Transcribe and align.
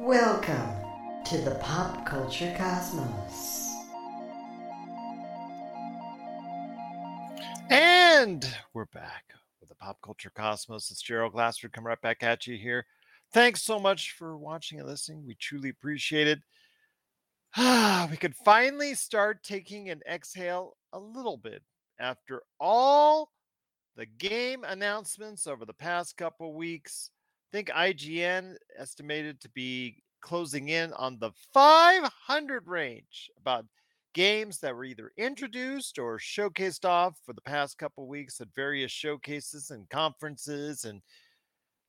Welcome 0.00 0.74
to 1.24 1.38
the 1.38 1.54
Pop 1.54 2.04
Culture 2.04 2.54
Cosmos. 2.58 3.74
And 7.70 8.46
we're 8.74 8.84
back 8.92 9.24
with 9.58 9.70
the 9.70 9.74
Pop 9.74 9.96
Culture 10.02 10.30
Cosmos. 10.36 10.90
It's 10.90 11.00
Gerald 11.00 11.32
Glassford 11.32 11.72
coming 11.72 11.86
right 11.86 12.00
back 12.02 12.22
at 12.22 12.46
you 12.46 12.58
here. 12.58 12.84
Thanks 13.32 13.62
so 13.62 13.78
much 13.78 14.12
for 14.12 14.36
watching 14.36 14.78
and 14.80 14.86
listening. 14.86 15.24
We 15.26 15.34
truly 15.34 15.70
appreciate 15.70 16.28
it. 16.28 16.40
We 18.10 18.18
could 18.18 18.36
finally 18.36 18.94
start 18.94 19.42
taking 19.42 19.88
an 19.88 20.02
exhale 20.06 20.76
a 20.92 20.98
little 20.98 21.38
bit 21.38 21.62
after 21.98 22.42
all 22.60 23.30
the 23.96 24.04
game 24.04 24.62
announcements 24.62 25.46
over 25.46 25.64
the 25.64 25.72
past 25.72 26.18
couple 26.18 26.52
weeks. 26.52 27.10
I 27.56 27.58
think 27.58 27.70
IGN 27.70 28.56
estimated 28.78 29.40
to 29.40 29.48
be 29.48 30.02
closing 30.20 30.68
in 30.68 30.92
on 30.92 31.18
the 31.18 31.30
500 31.54 32.68
range 32.68 33.30
about 33.40 33.64
games 34.12 34.58
that 34.58 34.76
were 34.76 34.84
either 34.84 35.10
introduced 35.16 35.98
or 35.98 36.18
showcased 36.18 36.84
off 36.84 37.16
for 37.24 37.32
the 37.32 37.40
past 37.40 37.78
couple 37.78 38.06
weeks 38.08 38.42
at 38.42 38.48
various 38.54 38.92
showcases 38.92 39.70
and 39.70 39.88
conferences 39.88 40.84
and 40.84 41.00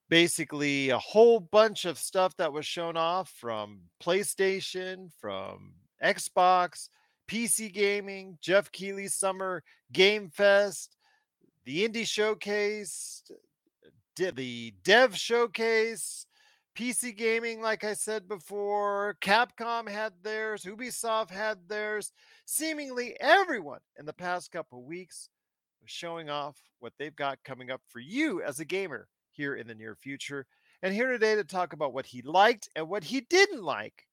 basically 0.07 0.91
a 0.91 0.97
whole 0.97 1.41
bunch 1.41 1.83
of 1.83 1.97
stuff 1.97 2.33
that 2.37 2.53
was 2.53 2.65
shown 2.65 2.95
off 2.95 3.29
from 3.37 3.81
PlayStation, 4.01 5.09
from 5.19 5.73
Xbox, 6.01 6.87
PC 7.29 7.73
gaming, 7.73 8.37
Geoff 8.41 8.71
Keighley's 8.71 9.15
Summer 9.15 9.61
Game 9.91 10.29
Fest, 10.29 10.95
the 11.65 11.85
Indie 11.85 12.07
Showcase, 12.07 13.21
the 14.17 14.73
Dev 14.83 15.15
Showcase, 15.15 16.25
PC 16.75 17.15
gaming, 17.15 17.61
like 17.61 17.83
I 17.83 17.93
said 17.93 18.27
before, 18.27 19.15
Capcom 19.21 19.87
had 19.89 20.13
theirs, 20.23 20.63
Ubisoft 20.63 21.29
had 21.29 21.67
theirs. 21.67 22.11
Seemingly 22.45 23.15
everyone 23.19 23.79
in 23.97 24.05
the 24.05 24.13
past 24.13 24.51
couple 24.51 24.83
weeks 24.83 25.29
was 25.81 25.91
showing 25.91 26.29
off 26.29 26.57
what 26.79 26.93
they've 26.97 27.15
got 27.15 27.43
coming 27.43 27.69
up 27.69 27.81
for 27.87 27.99
you 27.99 28.41
as 28.41 28.59
a 28.59 28.65
gamer 28.65 29.07
here 29.31 29.55
in 29.55 29.67
the 29.67 29.75
near 29.75 29.95
future. 29.95 30.45
And 30.81 30.93
here 30.93 31.11
today 31.11 31.35
to 31.35 31.43
talk 31.43 31.73
about 31.73 31.93
what 31.93 32.07
he 32.07 32.21
liked 32.21 32.69
and 32.75 32.89
what 32.89 33.03
he 33.03 33.21
didn't 33.21 33.63
like 33.63 34.07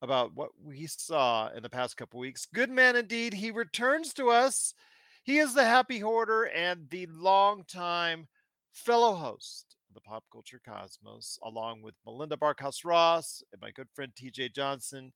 about 0.00 0.34
what 0.34 0.50
we 0.62 0.86
saw 0.86 1.48
in 1.48 1.62
the 1.62 1.70
past 1.70 1.96
couple 1.96 2.20
weeks. 2.20 2.46
Good 2.46 2.70
man 2.70 2.96
indeed. 2.96 3.34
He 3.34 3.50
returns 3.50 4.14
to 4.14 4.30
us. 4.30 4.74
He 5.22 5.38
is 5.38 5.54
the 5.54 5.64
happy 5.64 5.98
hoarder 5.98 6.44
and 6.44 6.88
the 6.90 7.06
longtime 7.06 8.28
fellow 8.74 9.14
host 9.14 9.76
of 9.88 9.94
the 9.94 10.00
Pop 10.00 10.24
Culture 10.32 10.60
Cosmos, 10.66 11.38
along 11.42 11.82
with 11.82 11.94
Melinda 12.04 12.36
Barkhouse 12.36 12.84
Ross 12.84 13.42
and 13.52 13.60
my 13.62 13.70
good 13.70 13.88
friend 13.94 14.12
TJ 14.14 14.52
Johnson. 14.54 15.12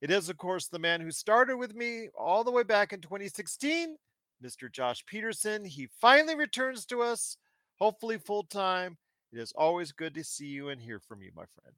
It 0.00 0.10
is, 0.10 0.28
of 0.28 0.38
course, 0.38 0.68
the 0.68 0.78
man 0.78 1.00
who 1.00 1.10
started 1.10 1.56
with 1.56 1.74
me 1.74 2.08
all 2.18 2.44
the 2.44 2.50
way 2.50 2.62
back 2.62 2.92
in 2.92 3.00
2016, 3.00 3.96
Mr. 4.42 4.72
Josh 4.72 5.04
Pederson. 5.04 5.66
He 5.66 5.88
finally 6.00 6.34
returns 6.34 6.86
to 6.86 7.02
us 7.02 7.36
hopefully 7.78 8.16
full 8.16 8.44
time. 8.44 8.96
It 9.32 9.38
is 9.38 9.52
always 9.56 9.92
good 9.92 10.14
to 10.14 10.24
see 10.24 10.46
you 10.46 10.68
and 10.70 10.80
hear 10.80 11.00
from 11.00 11.22
you, 11.22 11.32
my 11.34 11.44
friend. 11.60 11.76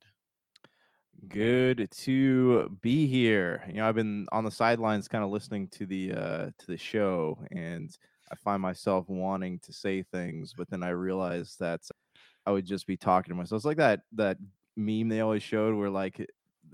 Good 1.29 1.89
to 1.91 2.77
be 2.81 3.07
here. 3.07 3.65
You 3.69 3.75
know, 3.75 3.89
I've 3.89 3.95
been 3.95 4.27
on 4.33 4.45
the 4.45 4.51
sidelines 4.51 5.09
kind 5.09 5.23
of 5.23 5.31
listening 5.31 5.69
to 5.69 5.87
the 5.87 6.13
uh 6.13 6.51
to 6.59 6.67
the 6.67 6.77
show 6.77 7.39
and 7.53 7.97
I 8.33 8.37
find 8.37 8.63
myself 8.63 9.09
wanting 9.09 9.59
to 9.61 9.73
say 9.73 10.03
things, 10.03 10.55
but 10.57 10.71
then 10.71 10.83
I 10.83 10.91
realize 10.91 11.57
that 11.61 11.83
I 12.47 12.53
would 12.53 12.65
just 12.65 12.87
be 12.87 12.97
talking 12.97 13.31
to 13.31 13.37
myself. 13.37 13.61
It's 13.61 13.67
like 13.67 13.77
that 13.77 14.01
that 14.13 14.39
meme 14.77 15.09
they 15.09 15.21
always 15.21 15.43
showed 15.43 15.75
where 15.75 15.91
like 15.91 16.27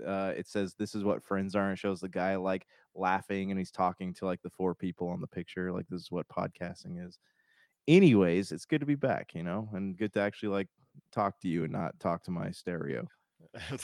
uh 0.05 0.33
it 0.37 0.47
says 0.47 0.75
this 0.75 0.95
is 0.95 1.03
what 1.03 1.23
friends 1.23 1.55
are 1.55 1.69
and 1.69 1.77
shows 1.77 1.99
the 1.99 2.07
guy 2.07 2.37
like 2.37 2.65
laughing 2.95 3.51
and 3.51 3.59
he's 3.59 3.71
talking 3.71 4.13
to 4.13 4.25
like 4.25 4.41
the 4.41 4.49
four 4.49 4.73
people 4.73 5.09
on 5.09 5.21
the 5.21 5.27
picture. 5.27 5.71
Like 5.71 5.87
this 5.89 6.01
is 6.01 6.11
what 6.11 6.27
podcasting 6.29 7.05
is 7.05 7.19
anyways, 7.89 8.51
it's 8.51 8.65
good 8.65 8.79
to 8.79 8.85
be 8.85 8.95
back, 8.95 9.31
you 9.33 9.43
know, 9.43 9.67
and 9.73 9.97
good 9.97 10.13
to 10.13 10.21
actually 10.21 10.49
like 10.49 10.67
talk 11.11 11.39
to 11.41 11.47
you 11.47 11.63
and 11.63 11.73
not 11.73 11.99
talk 11.99 12.23
to 12.23 12.31
my 12.31 12.51
stereo. 12.51 13.07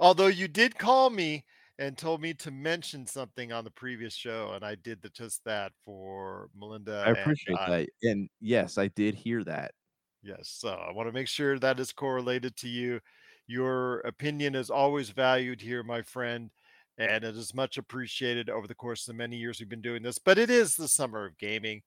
Although 0.00 0.28
you 0.28 0.48
did 0.48 0.78
call 0.78 1.10
me 1.10 1.44
and 1.78 1.96
told 1.96 2.20
me 2.20 2.34
to 2.34 2.50
mention 2.50 3.06
something 3.06 3.52
on 3.52 3.64
the 3.64 3.70
previous 3.70 4.14
show, 4.14 4.52
and 4.54 4.64
I 4.64 4.74
did 4.76 5.00
the, 5.02 5.10
just 5.10 5.44
that 5.44 5.72
for 5.84 6.48
Melinda. 6.56 7.04
I 7.06 7.10
appreciate 7.10 7.58
and, 7.58 7.72
that, 7.72 7.88
and 8.02 8.28
yes, 8.40 8.78
I 8.78 8.88
did 8.88 9.14
hear 9.14 9.44
that. 9.44 9.72
Yes, 10.22 10.50
so 10.58 10.70
I 10.70 10.92
want 10.92 11.08
to 11.08 11.12
make 11.12 11.28
sure 11.28 11.58
that 11.58 11.78
is 11.78 11.92
correlated 11.92 12.56
to 12.56 12.68
you. 12.68 13.00
Your 13.46 14.00
opinion 14.00 14.54
is 14.54 14.70
always 14.70 15.10
valued 15.10 15.60
here, 15.60 15.82
my 15.82 16.02
friend 16.02 16.50
and 16.98 17.24
it 17.24 17.36
is 17.36 17.54
much 17.54 17.78
appreciated 17.78 18.50
over 18.50 18.66
the 18.66 18.74
course 18.74 19.02
of 19.02 19.14
the 19.14 19.18
many 19.18 19.36
years 19.36 19.60
we've 19.60 19.68
been 19.68 19.80
doing 19.80 20.02
this. 20.02 20.18
But 20.18 20.36
it 20.36 20.50
is 20.50 20.74
the 20.74 20.88
summer 20.88 21.24
of 21.24 21.38
gaming. 21.38 21.82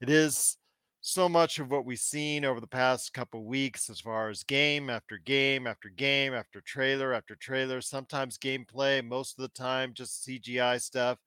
It 0.00 0.10
is 0.10 0.56
so 1.00 1.28
much 1.28 1.58
of 1.58 1.70
what 1.70 1.84
we've 1.84 1.98
seen 1.98 2.44
over 2.44 2.60
the 2.60 2.66
past 2.66 3.12
couple 3.12 3.44
weeks 3.44 3.88
as 3.88 4.00
far 4.00 4.30
as 4.30 4.42
game 4.42 4.90
after 4.90 5.16
game 5.16 5.66
after 5.66 5.88
game 5.88 6.34
after 6.34 6.60
trailer 6.60 7.14
after 7.14 7.36
trailer 7.36 7.80
sometimes 7.80 8.36
gameplay 8.36 9.04
most 9.04 9.38
of 9.38 9.42
the 9.42 9.62
time 9.62 9.92
just 9.94 10.26
cgi 10.26 10.80
stuff. 10.80 11.18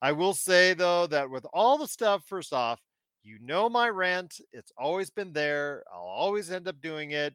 I 0.00 0.12
will 0.12 0.32
say 0.32 0.72
though 0.72 1.06
that 1.08 1.30
with 1.30 1.44
all 1.52 1.76
the 1.76 1.88
stuff 1.88 2.24
first 2.26 2.52
off 2.52 2.80
you 3.22 3.38
know 3.42 3.68
my 3.68 3.88
rant 3.90 4.40
it's 4.52 4.72
always 4.78 5.10
been 5.10 5.32
there 5.34 5.84
i'll 5.92 6.00
always 6.00 6.50
end 6.50 6.66
up 6.68 6.80
doing 6.80 7.10
it. 7.10 7.34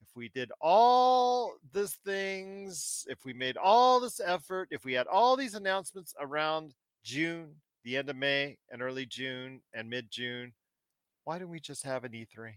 If 0.00 0.08
we 0.16 0.28
did 0.28 0.50
all 0.60 1.54
these 1.72 1.96
things, 2.04 3.04
if 3.08 3.24
we 3.24 3.32
made 3.32 3.56
all 3.56 3.98
this 4.00 4.20
effort, 4.24 4.68
if 4.70 4.84
we 4.84 4.92
had 4.92 5.06
all 5.06 5.36
these 5.36 5.54
announcements 5.54 6.14
around 6.20 6.74
June, 7.02 7.56
the 7.84 7.96
end 7.96 8.08
of 8.08 8.16
May, 8.16 8.56
and 8.70 8.82
early 8.82 9.04
June 9.04 9.60
and 9.74 9.90
mid 9.90 10.10
June, 10.10 10.52
why 11.26 11.38
don't 11.38 11.50
we 11.50 11.60
just 11.60 11.82
have 11.82 12.04
an 12.04 12.12
E3? 12.12 12.52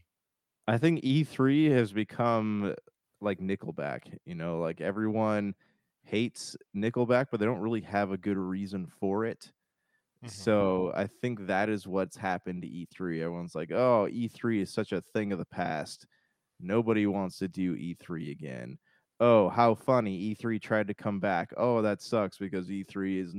I 0.68 0.78
think 0.78 1.02
E3 1.04 1.72
has 1.72 1.92
become 1.92 2.76
like 3.20 3.40
Nickelback. 3.40 4.02
You 4.26 4.36
know, 4.36 4.60
like 4.60 4.80
everyone 4.80 5.56
hates 6.04 6.56
Nickelback, 6.78 7.28
but 7.32 7.40
they 7.40 7.48
don't 7.48 7.62
really 7.62 7.82
have 7.82 8.12
a 8.12 8.18
good 8.18 8.38
reason 8.38 8.88
for 9.00 9.26
it. 9.26 9.52
Mm-hmm. 10.24 10.30
So 10.30 10.94
I 10.96 11.08
think 11.08 11.48
that 11.48 11.68
is 11.68 11.88
what's 11.88 12.16
happened 12.16 12.62
to 12.62 12.68
E3. 12.68 13.22
Everyone's 13.22 13.56
like, 13.56 13.72
"Oh, 13.72 14.08
E3 14.12 14.62
is 14.62 14.72
such 14.72 14.92
a 14.92 15.02
thing 15.02 15.32
of 15.32 15.40
the 15.40 15.46
past." 15.46 16.06
Nobody 16.60 17.08
wants 17.08 17.40
to 17.40 17.48
do 17.48 17.76
E3 17.76 18.32
again. 18.32 18.78
Oh, 19.20 19.50
how 19.50 19.74
funny. 19.74 20.36
E3 20.36 20.62
tried 20.62 20.88
to 20.90 20.94
come 20.94 21.20
back. 21.20 21.52
Oh, 21.58 21.82
that 21.82 22.04
sucks 22.04 22.38
because 22.38 22.68
E3 22.68 23.24
is 23.24 23.36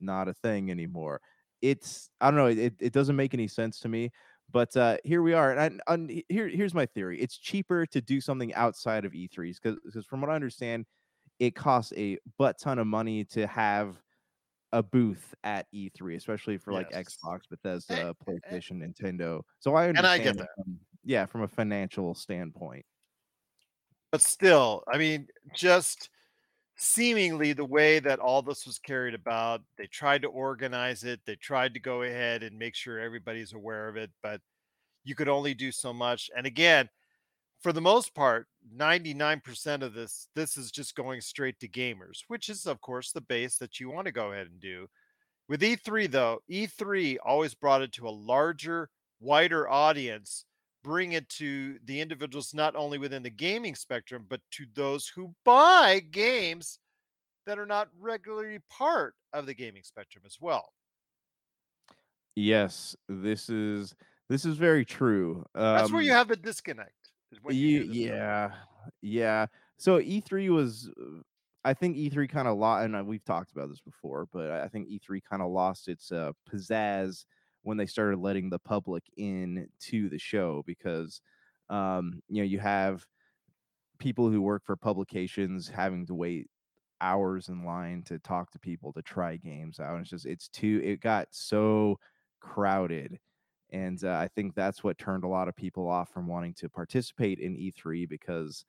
not 0.00 0.28
a 0.28 0.34
thing 0.34 0.70
anymore. 0.70 1.20
It's, 1.60 2.08
I 2.20 2.30
don't 2.30 2.38
know, 2.38 2.46
it, 2.46 2.74
it 2.80 2.92
doesn't 2.94 3.16
make 3.16 3.34
any 3.34 3.46
sense 3.46 3.80
to 3.80 3.88
me. 3.88 4.10
But 4.52 4.76
uh, 4.76 4.96
here 5.04 5.22
we 5.22 5.32
are. 5.32 5.52
And, 5.52 5.80
I, 5.86 5.94
and 5.94 6.22
here, 6.28 6.48
here's 6.48 6.74
my 6.74 6.86
theory 6.86 7.20
it's 7.20 7.38
cheaper 7.38 7.86
to 7.86 8.00
do 8.00 8.20
something 8.20 8.52
outside 8.54 9.04
of 9.04 9.12
E3s 9.12 9.56
because, 9.62 9.78
from 10.06 10.20
what 10.20 10.30
I 10.30 10.34
understand, 10.34 10.86
it 11.38 11.54
costs 11.54 11.92
a 11.96 12.18
butt 12.38 12.58
ton 12.58 12.78
of 12.78 12.86
money 12.86 13.24
to 13.26 13.46
have 13.46 13.96
a 14.72 14.82
booth 14.82 15.34
at 15.44 15.66
E3, 15.74 16.16
especially 16.16 16.58
for 16.58 16.72
like. 16.72 16.90
Xbox, 16.90 17.40
eh, 17.40 17.50
Bethesda, 17.50 17.94
eh, 17.94 18.08
eh. 18.08 18.12
PlayStation, 18.26 18.82
Nintendo. 18.82 19.42
So 19.58 19.74
I 19.74 19.88
understand. 19.88 19.98
And 19.98 20.06
I 20.06 20.18
get 20.18 20.36
that. 20.38 20.48
From, 20.56 20.78
yeah, 21.04 21.26
from 21.26 21.42
a 21.42 21.48
financial 21.48 22.14
standpoint. 22.14 22.84
But 24.12 24.22
still, 24.22 24.82
I 24.92 24.98
mean, 24.98 25.28
just 25.54 26.10
seemingly 26.80 27.52
the 27.52 27.64
way 27.64 27.98
that 28.00 28.18
all 28.18 28.40
this 28.40 28.64
was 28.66 28.78
carried 28.78 29.14
about, 29.14 29.60
they 29.76 29.86
tried 29.86 30.22
to 30.22 30.28
organize 30.28 31.04
it. 31.04 31.20
They 31.26 31.36
tried 31.36 31.74
to 31.74 31.80
go 31.80 32.02
ahead 32.02 32.42
and 32.42 32.58
make 32.58 32.74
sure 32.74 32.98
everybody's 32.98 33.52
aware 33.52 33.86
of 33.86 33.96
it, 33.96 34.10
but 34.22 34.40
you 35.04 35.14
could 35.14 35.28
only 35.28 35.52
do 35.52 35.70
so 35.70 35.92
much. 35.92 36.30
And 36.34 36.46
again, 36.46 36.88
for 37.60 37.74
the 37.74 37.82
most 37.82 38.14
part, 38.14 38.46
99% 38.74 39.82
of 39.82 39.92
this, 39.92 40.28
this 40.34 40.56
is 40.56 40.70
just 40.70 40.94
going 40.94 41.20
straight 41.20 41.60
to 41.60 41.68
gamers, 41.68 42.20
which 42.28 42.48
is, 42.48 42.66
of 42.66 42.80
course, 42.80 43.12
the 43.12 43.20
base 43.20 43.58
that 43.58 43.78
you 43.78 43.90
want 43.90 44.06
to 44.06 44.12
go 44.12 44.32
ahead 44.32 44.46
and 44.46 44.58
do. 44.58 44.88
With 45.50 45.60
E3, 45.60 46.10
though, 46.10 46.40
E3 46.50 47.18
always 47.22 47.54
brought 47.54 47.82
it 47.82 47.92
to 47.92 48.08
a 48.08 48.10
larger, 48.10 48.88
wider 49.20 49.68
audience, 49.68 50.46
bring 50.82 51.12
it 51.12 51.28
to 51.28 51.78
the 51.84 52.00
individuals 52.00 52.54
not 52.54 52.76
only 52.76 52.98
within 52.98 53.22
the 53.22 53.30
gaming 53.30 53.74
spectrum, 53.74 54.26
but 54.28 54.40
to 54.52 54.66
those 54.74 55.08
who 55.08 55.34
buy 55.44 56.00
games 56.10 56.78
that 57.46 57.58
are 57.58 57.66
not 57.66 57.88
regularly 57.98 58.60
part 58.70 59.14
of 59.32 59.46
the 59.46 59.54
gaming 59.54 59.82
spectrum 59.82 60.24
as 60.26 60.38
well. 60.40 60.72
Yes, 62.36 62.96
this 63.08 63.48
is 63.48 63.94
this 64.28 64.44
is 64.44 64.56
very 64.56 64.84
true. 64.84 65.44
Um, 65.54 65.76
That's 65.76 65.92
where 65.92 66.02
you 66.02 66.12
um 66.12 66.18
have 66.18 66.30
a 66.30 66.36
disconnect. 66.36 66.92
You, 67.48 67.82
yeah, 67.82 68.50
yeah. 69.02 69.46
So 69.76 70.00
E3 70.00 70.50
was, 70.50 70.90
uh, 71.00 71.20
I 71.64 71.74
think 71.74 71.96
E3 71.96 72.28
kind 72.28 72.48
of 72.48 72.58
lost, 72.58 72.84
and 72.84 72.96
uh, 72.96 73.04
we've 73.04 73.24
talked 73.24 73.52
about 73.52 73.68
this 73.68 73.80
before, 73.80 74.26
but 74.32 74.50
I 74.50 74.68
think 74.68 74.88
E3 74.88 75.20
kind 75.28 75.42
of 75.42 75.50
lost 75.50 75.88
its 75.88 76.10
uh, 76.12 76.32
pizzazz 76.50 77.24
when 77.62 77.76
they 77.76 77.86
started 77.86 78.18
letting 78.18 78.50
the 78.50 78.58
public 78.58 79.04
in 79.16 79.68
to 79.80 80.08
the 80.08 80.18
show 80.18 80.62
because, 80.66 81.20
um, 81.68 82.20
you 82.28 82.42
know, 82.42 82.46
you 82.46 82.58
have 82.58 83.04
people 83.98 84.30
who 84.30 84.42
work 84.42 84.64
for 84.64 84.76
publications 84.76 85.68
having 85.68 86.06
to 86.06 86.14
wait 86.14 86.48
hours 87.00 87.48
in 87.48 87.64
line 87.64 88.02
to 88.04 88.18
talk 88.18 88.50
to 88.50 88.58
people 88.58 88.92
to 88.92 89.02
try 89.02 89.36
games 89.36 89.80
out. 89.80 90.00
It's 90.00 90.10
just 90.10 90.26
it's 90.26 90.48
too 90.48 90.80
it 90.84 91.00
got 91.00 91.28
so 91.30 91.98
crowded. 92.40 93.18
And 93.72 94.02
uh, 94.02 94.14
I 94.14 94.28
think 94.28 94.54
that's 94.54 94.82
what 94.82 94.98
turned 94.98 95.24
a 95.24 95.28
lot 95.28 95.48
of 95.48 95.54
people 95.54 95.88
off 95.88 96.10
from 96.10 96.26
wanting 96.26 96.54
to 96.54 96.68
participate 96.68 97.38
in 97.38 97.56
E3 97.56 98.08
because 98.08 98.64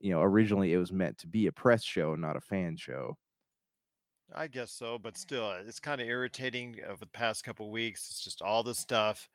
you 0.00 0.12
know 0.12 0.22
originally 0.22 0.72
it 0.72 0.78
was 0.78 0.92
meant 0.92 1.18
to 1.18 1.26
be 1.28 1.46
a 1.46 1.52
press 1.52 1.84
show, 1.84 2.14
not 2.14 2.36
a 2.36 2.40
fan 2.40 2.76
show. 2.76 3.16
I 4.32 4.46
guess 4.46 4.70
so, 4.72 4.98
but 4.98 5.16
still, 5.16 5.50
it's 5.52 5.80
kind 5.80 6.00
of 6.00 6.06
irritating 6.06 6.80
over 6.86 7.00
the 7.00 7.06
past 7.10 7.44
couple 7.44 7.70
weeks. 7.70 8.08
It's 8.10 8.20
just 8.22 8.42
all 8.42 8.62
this 8.62 8.78
stuff, 8.78 9.28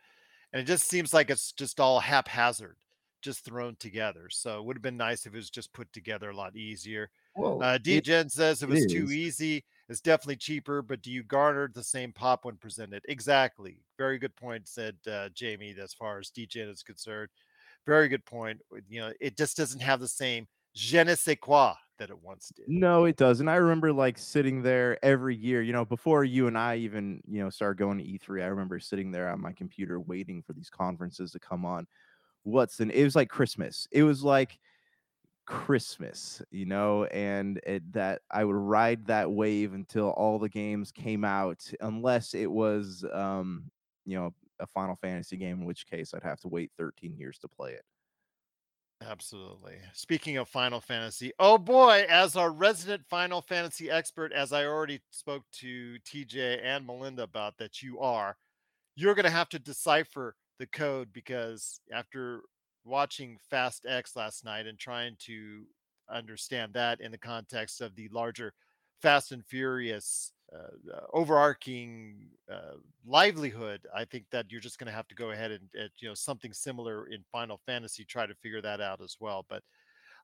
and 0.53 0.61
it 0.61 0.65
just 0.65 0.87
seems 0.87 1.13
like 1.13 1.29
it's 1.29 1.51
just 1.51 1.79
all 1.79 1.99
haphazard, 1.99 2.77
just 3.21 3.43
thrown 3.45 3.75
together. 3.77 4.29
So 4.29 4.59
it 4.59 4.65
would 4.65 4.77
have 4.77 4.83
been 4.83 4.97
nice 4.97 5.25
if 5.25 5.33
it 5.33 5.37
was 5.37 5.49
just 5.49 5.73
put 5.73 5.91
together 5.93 6.29
a 6.29 6.35
lot 6.35 6.55
easier. 6.55 7.11
Well, 7.35 7.61
Uh, 7.61 7.77
DGen 7.79 8.29
says 8.29 8.63
it 8.63 8.69
it 8.69 8.69
was 8.69 8.85
too 8.85 9.11
easy. 9.11 9.65
It's 9.89 10.01
definitely 10.01 10.37
cheaper, 10.37 10.81
but 10.81 11.01
do 11.01 11.11
you 11.11 11.23
garner 11.23 11.69
the 11.69 11.83
same 11.83 12.13
pop 12.13 12.45
when 12.45 12.57
presented? 12.57 13.03
Exactly. 13.07 13.85
Very 13.97 14.17
good 14.19 14.35
point, 14.35 14.67
said 14.67 14.97
uh, 15.07 15.29
Jamie, 15.29 15.75
as 15.81 15.93
far 15.93 16.19
as 16.19 16.31
DGen 16.31 16.69
is 16.69 16.83
concerned. 16.83 17.29
Very 17.85 18.07
good 18.09 18.25
point. 18.25 18.61
You 18.89 19.01
know, 19.01 19.13
it 19.21 19.37
just 19.37 19.57
doesn't 19.57 19.81
have 19.81 19.99
the 19.99 20.07
same 20.07 20.47
je 20.75 21.03
ne 21.03 21.15
sais 21.15 21.35
quoi 21.35 21.75
that 21.97 22.09
it 22.09 22.21
once 22.21 22.51
did. 22.55 22.65
No, 22.67 23.05
it 23.05 23.15
doesn't. 23.15 23.47
I 23.47 23.55
remember 23.55 23.93
like 23.93 24.17
sitting 24.17 24.61
there 24.61 25.03
every 25.03 25.35
year, 25.35 25.61
you 25.61 25.71
know, 25.73 25.85
before 25.85 26.23
you 26.23 26.47
and 26.47 26.57
I 26.57 26.77
even, 26.77 27.21
you 27.27 27.41
know, 27.41 27.49
started 27.49 27.77
going 27.77 27.97
to 27.99 28.03
E3. 28.03 28.43
I 28.43 28.47
remember 28.47 28.79
sitting 28.79 29.11
there 29.11 29.29
on 29.29 29.41
my 29.41 29.53
computer 29.53 29.99
waiting 29.99 30.41
for 30.41 30.53
these 30.53 30.69
conferences 30.69 31.31
to 31.31 31.39
come 31.39 31.65
on. 31.65 31.87
What's 32.43 32.79
an 32.79 32.91
it 32.91 33.03
was 33.03 33.15
like 33.15 33.29
Christmas. 33.29 33.87
It 33.91 34.03
was 34.03 34.23
like 34.23 34.59
Christmas, 35.45 36.41
you 36.51 36.65
know, 36.65 37.05
and 37.05 37.59
it, 37.65 37.93
that 37.93 38.21
I 38.31 38.43
would 38.45 38.55
ride 38.55 39.05
that 39.07 39.31
wave 39.31 39.73
until 39.73 40.09
all 40.11 40.39
the 40.39 40.49
games 40.49 40.91
came 40.91 41.23
out, 41.23 41.71
unless 41.81 42.33
it 42.33 42.51
was, 42.51 43.05
um, 43.13 43.69
you 44.05 44.15
know, 44.17 44.33
a 44.59 44.67
Final 44.67 44.95
Fantasy 44.95 45.37
game, 45.37 45.59
in 45.59 45.65
which 45.65 45.85
case 45.85 46.13
I'd 46.13 46.23
have 46.23 46.39
to 46.41 46.47
wait 46.47 46.71
13 46.77 47.15
years 47.17 47.37
to 47.39 47.47
play 47.47 47.73
it. 47.73 47.85
Absolutely. 49.07 49.75
Speaking 49.93 50.37
of 50.37 50.49
Final 50.49 50.81
Fantasy, 50.81 51.31
oh 51.39 51.57
boy, 51.57 52.05
as 52.09 52.35
our 52.35 52.51
resident 52.51 53.05
Final 53.05 53.41
Fantasy 53.41 53.89
expert, 53.89 54.33
as 54.33 54.51
I 54.51 54.65
already 54.65 55.01
spoke 55.11 55.43
to 55.59 55.97
TJ 56.05 56.63
and 56.63 56.85
Melinda 56.85 57.23
about 57.23 57.57
that, 57.57 57.81
you 57.81 57.99
are, 57.99 58.37
you're 58.95 59.13
going 59.15 59.25
to 59.25 59.29
have 59.29 59.49
to 59.49 59.59
decipher 59.59 60.35
the 60.59 60.65
code 60.67 61.09
because 61.13 61.81
after 61.93 62.41
watching 62.83 63.37
Fast 63.49 63.85
X 63.87 64.15
last 64.15 64.43
night 64.43 64.67
and 64.67 64.77
trying 64.79 65.15
to 65.19 65.63
understand 66.09 66.73
that 66.73 67.01
in 67.01 67.11
the 67.11 67.17
context 67.17 67.81
of 67.81 67.95
the 67.95 68.07
larger 68.09 68.53
Fast 69.01 69.31
and 69.31 69.45
Furious 69.45 70.31
overarching 71.13 72.27
uh, 72.51 72.75
livelihood, 73.05 73.81
I 73.95 74.05
think 74.05 74.25
that 74.31 74.51
you're 74.51 74.61
just 74.61 74.79
going 74.79 74.87
to 74.87 74.95
have 74.95 75.07
to 75.07 75.15
go 75.15 75.31
ahead 75.31 75.51
and, 75.51 75.67
and, 75.73 75.89
you 75.99 76.07
know, 76.07 76.13
something 76.13 76.53
similar 76.53 77.07
in 77.07 77.23
Final 77.31 77.59
Fantasy, 77.65 78.05
try 78.05 78.25
to 78.25 78.35
figure 78.35 78.61
that 78.61 78.81
out 78.81 79.01
as 79.01 79.17
well. 79.19 79.45
But 79.49 79.63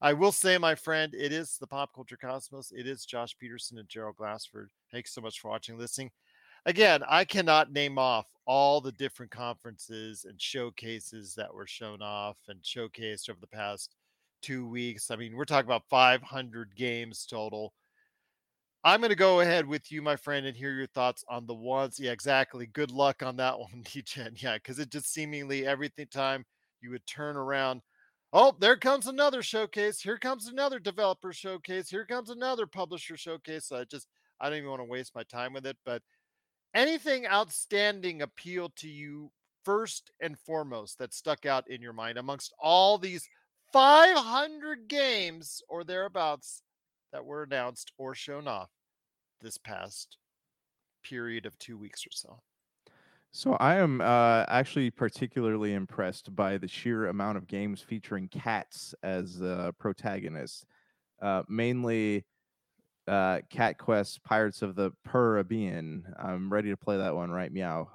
I 0.02 0.14
will 0.14 0.32
say, 0.32 0.58
my 0.58 0.76
friend, 0.76 1.14
it 1.14 1.32
is 1.32 1.58
the 1.60 1.68
Pop 1.68 1.94
Culture 1.94 2.18
Cosmos. 2.18 2.72
It 2.76 2.88
is 2.88 3.06
Josh 3.06 3.36
Pederson 3.42 3.80
and 3.80 3.88
Gerald 3.88 4.18
Glassford. 4.18 4.70
Thanks 4.92 5.14
so 5.14 5.22
much 5.22 5.40
for 5.40 5.50
watching, 5.50 5.78
listening. 5.78 6.12
Again, 6.66 7.02
I 7.08 7.26
cannot 7.26 7.72
name 7.72 7.98
off 7.98 8.28
all 8.46 8.82
the 8.82 8.92
different 8.92 9.32
conferences 9.32 10.26
and 10.26 10.40
showcases 10.40 11.34
that 11.36 11.54
were 11.54 11.68
shown 11.68 12.02
off 12.02 12.38
and 12.48 12.62
showcased 12.62 13.30
over 13.30 13.40
the 13.40 13.48
past 13.48 13.96
two 14.42 14.68
weeks. 14.68 15.12
I 15.12 15.16
mean, 15.16 15.36
we're 15.36 15.46
talking 15.46 15.68
about 15.68 15.90
500 15.90 16.76
games 16.76 17.26
total. 17.26 17.74
I'm 18.83 19.00
going 19.00 19.10
to 19.10 19.16
go 19.16 19.42
ahead 19.42 19.68
with 19.68 19.92
you, 19.92 20.01
my 20.01 20.16
friend, 20.16 20.45
and 20.48 20.57
hear 20.57 20.74
your 20.74 20.88
thoughts 20.88 21.24
on 21.30 21.45
the 21.45 21.54
ones. 21.54 22.00
Yeah, 22.00 22.12
exactly. 22.12 22.66
Good 22.66 22.89
luck 22.89 23.22
on 23.22 23.36
that 23.38 23.60
one, 23.60 23.83
DGen. 23.83 24.42
Yeah, 24.42 24.56
because 24.56 24.80
it 24.80 24.89
just 24.89 25.13
seemingly 25.13 25.68
every 25.68 25.89
time 25.89 26.45
you 26.81 26.89
would 26.89 27.06
turn 27.06 27.38
around, 27.38 27.81
oh, 28.33 28.56
there 28.60 28.78
comes 28.78 29.06
another 29.06 29.44
showcase. 29.44 30.01
Here 30.01 30.18
comes 30.18 30.48
another 30.48 30.80
developer 30.80 31.31
showcase. 31.31 31.89
Here 31.89 32.06
comes 32.06 32.31
another 32.31 32.66
publisher 32.66 33.18
showcase. 33.18 33.68
So 33.68 33.78
I 33.78 33.83
just, 33.83 34.07
I 34.39 34.50
don't 34.50 34.57
even 34.57 34.69
want 34.69 34.81
to 34.81 34.86
waste 34.86 35.13
my 35.13 35.24
time 35.24 35.54
with 35.54 35.68
it. 35.68 35.77
But 35.86 36.01
anything 36.74 37.27
outstanding 37.27 38.24
appeal 38.24 38.69
to 38.77 38.88
you 38.88 39.31
first 39.63 40.10
and 40.19 40.39
foremost 40.39 40.98
that 40.98 41.13
stuck 41.13 41.45
out 41.45 41.69
in 41.69 41.84
your 41.84 41.94
mind 41.94 42.18
amongst 42.18 42.51
all 42.60 42.98
these 42.98 43.27
500 43.72 44.88
games 44.88 45.62
or 45.69 45.84
thereabouts 45.84 46.63
that 47.12 47.25
were 47.25 47.44
announced 47.44 47.92
or 47.98 48.16
shown 48.16 48.48
off 48.48 48.69
this 49.42 49.58
past 49.58 50.18
period 51.04 51.46
of 51.46 51.58
two 51.58 51.78
weeks 51.78 52.06
or 52.06 52.12
so. 52.12 52.40
So 53.34 53.54
I 53.54 53.75
am 53.75 54.02
uh, 54.02 54.46
actually 54.50 54.92
particularly 54.92 55.74
impressed 55.74 56.36
by 56.36 56.58
the 56.58 56.68
sheer 56.68 57.08
amount 57.08 57.38
of 57.38 57.48
games 57.48 57.81
featuring 57.81 58.28
cats 58.28 58.94
as 59.04 59.42
uh, 59.42 59.72
protagonists, 59.80 60.66
uh, 61.22 61.44
mainly 61.48 62.25
uh, 63.08 63.40
Cat 63.50 63.78
Quest: 63.78 64.22
Pirates 64.24 64.62
of 64.62 64.75
the 64.75 64.92
Caribbean. 65.08 66.06
I'm 66.22 66.52
ready 66.52 66.69
to 66.72 66.78
play 66.78 66.98
that 66.98 67.16
one 67.16 67.31
right 67.31 67.52
meow. 67.52 67.90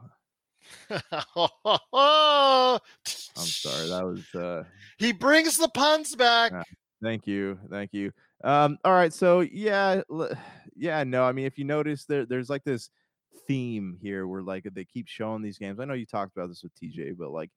I'm 0.90 1.00
sorry, 3.36 3.88
that 3.88 4.02
was. 4.04 4.34
Uh, 4.34 4.64
He 4.96 5.12
brings 5.12 5.58
the 5.58 5.68
puns 5.68 6.16
back. 6.16 6.52
Yeah. 6.52 6.62
thank 7.02 7.26
you, 7.26 7.58
thank 7.70 7.92
you. 7.92 8.10
Um, 8.44 8.78
all 8.84 8.92
right, 8.92 9.12
so 9.12 9.40
yeah, 9.40 10.02
yeah, 10.76 11.04
no, 11.04 11.24
I 11.24 11.32
mean, 11.32 11.46
if 11.46 11.58
you 11.58 11.64
notice, 11.64 12.04
there, 12.04 12.26
there's 12.26 12.50
like 12.50 12.64
this 12.64 12.90
theme 13.46 13.96
here 14.00 14.26
where 14.26 14.42
like 14.42 14.66
they 14.72 14.84
keep 14.84 15.08
showing 15.08 15.42
these 15.42 15.58
games. 15.58 15.80
I 15.80 15.84
know 15.84 15.94
you 15.94 16.06
talked 16.06 16.36
about 16.36 16.48
this 16.48 16.62
with 16.62 16.74
TJ, 16.74 17.16
but 17.16 17.30
like 17.30 17.50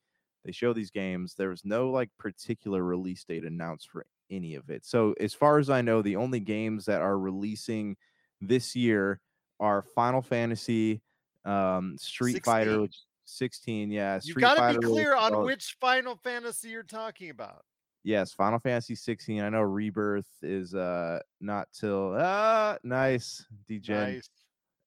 they 0.45 0.51
show 0.51 0.73
these 0.73 0.91
games. 0.91 1.35
There 1.35 1.49
was 1.49 1.65
no 1.65 1.89
like 1.89 2.09
particular 2.17 2.83
release 2.83 3.23
date 3.23 3.43
announced 3.43 3.89
for 3.89 4.05
any 4.31 4.55
of 4.55 4.69
it. 4.69 4.85
So 4.85 5.13
as 5.19 5.33
far 5.33 5.59
as 5.59 5.69
I 5.69 5.81
know, 5.81 6.01
the 6.01 6.15
only 6.15 6.39
games 6.39 6.85
that 6.85 7.01
are 7.01 7.17
releasing 7.17 7.97
this 8.41 8.75
year 8.75 9.19
are 9.59 9.81
Final 9.81 10.21
Fantasy, 10.21 11.01
um, 11.45 11.97
Street 11.97 12.43
Fighter, 12.45 12.71
16. 12.71 12.81
which 12.81 12.97
16, 13.25 13.91
yeah. 13.91 14.19
Street 14.19 14.41
got 14.41 14.55
to 14.55 14.59
Fighter 14.59 14.79
be 14.79 14.87
clear 14.87 15.15
on 15.15 15.35
oh, 15.35 15.43
which 15.43 15.75
Final 15.81 16.15
Fantasy 16.15 16.69
you're 16.69 16.83
talking 16.83 17.29
about. 17.29 17.63
Yes, 18.03 18.33
Final 18.33 18.59
Fantasy 18.59 18.95
16. 18.95 19.41
I 19.41 19.49
know 19.49 19.61
Rebirth 19.61 20.27
is 20.41 20.73
uh 20.73 21.19
not 21.41 21.67
till 21.73 22.15
ah 22.17 22.77
nice 22.83 23.45
DGen. 23.69 24.13
Nice. 24.13 24.29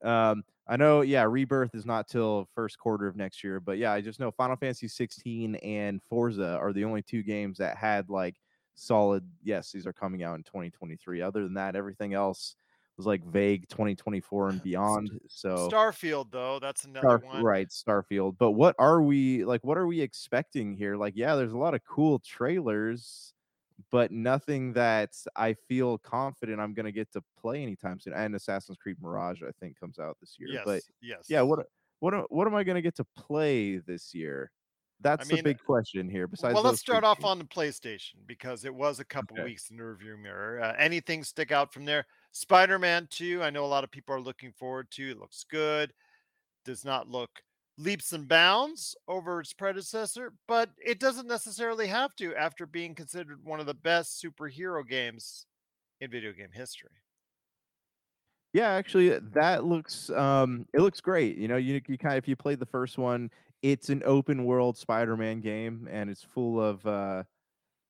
Um 0.03 0.45
I 0.67 0.77
know 0.77 1.03
yeah, 1.03 1.25
Rebirth 1.25 1.75
is 1.75 1.85
not 1.85 2.09
till 2.09 2.49
first 2.55 2.79
quarter 2.79 3.07
of 3.07 3.17
next 3.17 3.43
year, 3.45 3.61
but 3.61 3.79
yeah, 3.79 3.93
I 3.93 4.01
just 4.01 4.21
know 4.21 4.31
Final 4.31 4.57
Fantasy 4.57 4.89
16 4.89 5.57
and 5.57 6.03
Forza 6.03 6.57
are 6.59 6.73
the 6.73 6.85
only 6.85 7.03
two 7.03 7.23
games 7.23 7.59
that 7.59 7.77
had 7.77 8.09
like 8.09 8.37
solid 8.75 9.29
yes, 9.43 9.73
these 9.73 9.87
are 9.87 9.93
coming 9.93 10.23
out 10.23 10.37
in 10.37 10.43
2023. 10.45 11.21
Other 11.21 11.43
than 11.43 11.55
that, 11.55 11.77
everything 11.77 12.15
else 12.15 12.57
was 13.03 13.07
like 13.07 13.25
vague 13.25 13.69
2024 13.69 14.51
and 14.51 14.63
beyond. 14.65 15.11
So 15.29 15.69
Starfield, 15.71 16.31
though, 16.31 16.59
that's 16.61 16.85
another 16.85 17.19
Star, 17.19 17.35
one. 17.35 17.43
right, 17.43 17.69
Starfield. 17.69 18.37
But 18.39 18.53
what 18.53 18.77
are 18.79 19.03
we 19.03 19.45
like? 19.45 19.65
What 19.65 19.77
are 19.79 19.87
we 19.87 20.01
expecting 20.01 20.75
here? 20.75 20.97
Like, 20.97 21.15
yeah, 21.17 21.35
there's 21.35 21.53
a 21.53 21.59
lot 21.59 21.75
of 21.75 21.81
cool 21.85 22.21
trailers, 22.21 23.35
but 23.91 24.13
nothing 24.13 24.73
that 24.75 25.11
I 25.35 25.55
feel 25.55 25.99
confident 25.99 26.61
I'm 26.61 26.75
gonna 26.75 26.93
get 26.93 27.11
to 27.13 27.23
play 27.41 27.63
anytime 27.63 27.99
soon. 27.99 28.13
And 28.13 28.35
Assassin's 28.37 28.79
Creed 28.79 28.97
Mirage, 29.01 29.43
I 29.43 29.51
think, 29.61 29.79
comes 29.79 29.99
out 29.99 30.17
this 30.21 30.37
year. 30.39 30.49
Yes. 30.51 30.63
But 30.65 30.83
yes. 31.01 31.27
yeah, 31.29 31.43
what 31.43 31.67
what 31.99 32.15
am- 32.15 32.27
what 32.31 32.47
am 32.47 32.55
I 32.55 32.63
gonna 32.65 32.83
get 32.83 32.97
to 32.97 33.05
play 33.17 33.79
this 33.79 34.15
year? 34.15 34.51
That's 35.01 35.29
mean, 35.29 35.39
the 35.39 35.43
big 35.43 35.59
question 35.65 36.09
here. 36.09 36.29
Besides, 36.29 36.55
well, 36.55 36.63
let's 36.63 36.79
start 36.79 37.03
off 37.03 37.19
games. 37.19 37.25
on 37.31 37.39
the 37.41 37.45
PlayStation 37.45 38.25
because 38.25 38.65
it 38.65 38.73
was 38.73 39.01
a 39.01 39.05
couple 39.05 39.37
Okay. 39.37 39.47
weeks 39.47 39.69
in 39.69 39.77
the 39.77 39.83
review 39.83 40.17
mirror. 40.17 40.63
Uh, 40.63 40.75
anything 40.79 41.25
stick 41.25 41.51
out 41.51 41.73
from 41.73 41.85
there? 41.85 42.07
Spider 42.33 42.79
Man 42.79 43.07
2, 43.11 43.43
I 43.43 43.51
know 43.51 43.65
a 43.65 43.67
lot 43.67 43.85
of 43.85 43.91
people 43.91 44.15
are 44.15 44.21
looking 44.21 44.53
forward 44.53 44.91
to. 44.93 45.11
It 45.11 45.19
looks 45.19 45.45
good. 45.45 45.93
Does 46.65 46.85
not 46.85 47.09
look 47.09 47.31
leaps 47.79 48.13
and 48.13 48.29
bounds 48.29 48.97
over 49.09 49.41
its 49.41 49.53
predecessor, 49.53 50.33
but 50.47 50.71
it 50.85 51.01
doesn't 51.01 51.27
necessarily 51.27 51.87
have 51.87 52.15
to 52.17 52.35
after 52.37 52.67
being 52.67 52.95
considered 52.95 53.45
one 53.45 53.61
of 53.61 53.67
the 53.67 53.75
best 53.75 54.23
superhero 54.23 54.87
games 54.87 55.47
in 56.01 56.11
video 56.11 56.33
game 56.33 56.51
history. 56.53 56.91
Yeah, 58.53 58.71
actually, 58.71 59.19
that 59.19 59.65
looks 59.65 60.11
um, 60.11 60.67
it 60.75 60.81
looks 60.81 61.01
great. 61.01 61.39
You 61.39 61.49
know, 61.49 61.57
you 61.57 61.81
you 61.89 61.97
kind 61.97 62.15
of 62.15 62.19
if 62.19 62.29
you 62.29 62.37
played 62.37 62.59
the 62.61 62.67
first 62.67 62.99
one, 62.99 63.31
it's 63.63 63.89
an 63.89 64.03
open 64.05 64.45
world 64.45 64.77
Spider-Man 64.77 65.41
game, 65.41 65.89
and 65.91 66.11
it's 66.11 66.23
full 66.23 66.61
of 66.61 66.85
uh, 66.87 67.23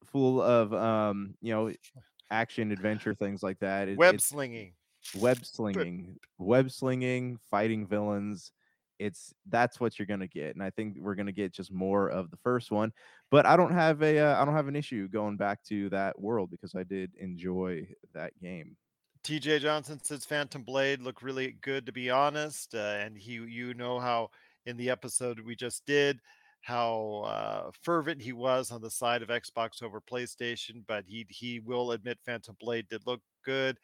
full 0.05 0.41
of 0.41 0.73
um, 0.73 1.35
you 1.41 1.53
know, 1.53 1.73
action 2.33 2.73
adventure 2.73 3.15
things 3.15 3.43
like 3.43 3.59
that. 3.61 3.89
It, 3.89 3.99
Web 3.99 4.21
slinging. 4.21 4.73
web 5.17 5.45
slinging, 5.45 6.17
web 6.39 6.71
slinging, 6.71 7.39
fighting 7.51 7.87
villains. 7.87 8.53
it's 8.99 9.35
that's 9.49 9.79
what 9.81 9.99
you're 9.99 10.07
gonna 10.07 10.27
get, 10.27 10.55
and 10.55 10.63
I 10.63 10.71
think 10.71 10.97
we're 10.99 11.15
gonna 11.15 11.33
get 11.33 11.53
just 11.53 11.73
more 11.73 12.09
of 12.09 12.31
the 12.31 12.37
first 12.39 12.71
one. 12.71 12.93
But 13.31 13.47
I 13.47 13.57
don't 13.57 13.73
have 13.73 14.03
a 14.03 14.19
uh, 14.19 14.41
I 14.41 14.45
don't 14.45 14.55
have 14.55 14.69
an 14.69 14.77
issue 14.77 15.09
going 15.09 15.37
back 15.37 15.63
to 15.65 15.89
that 15.91 16.19
world 16.21 16.51
because 16.51 16.75
I 16.75 16.85
did 16.85 17.11
enjoy 17.21 17.87
that 18.15 18.33
game. 18.41 18.77
TJ 19.25 19.61
Johnson 19.61 20.01
says 20.03 20.25
Phantom 20.25 20.63
Blade 20.63 21.01
looked 21.01 21.23
really 21.23 21.57
good 21.63 21.87
to 21.87 21.93
be 21.93 22.11
honest, 22.11 22.75
uh, 22.75 22.97
and 23.01 23.17
he 23.17 23.35
you 23.35 23.75
know 23.75 24.01
how 24.01 24.31
in 24.67 24.77
the 24.77 24.91
episode 24.91 25.41
we 25.41 25.57
just 25.57 25.85
did 25.87 26.21
how 26.63 27.25
uh, 27.27 27.71
fervent 27.83 28.23
he 28.23 28.33
was 28.33 28.71
on 28.71 28.81
the 28.81 28.91
side 28.91 29.23
of 29.23 29.29
Xbox 29.29 29.83
over 29.83 30.01
PlayStation, 30.01 30.83
but 30.87 31.05
he 31.07 31.27
he 31.29 31.61
will 31.61 31.93
admit 31.93 32.19
Phantom 32.25 32.57
Blade 32.61 32.87
did 32.89 33.07
look 33.07 33.21
good. 33.45 33.77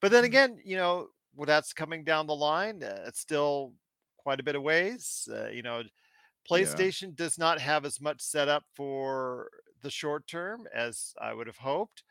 But 0.00 0.10
then 0.10 0.24
mm. 0.24 0.26
again, 0.26 0.58
you 0.64 0.76
know, 0.76 1.08
well, 1.36 1.46
that's 1.46 1.72
coming 1.72 2.02
down 2.02 2.26
the 2.26 2.34
line. 2.34 2.82
Uh, 2.82 3.04
it's 3.06 3.20
still 3.20 3.72
quite 4.16 4.40
a 4.40 4.42
bit 4.42 4.56
of 4.56 4.62
ways. 4.62 5.28
Uh, 5.30 5.48
you 5.48 5.62
know, 5.62 5.82
PlayStation 6.50 7.08
yeah. 7.08 7.14
does 7.16 7.38
not 7.38 7.60
have 7.60 7.84
as 7.84 8.00
much 8.00 8.20
set 8.20 8.48
up 8.48 8.64
for 8.74 9.48
the 9.82 9.90
short 9.90 10.26
term 10.26 10.66
as 10.74 11.12
I 11.20 11.34
would 11.34 11.46
have 11.46 11.58
hoped. 11.58 12.04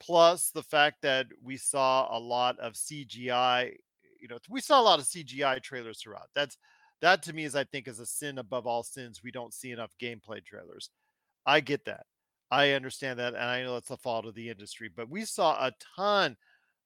Plus 0.00 0.50
the 0.50 0.62
fact 0.62 1.02
that 1.02 1.26
we 1.42 1.56
saw 1.56 2.16
a 2.16 2.18
lot 2.18 2.58
of 2.58 2.72
CGI, 2.74 3.74
you 4.20 4.28
know, 4.28 4.38
we 4.48 4.60
saw 4.60 4.80
a 4.80 4.82
lot 4.82 4.98
of 4.98 5.04
CGI 5.04 5.62
trailers 5.62 6.00
throughout. 6.00 6.28
That's 6.34 6.56
that 7.00 7.22
to 7.24 7.32
me 7.32 7.44
is 7.44 7.54
I 7.54 7.64
think 7.64 7.88
is 7.88 8.00
a 8.00 8.06
sin 8.06 8.38
above 8.38 8.66
all 8.66 8.82
sins. 8.82 9.22
We 9.22 9.30
don't 9.30 9.54
see 9.54 9.70
enough 9.70 9.92
gameplay 10.00 10.44
trailers. 10.44 10.90
I 11.46 11.60
get 11.60 11.84
that. 11.86 12.06
I 12.50 12.72
understand 12.72 13.18
that, 13.18 13.34
and 13.34 13.44
I 13.44 13.62
know 13.62 13.74
that's 13.74 13.88
the 13.88 13.96
fault 13.96 14.26
of 14.26 14.34
the 14.34 14.48
industry. 14.48 14.90
But 14.94 15.10
we 15.10 15.24
saw 15.24 15.54
a 15.54 15.72
ton 15.96 16.36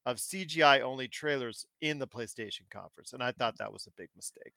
of 0.07 0.17
CGI 0.17 0.81
only 0.81 1.09
trailers 1.09 1.67
in 1.81 1.99
the 1.99 2.07
PlayStation 2.07 2.69
conference, 2.71 3.13
and 3.13 3.23
I 3.23 3.33
thought 3.33 3.59
that 3.59 3.73
was 3.73 3.87
a 3.87 3.93
big 3.97 4.09
mistake. 4.17 4.55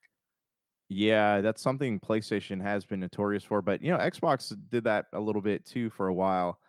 Yeah, 0.90 1.42
that's 1.42 1.62
something 1.62 2.00
PlayStation 2.00 2.62
has 2.62 2.86
been 2.86 3.00
notorious 3.00 3.44
for, 3.44 3.62
but 3.62 3.82
you 3.82 3.92
know, 3.92 3.98
Xbox 3.98 4.56
did 4.70 4.84
that 4.84 5.06
a 5.14 5.20
little 5.20 5.42
bit 5.42 5.66
too 5.66 5.90
for 5.92 6.08
a 6.08 6.14
while. 6.14 6.60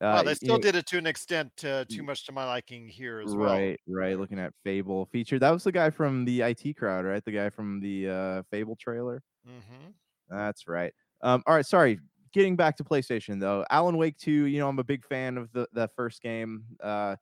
Uh, 0.00 0.12
well, 0.14 0.24
they 0.24 0.34
still 0.34 0.54
you 0.54 0.58
know, 0.58 0.62
did 0.62 0.76
it 0.76 0.86
to 0.86 0.98
an 0.98 1.06
extent 1.06 1.50
uh, 1.64 1.84
too 1.88 2.04
much 2.04 2.24
to 2.26 2.32
my 2.32 2.44
liking 2.44 2.86
here 2.86 3.20
as 3.20 3.34
well. 3.34 3.54
Right, 3.54 3.80
right. 3.88 4.18
Looking 4.18 4.38
at 4.38 4.52
Fable 4.62 5.06
feature, 5.06 5.40
that 5.40 5.50
was 5.50 5.64
the 5.64 5.72
guy 5.72 5.90
from 5.90 6.24
the 6.24 6.42
IT 6.42 6.76
crowd, 6.76 7.04
right? 7.04 7.24
The 7.24 7.32
guy 7.32 7.50
from 7.50 7.80
the 7.80 8.08
uh, 8.08 8.42
Fable 8.50 8.76
trailer. 8.76 9.22
Mm-hmm. 9.46 9.90
That's 10.28 10.68
right. 10.68 10.92
Um, 11.22 11.42
all 11.46 11.54
right, 11.54 11.66
sorry. 11.66 11.98
Getting 12.32 12.54
back 12.54 12.76
to 12.76 12.84
PlayStation 12.84 13.40
though, 13.40 13.64
Alan 13.70 13.96
Wake 13.96 14.18
Two. 14.18 14.44
You 14.44 14.60
know, 14.60 14.68
I'm 14.68 14.78
a 14.78 14.84
big 14.84 15.04
fan 15.04 15.36
of 15.36 15.50
the 15.52 15.66
the 15.72 15.88
first 15.96 16.22
game. 16.22 16.64
Uh, 16.80 17.16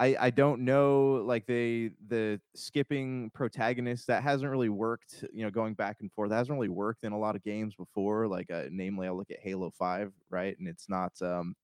I 0.00 0.16
I 0.20 0.30
don't 0.30 0.62
know 0.62 1.22
like 1.24 1.46
the 1.46 1.92
the 2.08 2.40
skipping 2.54 3.30
protagonist 3.30 4.08
that 4.08 4.22
hasn't 4.22 4.50
really 4.50 4.68
worked. 4.68 5.24
You 5.32 5.44
know, 5.44 5.50
going 5.50 5.74
back 5.74 5.98
and 6.00 6.12
forth 6.12 6.30
that 6.30 6.36
hasn't 6.36 6.56
really 6.56 6.68
worked 6.68 7.04
in 7.04 7.12
a 7.12 7.18
lot 7.18 7.36
of 7.36 7.42
games 7.42 7.74
before. 7.74 8.26
Like, 8.26 8.50
uh, 8.50 8.64
namely, 8.70 9.06
I 9.06 9.12
look 9.12 9.30
at 9.30 9.40
Halo 9.40 9.70
Five, 9.70 10.12
right, 10.28 10.58
and 10.58 10.68
it's 10.68 10.88
not 10.88 11.12
um 11.22 11.54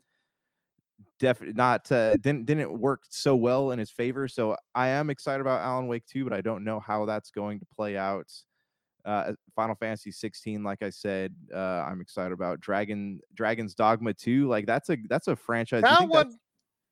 definitely 1.18 1.54
not 1.54 1.90
uh, 1.90 2.14
didn't 2.16 2.46
didn't 2.46 2.78
work 2.78 3.02
so 3.08 3.36
well 3.36 3.70
in 3.70 3.78
his 3.78 3.90
favor. 3.90 4.28
So 4.28 4.56
I 4.74 4.88
am 4.88 5.10
excited 5.10 5.40
about 5.40 5.60
Alan 5.62 5.86
Wake 5.86 6.06
2, 6.06 6.24
but 6.24 6.32
I 6.32 6.40
don't 6.40 6.64
know 6.64 6.80
how 6.80 7.06
that's 7.06 7.30
going 7.30 7.58
to 7.60 7.66
play 7.74 7.96
out. 7.96 8.30
Uh, 9.04 9.32
Final 9.54 9.74
Fantasy 9.74 10.10
16, 10.10 10.62
like 10.62 10.82
I 10.82 10.88
said, 10.88 11.34
uh, 11.54 11.58
I'm 11.58 12.00
excited 12.00 12.32
about 12.32 12.60
Dragon 12.60 13.20
Dragon's 13.34 13.74
Dogma 13.74 14.14
2. 14.14 14.48
Like 14.48 14.66
that's 14.66 14.90
a 14.90 14.96
that's 15.08 15.28
a 15.28 15.36
franchise. 15.36 15.82
That 15.82 16.08
one 16.08 16.34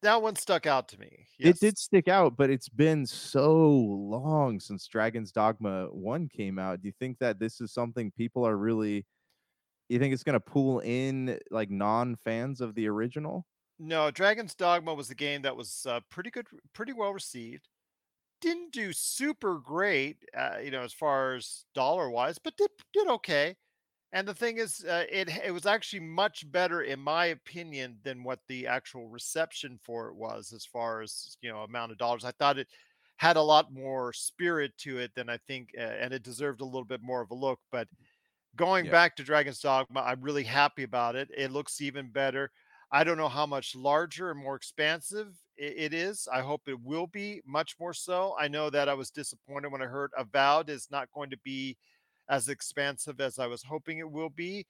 that 0.02 0.20
one 0.20 0.36
stuck 0.36 0.66
out 0.66 0.88
to 0.88 0.98
me. 0.98 1.26
Yes. 1.38 1.56
It 1.56 1.60
did 1.60 1.78
stick 1.78 2.08
out, 2.08 2.36
but 2.36 2.50
it's 2.50 2.68
been 2.68 3.06
so 3.06 3.70
long 3.70 4.58
since 4.60 4.86
Dragon's 4.88 5.30
Dogma 5.30 5.86
1 5.92 6.28
came 6.28 6.58
out. 6.58 6.82
Do 6.82 6.88
you 6.88 6.94
think 6.98 7.18
that 7.20 7.38
this 7.38 7.60
is 7.60 7.72
something 7.72 8.10
people 8.10 8.46
are 8.46 8.56
really 8.56 9.06
you 9.92 9.98
think 9.98 10.14
it's 10.14 10.24
going 10.24 10.34
to 10.34 10.40
pull 10.40 10.80
in 10.80 11.38
like 11.50 11.70
non 11.70 12.16
fans 12.16 12.60
of 12.60 12.74
the 12.74 12.88
original? 12.88 13.46
No, 13.78 14.10
Dragon's 14.10 14.54
Dogma 14.54 14.94
was 14.94 15.10
a 15.10 15.14
game 15.14 15.42
that 15.42 15.56
was 15.56 15.86
uh, 15.88 16.00
pretty 16.10 16.30
good, 16.30 16.46
pretty 16.72 16.92
well 16.92 17.12
received. 17.12 17.68
Didn't 18.40 18.72
do 18.72 18.92
super 18.92 19.58
great, 19.58 20.16
uh, 20.36 20.58
you 20.62 20.70
know, 20.70 20.82
as 20.82 20.92
far 20.92 21.34
as 21.34 21.64
dollar 21.74 22.10
wise, 22.10 22.38
but 22.38 22.56
did 22.56 22.70
did 22.92 23.08
okay. 23.08 23.56
And 24.12 24.28
the 24.28 24.34
thing 24.34 24.58
is, 24.58 24.84
uh, 24.84 25.04
it 25.10 25.30
it 25.44 25.52
was 25.52 25.64
actually 25.64 26.00
much 26.00 26.50
better, 26.52 26.82
in 26.82 27.00
my 27.00 27.26
opinion, 27.26 27.98
than 28.02 28.22
what 28.24 28.40
the 28.48 28.66
actual 28.66 29.08
reception 29.08 29.78
for 29.82 30.08
it 30.08 30.14
was, 30.14 30.52
as 30.52 30.66
far 30.66 31.00
as 31.00 31.36
you 31.40 31.50
know, 31.50 31.60
amount 31.60 31.92
of 31.92 31.98
dollars. 31.98 32.24
I 32.24 32.32
thought 32.32 32.58
it 32.58 32.68
had 33.16 33.36
a 33.36 33.42
lot 33.42 33.72
more 33.72 34.12
spirit 34.12 34.76
to 34.78 34.98
it 34.98 35.12
than 35.14 35.30
I 35.30 35.38
think, 35.46 35.70
uh, 35.78 35.82
and 35.82 36.12
it 36.12 36.22
deserved 36.22 36.60
a 36.60 36.64
little 36.64 36.84
bit 36.84 37.02
more 37.02 37.22
of 37.22 37.30
a 37.30 37.34
look. 37.34 37.60
But 37.70 37.88
going 38.56 38.84
yeah. 38.84 38.90
back 38.90 39.16
to 39.16 39.24
Dragon's 39.24 39.60
Dogma, 39.60 40.00
I'm 40.00 40.20
really 40.20 40.44
happy 40.44 40.82
about 40.82 41.16
it. 41.16 41.30
It 41.34 41.50
looks 41.50 41.80
even 41.80 42.10
better. 42.10 42.50
I 42.92 43.04
don't 43.04 43.16
know 43.16 43.28
how 43.28 43.46
much 43.46 43.74
larger 43.74 44.30
and 44.30 44.38
more 44.38 44.54
expansive 44.54 45.34
it 45.56 45.94
is. 45.94 46.28
I 46.30 46.42
hope 46.42 46.62
it 46.66 46.78
will 46.82 47.06
be 47.06 47.40
much 47.46 47.76
more 47.80 47.94
so. 47.94 48.36
I 48.38 48.48
know 48.48 48.68
that 48.68 48.88
I 48.88 48.94
was 48.94 49.10
disappointed 49.10 49.72
when 49.72 49.80
I 49.80 49.86
heard 49.86 50.10
Avowed 50.16 50.68
is 50.68 50.88
not 50.90 51.10
going 51.14 51.30
to 51.30 51.38
be 51.38 51.78
as 52.28 52.48
expansive 52.48 53.20
as 53.20 53.38
I 53.38 53.46
was 53.46 53.62
hoping 53.62 53.98
it 53.98 54.10
will 54.10 54.28
be. 54.28 54.66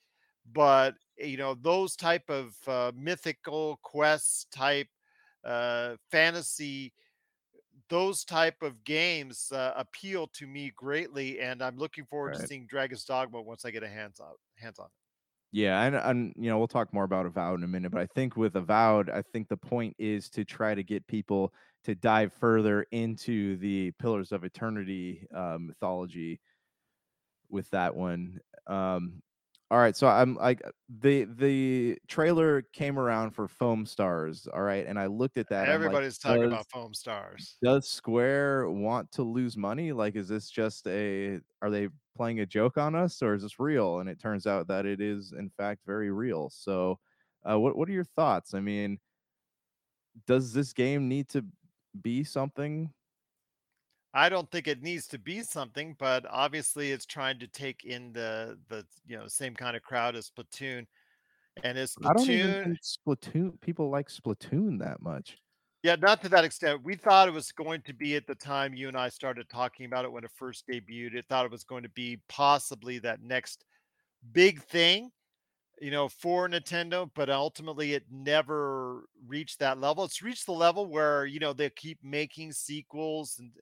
But 0.53 0.95
eh, 1.19 1.27
you 1.27 1.37
know, 1.37 1.55
those 1.55 1.97
type 1.97 2.29
of 2.29 2.55
uh, 2.69 2.93
mythical 2.97 3.81
quests 3.83 4.47
type 4.53 4.89
uh, 5.45 5.97
fantasy, 6.11 6.93
those 7.89 8.25
type 8.25 8.63
of 8.63 8.85
games 8.85 9.51
uh, 9.53 9.73
appeal 9.77 10.29
to 10.35 10.47
me 10.47 10.73
greatly, 10.77 11.41
and 11.41 11.63
I'm 11.63 11.77
looking 11.77 12.05
forward 12.05 12.35
right. 12.35 12.41
to 12.41 12.47
seeing 12.47 12.67
Dragon's 12.67 13.05
Dogma 13.05 13.43
once 13.43 13.65
I 13.65 13.71
get 13.71 13.83
a 13.83 13.89
hands 13.89 14.21
on 14.21 14.31
hands 14.57 14.79
on 14.79 14.87
it. 14.87 15.02
Yeah, 15.53 15.83
and 15.83 15.95
and 15.97 16.33
you 16.37 16.49
know 16.49 16.59
we'll 16.59 16.67
talk 16.67 16.95
more 16.95 17.05
about 17.05 17.27
Avowed 17.27 17.59
in 17.59 17.65
a 17.65 17.69
minute, 17.69 17.91
but 17.93 18.01
I 18.01 18.07
think 18.07 18.37
with 18.37 18.57
Avowed, 18.57 19.11
I 19.11 19.21
think 19.21 19.49
the 19.49 19.57
point 19.57 19.95
is 19.99 20.31
to 20.31 20.45
try 20.47 20.75
to 20.75 20.83
get 20.83 21.07
people 21.07 21.53
to 21.85 21.95
dive 21.95 22.33
further 22.33 22.87
into 22.91 23.57
the 23.59 23.91
Pillars 23.99 24.33
of 24.33 24.45
Eternity 24.45 25.27
uh, 25.35 25.59
mythology 25.61 26.41
with 27.51 27.69
that 27.71 27.95
one. 27.95 28.41
Um, 28.67 29.23
all 29.73 29.79
right, 29.79 29.97
so 29.97 30.07
I'm 30.07 30.35
like 30.35 30.61
the 31.01 31.25
the 31.25 31.97
trailer 32.07 32.61
came 32.61 32.99
around 32.99 33.31
for 33.31 33.49
Foam 33.49 33.87
Stars, 33.87 34.47
all 34.53 34.61
right, 34.61 34.87
and 34.87 34.99
I 34.99 35.07
looked 35.07 35.39
at 35.39 35.49
that. 35.49 35.67
Everybody's 35.67 36.23
like, 36.23 36.35
talking 36.35 36.53
about 36.53 36.69
Foam 36.69 36.93
Stars. 36.93 37.57
Does 37.63 37.89
Square 37.89 38.69
want 38.69 39.11
to 39.13 39.23
lose 39.23 39.57
money? 39.57 39.93
Like, 39.93 40.15
is 40.15 40.29
this 40.29 40.51
just 40.51 40.87
a? 40.89 41.41
Are 41.63 41.71
they 41.71 41.89
playing 42.15 42.41
a 42.41 42.47
joke 42.47 42.77
on 42.77 42.95
us 42.95 43.23
or 43.23 43.33
is 43.33 43.41
this 43.45 43.59
real? 43.59 44.01
And 44.01 44.11
it 44.11 44.21
turns 44.21 44.47
out 44.47 44.69
that 44.69 44.85
it 44.85 45.01
is 45.01 45.33
in 45.33 45.49
fact 45.49 45.81
very 45.87 46.11
real. 46.11 46.51
So, 46.51 46.99
uh, 47.51 47.59
what 47.59 47.75
what 47.75 47.89
are 47.89 47.93
your 47.93 48.05
thoughts? 48.05 48.53
I 48.53 48.61
mean, 48.61 48.99
does 50.27 50.53
this 50.53 50.75
game 50.75 51.09
need 51.09 51.31
to 51.31 51.47
be 52.03 52.25
something? 52.25 52.93
I 54.15 54.29
don't 54.29 54.51
think 54.51 54.69
it 54.69 54.83
needs 54.83 55.07
to 55.09 55.19
be 55.19 55.43
something, 55.43 55.97
but 55.99 56.27
obviously 56.29 56.93
it's 56.93 57.07
trying 57.07 57.39
to 57.39 57.47
take 57.47 57.85
in 57.85 58.13
the 58.13 58.59
the 58.69 58.87
you 59.07 59.17
know 59.17 59.27
same 59.27 59.55
kind 59.55 59.77
of 59.77 59.83
crowd 59.83 60.17
as 60.17 60.31
Splatoon. 60.31 60.87
And 61.63 61.79
it's 61.79 61.97
Splatoon 61.97 62.11
I 62.11 62.13
don't 62.15 62.31
even 62.31 62.55
think 62.65 62.79
Splatoon 62.83 63.61
people 63.61 63.91
like 63.91 64.09
Splatoon 64.09 64.79
that 64.81 65.01
much. 65.03 65.39
Yeah, 65.83 65.97
not 65.97 66.23
to 66.23 66.29
that 66.29 66.45
extent. 66.45 66.85
We 66.85 66.95
thought 66.95 67.27
it 67.29 67.33
was 67.33 67.51
going 67.51 67.83
to 67.83 67.93
be 67.95 68.15
at 68.15 68.27
the 68.27 68.37
time 68.37 68.75
you 68.75 68.87
and 68.89 68.97
I 68.97 69.09
started 69.09 69.49
talking 69.49 69.87
about 69.87 70.05
it 70.05 70.13
when 70.13 70.25
it 70.25 70.31
first 70.37 70.67
debuted. 70.69 71.15
It 71.17 71.27
thought 71.29 71.45
it 71.45 71.51
was 71.51 71.65
going 71.65 71.83
to 71.83 71.89
be 71.89 72.21
possibly 72.29 73.01
that 73.01 73.21
next 73.23 73.65
big 74.33 74.63
thing, 74.65 75.11
you 75.81 75.91
know, 75.91 76.09
for 76.09 76.49
Nintendo, 76.49 77.11
but 77.15 77.31
ultimately 77.31 77.95
it 77.95 78.05
never 78.11 79.07
reached 79.27 79.59
that 79.61 79.79
level. 79.81 80.05
It's 80.05 80.23
reached 80.23 80.47
the 80.47 80.53
level 80.53 80.87
where, 80.87 81.27
you 81.27 81.41
know, 81.41 81.53
they 81.53 81.71
keep 81.71 81.99
making 82.05 82.53
sequels 82.53 83.39
and 83.39 83.53
and 83.53 83.61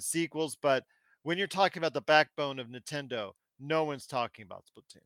sequels, 0.00 0.56
but 0.60 0.84
when 1.22 1.38
you're 1.38 1.46
talking 1.46 1.80
about 1.80 1.94
the 1.94 2.00
backbone 2.00 2.58
of 2.58 2.68
Nintendo, 2.68 3.32
no 3.58 3.84
one's 3.84 4.06
talking 4.06 4.44
about 4.44 4.64
Splatoon. 4.64 5.02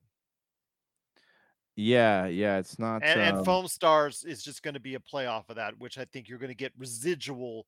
Yeah, 1.76 2.26
yeah, 2.26 2.56
it's 2.56 2.78
not. 2.78 3.02
And, 3.02 3.20
um, 3.20 3.36
and 3.36 3.44
Foam 3.44 3.68
Stars 3.68 4.24
is 4.26 4.42
just 4.42 4.62
going 4.62 4.74
to 4.74 4.80
be 4.80 4.94
a 4.94 5.00
play 5.00 5.26
off 5.26 5.50
of 5.50 5.56
that, 5.56 5.78
which 5.78 5.98
I 5.98 6.06
think 6.06 6.28
you're 6.28 6.38
going 6.38 6.48
to 6.50 6.54
get 6.54 6.72
residual 6.78 7.66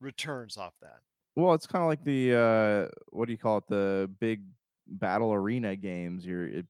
returns 0.00 0.56
off 0.56 0.74
that. 0.82 0.98
Well, 1.36 1.54
it's 1.54 1.66
kind 1.66 1.82
of 1.82 1.88
like 1.88 2.04
the 2.04 2.34
uh, 2.34 2.88
what 3.10 3.26
do 3.26 3.32
you 3.32 3.38
call 3.38 3.58
it? 3.58 3.68
The 3.68 4.10
big 4.20 4.42
battle 4.88 5.32
arena 5.32 5.76
games. 5.76 6.26
You're 6.26 6.48
it, 6.48 6.66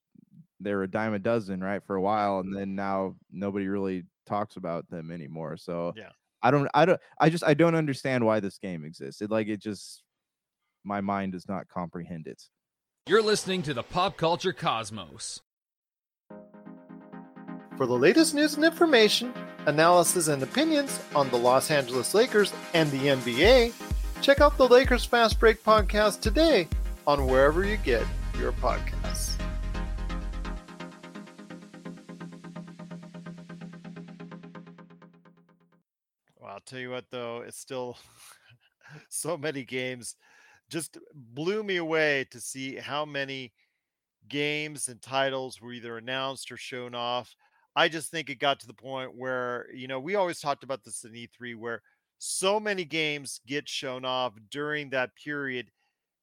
they're 0.60 0.82
a 0.82 0.88
dime 0.88 1.14
a 1.14 1.18
dozen, 1.18 1.64
right, 1.64 1.82
for 1.84 1.96
a 1.96 2.00
while, 2.02 2.40
and 2.40 2.54
then 2.54 2.74
now 2.74 3.16
nobody 3.32 3.66
really 3.66 4.04
talks 4.26 4.56
about 4.56 4.88
them 4.90 5.10
anymore. 5.10 5.56
So 5.56 5.94
yeah, 5.96 6.10
I 6.42 6.50
don't, 6.50 6.68
I 6.74 6.84
don't, 6.84 7.00
I 7.20 7.30
just, 7.30 7.44
I 7.44 7.54
don't 7.54 7.74
understand 7.74 8.24
why 8.24 8.40
this 8.40 8.58
game 8.58 8.84
exists. 8.84 9.22
It 9.22 9.30
like 9.30 9.48
it 9.48 9.60
just, 9.60 10.02
my 10.84 11.00
mind 11.00 11.32
does 11.32 11.48
not 11.48 11.68
comprehend 11.68 12.26
it. 12.26 12.42
You're 13.06 13.22
listening 13.22 13.62
to 13.62 13.74
the 13.74 13.82
Pop 13.82 14.16
Culture 14.16 14.52
Cosmos. 14.52 15.40
For 17.76 17.86
the 17.86 17.98
latest 17.98 18.34
news 18.34 18.54
and 18.54 18.64
information, 18.64 19.32
analysis 19.66 20.28
and 20.28 20.42
opinions 20.42 21.00
on 21.14 21.30
the 21.30 21.38
Los 21.38 21.70
Angeles 21.70 22.14
Lakers 22.14 22.52
and 22.74 22.90
the 22.90 22.98
NBA, 22.98 23.72
check 24.20 24.40
out 24.40 24.56
the 24.56 24.68
Lakers 24.68 25.04
Fast 25.04 25.40
Break 25.40 25.64
podcast 25.64 26.20
today 26.20 26.68
on 27.06 27.26
wherever 27.26 27.64
you 27.64 27.76
get 27.78 28.04
your 28.38 28.52
podcasts. 28.52 29.31
I'll 36.52 36.60
tell 36.60 36.78
you 36.78 36.90
what, 36.90 37.06
though, 37.10 37.40
it's 37.40 37.58
still 37.58 37.96
so 39.08 39.36
many 39.38 39.64
games. 39.64 40.16
Just 40.68 40.98
blew 41.14 41.62
me 41.64 41.76
away 41.76 42.26
to 42.30 42.40
see 42.40 42.76
how 42.76 43.06
many 43.06 43.52
games 44.28 44.88
and 44.88 45.00
titles 45.00 45.60
were 45.60 45.72
either 45.72 45.98
announced 45.98 46.52
or 46.52 46.58
shown 46.58 46.94
off. 46.94 47.34
I 47.74 47.88
just 47.88 48.10
think 48.10 48.28
it 48.28 48.38
got 48.38 48.60
to 48.60 48.66
the 48.66 48.74
point 48.74 49.16
where, 49.16 49.66
you 49.74 49.88
know, 49.88 49.98
we 49.98 50.14
always 50.14 50.40
talked 50.40 50.62
about 50.62 50.84
this 50.84 51.04
in 51.04 51.16
E3 51.16 51.54
where 51.54 51.82
so 52.18 52.60
many 52.60 52.84
games 52.84 53.40
get 53.46 53.68
shown 53.68 54.04
off 54.04 54.34
during 54.50 54.90
that 54.90 55.10
period 55.16 55.70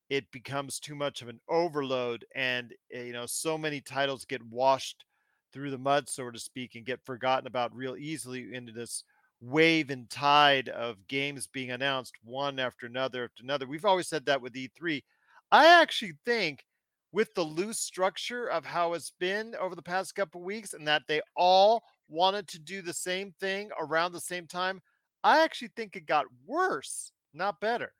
it 0.09 0.31
becomes 0.31 0.79
too 0.79 0.95
much 0.95 1.21
of 1.21 1.27
an 1.29 1.39
overload 1.49 2.25
and 2.35 2.73
eh, 2.93 3.03
you 3.03 3.13
know 3.13 3.25
so 3.25 3.57
many 3.57 3.81
titles 3.81 4.25
get 4.25 4.41
washed 4.43 5.05
through 5.51 5.71
the 5.71 5.77
mud 5.77 6.09
so 6.09 6.31
to 6.31 6.39
speak 6.39 6.75
and 6.75 6.85
get 6.85 7.03
forgotten 7.05 7.47
about 7.47 7.75
real 7.75 7.97
easily 7.97 8.53
into 8.53 8.71
this 8.71 9.03
wave 9.41 9.89
and 9.89 10.09
tide 10.09 10.69
of 10.69 11.07
games 11.07 11.47
being 11.47 11.71
announced 11.71 12.13
one 12.23 12.59
after 12.59 12.85
another 12.85 13.25
after 13.25 13.43
another 13.43 13.65
we've 13.67 13.85
always 13.85 14.07
said 14.07 14.25
that 14.25 14.41
with 14.41 14.53
e3 14.53 15.03
i 15.51 15.65
actually 15.81 16.13
think 16.25 16.65
with 17.11 17.33
the 17.33 17.43
loose 17.43 17.79
structure 17.79 18.47
of 18.47 18.65
how 18.65 18.93
it's 18.93 19.13
been 19.19 19.55
over 19.55 19.75
the 19.75 19.81
past 19.81 20.13
couple 20.13 20.41
weeks 20.41 20.73
and 20.73 20.87
that 20.87 21.03
they 21.07 21.21
all 21.35 21.83
wanted 22.09 22.47
to 22.47 22.59
do 22.59 22.81
the 22.81 22.93
same 22.93 23.33
thing 23.39 23.69
around 23.79 24.11
the 24.11 24.19
same 24.19 24.45
time 24.45 24.81
I 25.23 25.43
actually 25.43 25.69
think 25.75 25.95
it 25.95 26.05
got 26.05 26.25
worse, 26.45 27.11
not 27.33 27.59
better. 27.59 27.93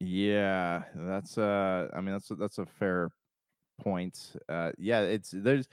Yeah, 0.00 0.84
that's 0.94 1.38
uh 1.38 1.88
I 1.94 2.00
mean 2.00 2.12
that's 2.14 2.28
that's 2.28 2.58
a 2.58 2.66
fair 2.66 3.10
point. 3.80 4.36
Uh 4.48 4.72
yeah, 4.78 5.02
it's 5.02 5.30
there's 5.32 5.68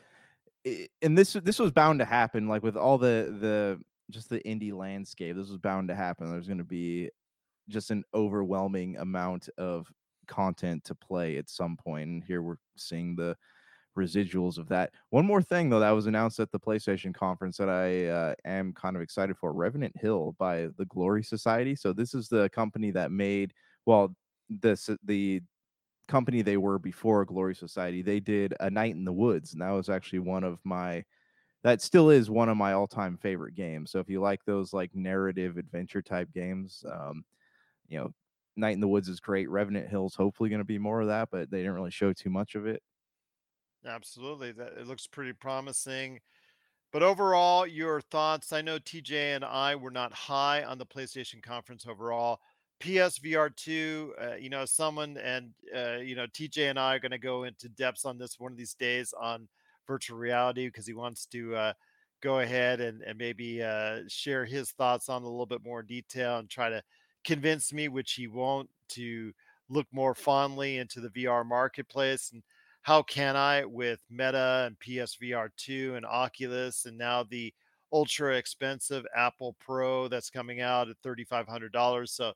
and 1.02 1.18
this 1.18 1.34
this 1.34 1.60
was 1.60 1.72
bound 1.72 2.00
to 2.00 2.06
happen 2.06 2.48
like 2.48 2.64
with 2.64 2.78
all 2.78 2.98
the 2.98 3.36
the 3.40 3.82
just 4.10 4.30
the 4.30 4.40
indie 4.40 4.74
landscape. 4.74 5.36
This 5.36 5.50
was 5.50 5.58
bound 5.58 5.88
to 5.90 5.96
happen. 5.96 6.30
There's 6.30 6.48
going 6.48 6.58
to 6.60 6.64
be 6.64 7.10
just 7.70 7.92
an 7.92 8.04
overwhelming 8.14 8.98
amount 8.98 9.50
of 9.58 9.88
content 10.28 10.84
to 10.86 10.96
play 10.96 11.38
at 11.38 11.50
some 11.50 11.76
point 11.76 12.08
and 12.08 12.24
here 12.24 12.44
we're 12.44 12.58
seeing 12.78 13.16
the 13.16 13.36
residuals 13.98 14.58
of 14.58 14.68
that. 14.70 14.92
One 15.10 15.26
more 15.26 15.42
thing 15.42 15.70
though 15.70 15.80
that 15.80 15.92
was 15.92 16.06
announced 16.06 16.40
at 16.40 16.52
the 16.52 16.60
PlayStation 16.60 17.14
conference 17.14 17.58
that 17.58 17.70
I 17.70 18.06
uh, 18.08 18.34
am 18.46 18.74
kind 18.74 18.96
of 18.96 19.02
excited 19.02 19.38
for: 19.38 19.52
Revenant 19.54 19.96
Hill 20.00 20.36
by 20.40 20.70
the 20.78 20.86
Glory 20.86 21.24
Society. 21.24 21.76
So 21.76 21.94
this 21.94 22.14
is 22.14 22.30
the 22.30 22.50
company 22.50 22.92
that 22.92 23.12
made 23.12 23.54
well 23.86 24.16
this 24.50 24.90
the 25.04 25.42
company 26.08 26.42
they 26.42 26.58
were 26.58 26.80
before 26.80 27.26
Glory 27.26 27.56
Society. 27.56 28.02
They 28.02 28.20
did 28.20 28.54
A 28.60 28.70
Night 28.70 28.96
in 28.96 29.06
the 29.06 29.14
Woods, 29.14 29.54
and 29.54 29.62
that 29.62 29.72
was 29.72 29.90
actually 29.90 30.20
one 30.20 30.44
of 30.44 30.60
my 30.64 31.04
that 31.64 31.82
still 31.82 32.10
is 32.10 32.30
one 32.30 32.50
of 32.50 32.58
my 32.58 32.74
all-time 32.74 33.18
favorite 33.18 33.56
games. 33.56 33.92
So 33.92 34.00
if 34.00 34.10
you 34.10 34.22
like 34.22 34.46
those 34.46 34.74
like 34.74 34.96
narrative 34.96 35.58
adventure 35.58 36.02
type 36.02 36.32
games, 36.34 36.84
um, 36.90 37.26
you 37.88 38.00
know, 38.00 38.14
Night 38.56 38.74
in 38.74 38.82
the 38.82 38.88
Woods 38.88 39.10
is 39.10 39.20
great. 39.20 39.50
Revenant 39.50 39.90
Hill's 39.90 40.16
hopefully 40.16 40.50
going 40.50 40.60
to 40.60 40.66
be 40.66 40.78
more 40.78 41.02
of 41.02 41.08
that, 41.08 41.30
but 41.32 41.50
they 41.50 41.60
didn't 41.60 41.76
really 41.76 41.92
show 41.92 42.14
too 42.14 42.30
much 42.30 42.56
of 42.56 42.66
it. 42.68 42.82
Absolutely. 43.86 44.52
That 44.52 44.74
it 44.74 44.88
looks 44.88 45.08
pretty 45.08 45.34
promising. 45.34 46.20
But 46.92 47.04
overall, 47.04 47.68
your 47.68 48.02
thoughts? 48.02 48.54
I 48.54 48.62
know 48.62 48.80
TJ 48.80 49.36
and 49.36 49.46
I 49.46 49.76
were 49.76 49.92
not 49.92 50.14
high 50.14 50.64
on 50.64 50.78
the 50.78 50.86
PlayStation 50.86 51.42
conference 51.42 51.86
overall. 51.88 52.40
PSVR 52.80 53.50
2, 53.50 54.16
uh, 54.20 54.36
you 54.36 54.50
know, 54.50 54.66
someone 54.66 55.18
and, 55.18 55.54
uh, 55.76 55.98
you 55.98 56.16
know, 56.16 56.28
TJ 56.28 56.70
and 56.70 56.80
I 56.80 56.96
are 56.96 57.00
going 57.00 57.12
to 57.12 57.18
go 57.20 57.44
into 57.44 57.70
depths 57.70 58.06
on 58.06 58.18
this 58.18 58.40
one 58.40 58.52
of 58.52 58.58
these 58.58 58.74
days 58.74 59.14
on 59.14 59.50
virtual 59.90 60.20
reality 60.20 60.68
because 60.68 60.86
he 60.86 60.94
wants 60.94 61.26
to 61.26 61.56
uh, 61.56 61.74
go 62.22 62.40
ahead 62.40 62.80
and, 62.80 63.02
and 63.02 63.18
maybe 63.18 63.64
uh, 63.64 64.02
share 64.08 64.46
his 64.46 64.72
thoughts 64.72 65.10
on 65.10 65.24
a 65.24 65.26
little 65.26 65.48
bit 65.48 65.66
more 65.66 65.82
detail 65.82 66.38
and 66.38 66.48
try 66.48 66.70
to 66.70 66.84
convince 67.26 67.74
me, 67.74 67.88
which 67.88 68.14
he 68.14 68.28
won't, 68.28 68.70
to 68.90 69.34
look 69.68 69.88
more 69.92 70.14
fondly 70.14 70.78
into 70.78 71.02
the 71.02 71.10
VR 71.10 71.44
marketplace. 71.44 72.30
And 72.32 72.44
how 72.84 73.02
can 73.02 73.36
I 73.36 73.66
with 73.66 74.00
Meta 74.12 74.68
and 74.68 74.80
PSVR 74.80 75.50
2 75.58 75.96
and 75.96 76.06
Oculus 76.06 76.86
and 76.86 76.98
now 76.98 77.24
the 77.24 77.52
ultra 77.92 78.36
expensive 78.36 79.06
Apple 79.16 79.56
Pro 79.60 80.08
that's 80.08 80.30
coming 80.30 80.62
out 80.62 80.90
at 80.90 81.02
$3,500. 81.04 82.10
So 82.10 82.34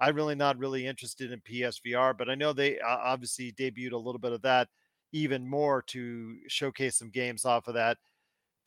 I'm 0.00 0.16
really 0.16 0.34
not 0.34 0.58
really 0.58 0.86
interested 0.86 1.32
in 1.32 1.40
PSVR, 1.40 2.16
but 2.16 2.30
I 2.30 2.34
know 2.34 2.52
they 2.54 2.80
obviously 2.80 3.52
debuted 3.52 3.92
a 3.92 3.98
little 3.98 4.18
bit 4.18 4.32
of 4.32 4.42
that 4.42 4.68
even 5.14 5.48
more 5.48 5.80
to 5.80 6.36
showcase 6.48 6.96
some 6.96 7.08
games 7.08 7.44
off 7.44 7.68
of 7.68 7.74
that. 7.74 7.98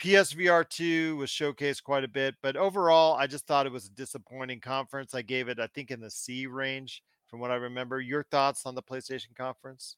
PSVR 0.02 0.68
2 0.68 1.18
was 1.18 1.30
showcased 1.30 1.84
quite 1.84 2.06
a 2.06 2.08
bit, 2.08 2.36
but 2.42 2.56
overall, 2.56 3.16
I 3.16 3.28
just 3.28 3.46
thought 3.46 3.66
it 3.66 3.72
was 3.72 3.88
a 3.88 3.92
disappointing 3.92 4.62
conference. 4.62 5.14
I 5.14 5.24
gave 5.24 5.50
it, 5.50 5.60
I 5.60 5.68
think, 5.68 5.92
in 5.92 6.00
the 6.00 6.10
C 6.10 6.48
range 6.48 7.04
from 7.28 7.42
what 7.42 7.52
I 7.52 7.56
remember. 7.56 8.00
Your 8.00 8.24
thoughts 8.24 8.66
on 8.66 8.76
the 8.76 8.82
PlayStation 8.82 9.36
conference? 9.36 9.98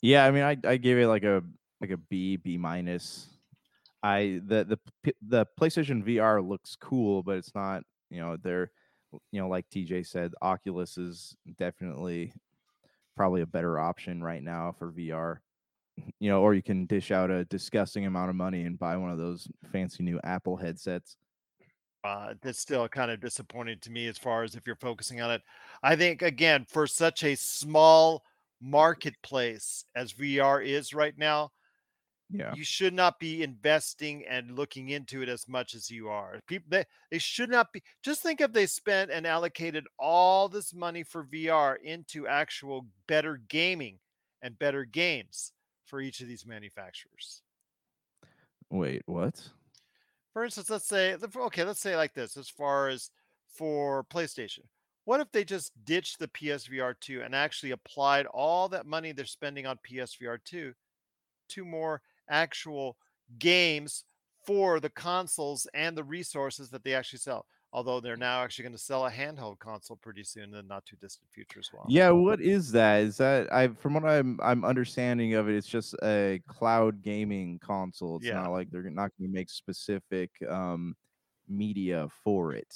Yeah, 0.00 0.24
I 0.24 0.30
mean, 0.30 0.42
I 0.42 0.56
I 0.64 0.76
gave 0.78 0.98
it 0.98 1.06
like 1.06 1.24
a 1.24 1.42
like 1.80 1.90
a 1.90 1.96
B 1.96 2.36
B 2.36 2.56
minus. 2.56 3.28
I 4.02 4.40
the 4.46 4.78
the 5.04 5.12
the 5.20 5.46
PlayStation 5.60 6.02
VR 6.02 6.46
looks 6.46 6.76
cool, 6.76 7.22
but 7.22 7.36
it's 7.36 7.54
not. 7.54 7.82
You 8.08 8.20
know, 8.20 8.36
they're 8.36 8.70
you 9.30 9.40
know 9.40 9.48
like 9.48 9.68
TJ 9.68 10.06
said, 10.06 10.32
Oculus 10.40 10.96
is 10.96 11.36
definitely 11.58 12.32
probably 13.16 13.42
a 13.42 13.46
better 13.46 13.78
option 13.78 14.22
right 14.22 14.42
now 14.42 14.74
for 14.78 14.90
VR. 14.90 15.40
You 16.18 16.30
know, 16.30 16.40
or 16.40 16.54
you 16.54 16.62
can 16.62 16.86
dish 16.86 17.10
out 17.10 17.30
a 17.30 17.44
disgusting 17.44 18.06
amount 18.06 18.30
of 18.30 18.34
money 18.34 18.62
and 18.62 18.78
buy 18.78 18.96
one 18.96 19.10
of 19.10 19.18
those 19.18 19.46
fancy 19.72 20.02
new 20.02 20.18
Apple 20.24 20.56
headsets. 20.56 21.18
Uh, 22.02 22.32
that's 22.40 22.58
still 22.58 22.88
kind 22.88 23.10
of 23.10 23.20
disappointing 23.20 23.78
to 23.80 23.90
me 23.90 24.08
as 24.08 24.16
far 24.16 24.42
as 24.42 24.54
if 24.54 24.66
you're 24.66 24.74
focusing 24.76 25.20
on 25.20 25.30
it. 25.30 25.42
I 25.82 25.94
think 25.94 26.22
again 26.22 26.64
for 26.66 26.86
such 26.86 27.22
a 27.24 27.36
small 27.36 28.24
marketplace 28.60 29.84
as 29.94 30.12
VR 30.12 30.62
is 30.62 30.94
right 30.94 31.16
now, 31.16 31.50
yeah, 32.32 32.54
you 32.54 32.64
should 32.64 32.94
not 32.94 33.20
be 33.20 33.42
investing 33.42 34.24
and 34.28 34.56
looking 34.56 34.88
into 34.88 35.22
it 35.22 35.28
as 35.28 35.46
much 35.46 35.74
as 35.74 35.90
you 35.90 36.08
are. 36.08 36.40
People 36.46 36.68
they, 36.70 36.84
they 37.10 37.18
should 37.18 37.50
not 37.50 37.72
be 37.72 37.82
just 38.02 38.22
think 38.22 38.40
if 38.40 38.52
they 38.52 38.66
spent 38.66 39.10
and 39.10 39.26
allocated 39.26 39.86
all 39.98 40.48
this 40.48 40.72
money 40.72 41.02
for 41.02 41.24
VR 41.24 41.76
into 41.82 42.26
actual 42.26 42.86
better 43.06 43.40
gaming 43.48 43.98
and 44.40 44.58
better 44.58 44.84
games 44.84 45.52
for 45.84 46.00
each 46.00 46.20
of 46.20 46.28
these 46.28 46.46
manufacturers. 46.46 47.42
Wait, 48.70 49.02
what? 49.06 49.48
For 50.32 50.44
instance, 50.44 50.70
let's 50.70 50.88
say 50.88 51.16
okay, 51.36 51.64
let's 51.64 51.80
say 51.80 51.96
like 51.96 52.14
this 52.14 52.36
as 52.36 52.48
far 52.48 52.88
as 52.88 53.10
for 53.52 54.04
PlayStation. 54.04 54.60
What 55.04 55.20
if 55.20 55.30
they 55.32 55.44
just 55.44 55.72
ditched 55.84 56.18
the 56.18 56.28
PSVR 56.28 56.94
2 57.00 57.22
and 57.22 57.34
actually 57.34 57.72
applied 57.72 58.26
all 58.26 58.68
that 58.68 58.86
money 58.86 59.12
they're 59.12 59.24
spending 59.26 59.66
on 59.66 59.78
PSVR 59.86 60.38
2 60.44 60.72
to 61.50 61.64
more 61.64 62.00
actual 62.32 62.96
games 63.38 64.04
for 64.44 64.80
the 64.80 64.90
consoles 64.90 65.66
and 65.74 65.96
the 65.96 66.04
resources 66.04 66.70
that 66.70 66.84
they 66.84 66.94
actually 66.94 67.20
sell? 67.20 67.46
Although 67.72 68.00
they're 68.00 68.16
now 68.16 68.42
actually 68.42 68.64
going 68.64 68.72
to 68.74 68.78
sell 68.78 69.06
a 69.06 69.10
handheld 69.10 69.58
console 69.58 69.96
pretty 69.96 70.24
soon 70.24 70.44
in 70.44 70.50
the 70.52 70.62
not 70.62 70.86
too 70.86 70.96
distant 70.96 71.30
future 71.32 71.60
as 71.60 71.70
well. 71.72 71.94
Yeah, 71.94 72.10
what 72.10 72.40
is 72.40 72.70
that? 72.72 73.02
Is 73.02 73.16
that 73.16 73.52
I 73.52 73.68
from 73.68 73.94
what 73.94 74.04
I'm 74.04 74.38
I'm 74.40 74.64
understanding 74.64 75.34
of 75.34 75.48
it, 75.48 75.56
it's 75.56 75.66
just 75.66 75.94
a 76.02 76.40
cloud 76.46 77.02
gaming 77.02 77.58
console. 77.58 78.16
It's 78.16 78.30
Yeah. 78.30 78.32
not 78.32 78.50
like 78.50 78.70
they're 78.70 78.82
not 78.90 79.10
going 79.18 79.28
to 79.30 79.34
make 79.34 79.50
specific 79.50 80.30
um 80.48 80.96
media 81.48 82.08
for 82.22 82.54
it. 82.54 82.72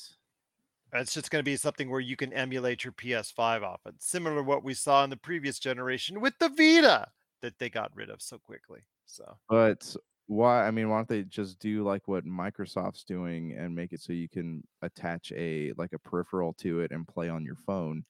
It's 0.93 1.15
just 1.15 1.31
going 1.31 1.41
to 1.45 1.49
be 1.49 1.57
something 1.57 1.91
where 1.91 2.01
you 2.01 2.17
can 2.17 2.33
emulate 2.33 2.83
your 2.85 2.93
PS5 2.93 3.63
off 3.63 3.87
it, 3.87 4.03
similar 4.03 4.37
to 4.37 4.43
what 4.43 4.65
we 4.65 4.75
saw 4.75 5.05
in 5.05 5.11
the 5.11 5.17
previous 5.17 5.59
generation 5.61 6.21
with 6.21 6.39
the 6.39 6.49
Vita 6.49 7.13
that 7.41 7.59
they 7.59 7.69
got 7.71 7.95
rid 7.95 8.09
of 8.11 8.23
so 8.23 8.39
quickly. 8.39 8.83
So 9.07 9.39
But 9.49 9.95
why? 10.27 10.67
I 10.67 10.71
mean, 10.71 10.89
why 10.89 10.99
don't 10.99 11.09
they 11.09 11.25
just 11.25 11.59
do 11.59 11.85
like 11.85 12.09
what 12.09 12.25
Microsoft's 12.25 13.05
doing 13.05 13.53
and 13.53 13.75
make 13.75 13.93
it 13.93 14.01
so 14.01 14.13
you 14.13 14.29
can 14.29 14.67
attach 14.83 15.33
a 15.33 15.73
like 15.75 15.93
a 15.93 15.99
peripheral 15.99 16.53
to 16.55 16.81
it 16.81 16.93
and 16.93 17.07
play 17.07 17.29
on 17.29 17.45
your 17.45 17.57
phone? 17.57 18.05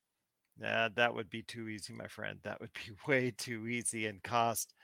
yeah, 0.59 0.89
that 0.97 1.15
would 1.15 1.29
be 1.29 1.43
too 1.43 1.69
easy, 1.69 1.93
my 1.93 2.09
friend. 2.09 2.41
That 2.45 2.61
would 2.61 2.73
be 2.73 2.93
way 3.07 3.31
too 3.31 3.67
easy 3.69 4.07
and 4.07 4.23
cost 4.23 4.75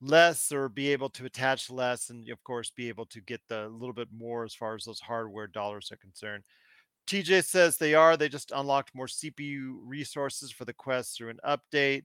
less 0.00 0.52
or 0.52 0.68
be 0.68 0.90
able 0.90 1.10
to 1.10 1.26
attach 1.26 1.70
less 1.70 2.10
and 2.10 2.28
of 2.30 2.42
course 2.44 2.70
be 2.70 2.88
able 2.88 3.06
to 3.06 3.20
get 3.22 3.40
the 3.48 3.68
little 3.68 3.94
bit 3.94 4.10
more 4.12 4.44
as 4.44 4.54
far 4.54 4.74
as 4.76 4.84
those 4.84 5.00
hardware 5.00 5.46
dollars 5.48 5.92
are 5.92 5.96
concerned. 5.98 6.44
TJ 7.08 7.42
says 7.42 7.78
they 7.78 7.94
are. 7.94 8.16
They 8.16 8.28
just 8.30 8.52
unlocked 8.52 8.94
more 8.94 9.08
CPU 9.08 9.80
resources 9.84 10.52
for 10.52 10.64
the 10.66 10.74
Quest 10.74 11.16
through 11.18 11.30
an 11.30 11.40
update. 11.46 12.04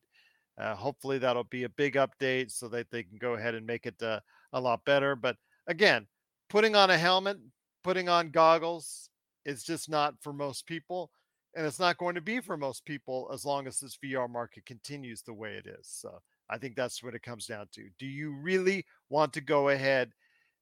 Uh, 0.57 0.75
hopefully, 0.75 1.17
that'll 1.19 1.43
be 1.43 1.63
a 1.63 1.69
big 1.69 1.95
update 1.95 2.51
so 2.51 2.67
that 2.69 2.89
they 2.89 3.03
can 3.03 3.17
go 3.17 3.33
ahead 3.35 3.55
and 3.55 3.65
make 3.65 3.85
it 3.85 4.01
uh, 4.01 4.19
a 4.53 4.59
lot 4.61 4.83
better. 4.85 5.15
But 5.15 5.37
again, 5.67 6.07
putting 6.49 6.75
on 6.75 6.89
a 6.89 6.97
helmet, 6.97 7.37
putting 7.83 8.09
on 8.09 8.31
goggles 8.31 9.09
is 9.45 9.63
just 9.63 9.89
not 9.89 10.15
for 10.21 10.33
most 10.33 10.65
people. 10.65 11.11
and 11.55 11.65
it's 11.65 11.79
not 11.79 11.97
going 11.97 12.15
to 12.15 12.21
be 12.21 12.39
for 12.39 12.57
most 12.57 12.85
people 12.85 13.29
as 13.33 13.45
long 13.45 13.67
as 13.67 13.79
this 13.79 13.95
VR 13.97 14.27
market 14.27 14.65
continues 14.65 15.21
the 15.23 15.33
way 15.33 15.55
it 15.55 15.65
is. 15.67 15.87
So 15.87 16.19
I 16.49 16.57
think 16.57 16.75
that's 16.75 17.01
what 17.03 17.15
it 17.15 17.23
comes 17.23 17.47
down 17.47 17.67
to. 17.73 17.89
Do 17.97 18.05
you 18.05 18.31
really 18.35 18.85
want 19.09 19.33
to 19.33 19.41
go 19.41 19.69
ahead 19.69 20.11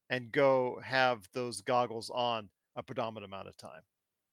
and 0.10 0.32
go 0.32 0.80
have 0.84 1.28
those 1.34 1.62
goggles 1.62 2.10
on 2.10 2.50
a 2.76 2.84
predominant 2.84 3.32
amount 3.32 3.48
of 3.48 3.58
time? 3.58 3.82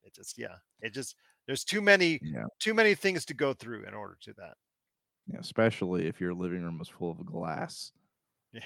It 0.05 0.15
just 0.15 0.39
yeah, 0.39 0.57
it 0.81 0.91
just 0.91 1.17
there's 1.47 1.65
too 1.65 1.81
many 1.83 2.23
Yeah. 2.23 2.47
too 2.61 2.75
many 2.75 2.95
things 2.95 3.25
to 3.27 3.35
go 3.35 3.55
through 3.55 3.85
in 3.87 3.95
order 3.95 4.17
to 4.23 4.35
that. 4.35 4.57
Yeah, 5.27 5.39
especially 5.41 6.07
if 6.07 6.21
your 6.21 6.35
living 6.35 6.63
room 6.63 6.81
is 6.81 6.89
full 6.89 7.11
of 7.11 7.25
glass. 7.25 7.93
Yeah. 8.53 8.61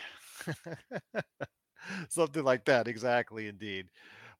Something 2.09 2.45
like 2.45 2.65
that. 2.65 2.89
Exactly, 2.89 3.49
indeed. 3.49 3.89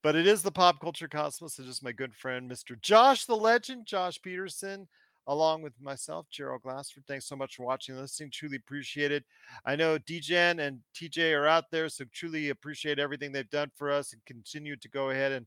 But 0.03 0.17
it 0.17 0.27
is 0.27 0.43
the 0.43 0.53
pop 0.53 0.81
culture 0.81 1.09
cosmos. 1.09 1.59
It 1.59 1.67
is 1.67 1.83
my 1.83 1.93
good 1.93 2.15
friend, 2.15 2.49
Mr. 2.49 2.77
Josh 2.77 3.25
the 3.27 3.37
Legend, 3.37 3.87
Josh 3.87 4.21
Pederson, 4.21 4.87
along 5.27 5.63
with 5.63 5.73
myself, 5.81 6.27
Gerald 6.31 6.63
Glassford. 6.63 7.05
Thanks 7.07 7.27
so 7.27 7.37
much 7.37 7.57
for 7.57 7.65
watching 7.65 7.95
and 7.95 8.03
listening. 8.03 8.31
Truly 8.31 8.57
appreciate 8.57 9.13
it. 9.13 9.25
I 9.65 9.77
know 9.77 9.99
DJen 9.99 10.61
and 10.61 10.81
TJ 10.95 11.33
are 11.35 11.47
out 11.47 11.65
there, 11.71 11.89
so 11.89 12.05
truly 12.13 12.51
appreciate 12.51 12.99
everything 12.99 13.33
they've 13.33 13.49
done 13.51 13.71
for 13.75 13.91
us 13.91 14.13
and 14.13 14.25
continue 14.27 14.77
to 14.77 14.89
go 14.89 15.11
ahead 15.11 15.33
and 15.33 15.47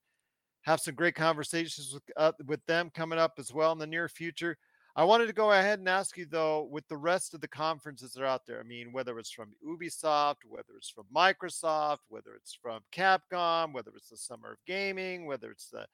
have 0.63 0.79
some 0.81 0.95
great 0.95 1.15
conversations 1.15 1.93
with, 1.93 2.03
uh, 2.17 2.31
with 2.45 2.65
them 2.65 2.89
coming 2.93 3.19
up 3.19 3.33
as 3.39 3.53
well 3.53 3.71
in 3.71 3.77
the 3.77 3.87
near 3.87 4.09
future. 4.09 4.57
I 4.99 5.03
wanted 5.03 5.27
to 5.27 5.33
go 5.33 5.53
ahead 5.53 5.79
and 5.79 5.87
ask 5.87 6.17
you 6.17 6.25
though, 6.25 6.67
with 6.69 6.85
the 6.89 6.97
rest 6.97 7.33
of 7.33 7.39
the 7.39 7.47
conferences 7.47 8.11
that 8.11 8.21
are 8.21 8.25
out 8.25 8.45
there, 8.45 8.59
I 8.59 8.63
mean, 8.63 8.91
whether 8.91 9.17
it's 9.17 9.31
from 9.31 9.53
Ubisoft, 9.65 10.39
whether 10.45 10.73
it's 10.75 10.89
from 10.89 11.05
Microsoft, 11.15 11.99
whether 12.09 12.35
it's 12.35 12.59
from 12.61 12.81
Capcom, 12.91 13.71
whether 13.71 13.91
it's 13.95 14.09
the 14.09 14.17
Summer 14.17 14.51
of 14.51 14.57
Gaming, 14.67 15.25
whether 15.25 15.51
it's 15.51 15.69
the 15.69 15.85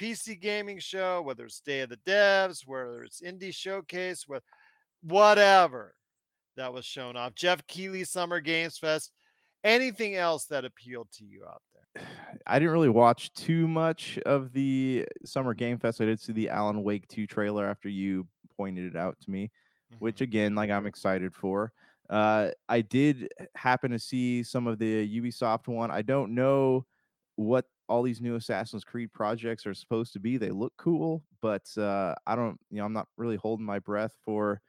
PC 0.00 0.40
Gaming 0.40 0.78
Show, 0.78 1.22
whether 1.22 1.44
it's 1.44 1.58
Day 1.58 1.80
of 1.80 1.88
the 1.88 1.96
Devs, 2.06 2.60
whether 2.64 3.02
it's 3.02 3.20
Indie 3.20 3.52
Showcase, 3.52 4.24
whatever 5.02 5.96
that 6.56 6.72
was 6.72 6.84
shown 6.84 7.16
off, 7.16 7.34
Geoff 7.34 7.66
Keighley 7.66 8.04
Summer 8.04 8.38
Games 8.38 8.78
Fest, 8.78 9.10
anything 9.64 10.14
else 10.14 10.44
that 10.44 10.64
appealed 10.64 11.08
to 11.14 11.24
you 11.24 11.44
out 11.50 11.62
there? 11.74 12.04
I 12.46 12.60
didn't 12.60 12.74
really 12.74 12.88
watch 12.90 13.32
too 13.34 13.66
much 13.66 14.20
of 14.24 14.52
the 14.52 15.08
Summer 15.24 15.52
Game 15.52 15.78
Fest. 15.78 16.00
I 16.00 16.04
did 16.04 16.20
see 16.20 16.32
the 16.32 16.48
Alan 16.48 16.84
Wake 16.84 17.08
2 17.08 17.26
trailer 17.26 17.66
after 17.66 17.88
you 17.88 18.28
pointed 18.56 18.86
it 18.86 18.96
out 18.96 19.18
to 19.20 19.30
me, 19.30 19.50
which 19.98 20.20
Mhm. 20.20 20.22
again, 20.22 20.54
like 20.54 20.70
I'm 20.70 20.86
excited 20.86 21.34
for. 21.34 21.72
Uh, 22.10 22.50
I 22.68 22.82
did 22.82 23.28
happen 23.56 23.90
to 23.92 23.98
see 23.98 24.42
some 24.42 24.66
of 24.66 24.78
the 24.78 25.20
Ubisoft 25.20 25.68
one. 25.68 25.90
I 25.90 26.02
don't 26.02 26.34
know 26.34 26.86
what 27.36 27.66
all 27.88 28.02
these 28.02 28.20
new 28.20 28.34
Assassin's 28.36 28.84
Creed 28.84 29.12
projects 29.12 29.66
are 29.66 29.74
supposed 29.74 30.12
to 30.14 30.20
be. 30.20 30.36
They 30.36 30.50
look 30.50 30.74
cool, 30.76 31.24
but 31.40 31.66
uh, 31.78 32.14
I 32.26 32.36
don't, 32.36 32.58
you 32.70 32.78
know, 32.78 32.84
I'm 32.84 32.92
not 32.92 33.08
really 33.16 33.36
holding 33.36 33.66
my 33.66 33.78
breath 33.78 34.16
for 34.24 34.60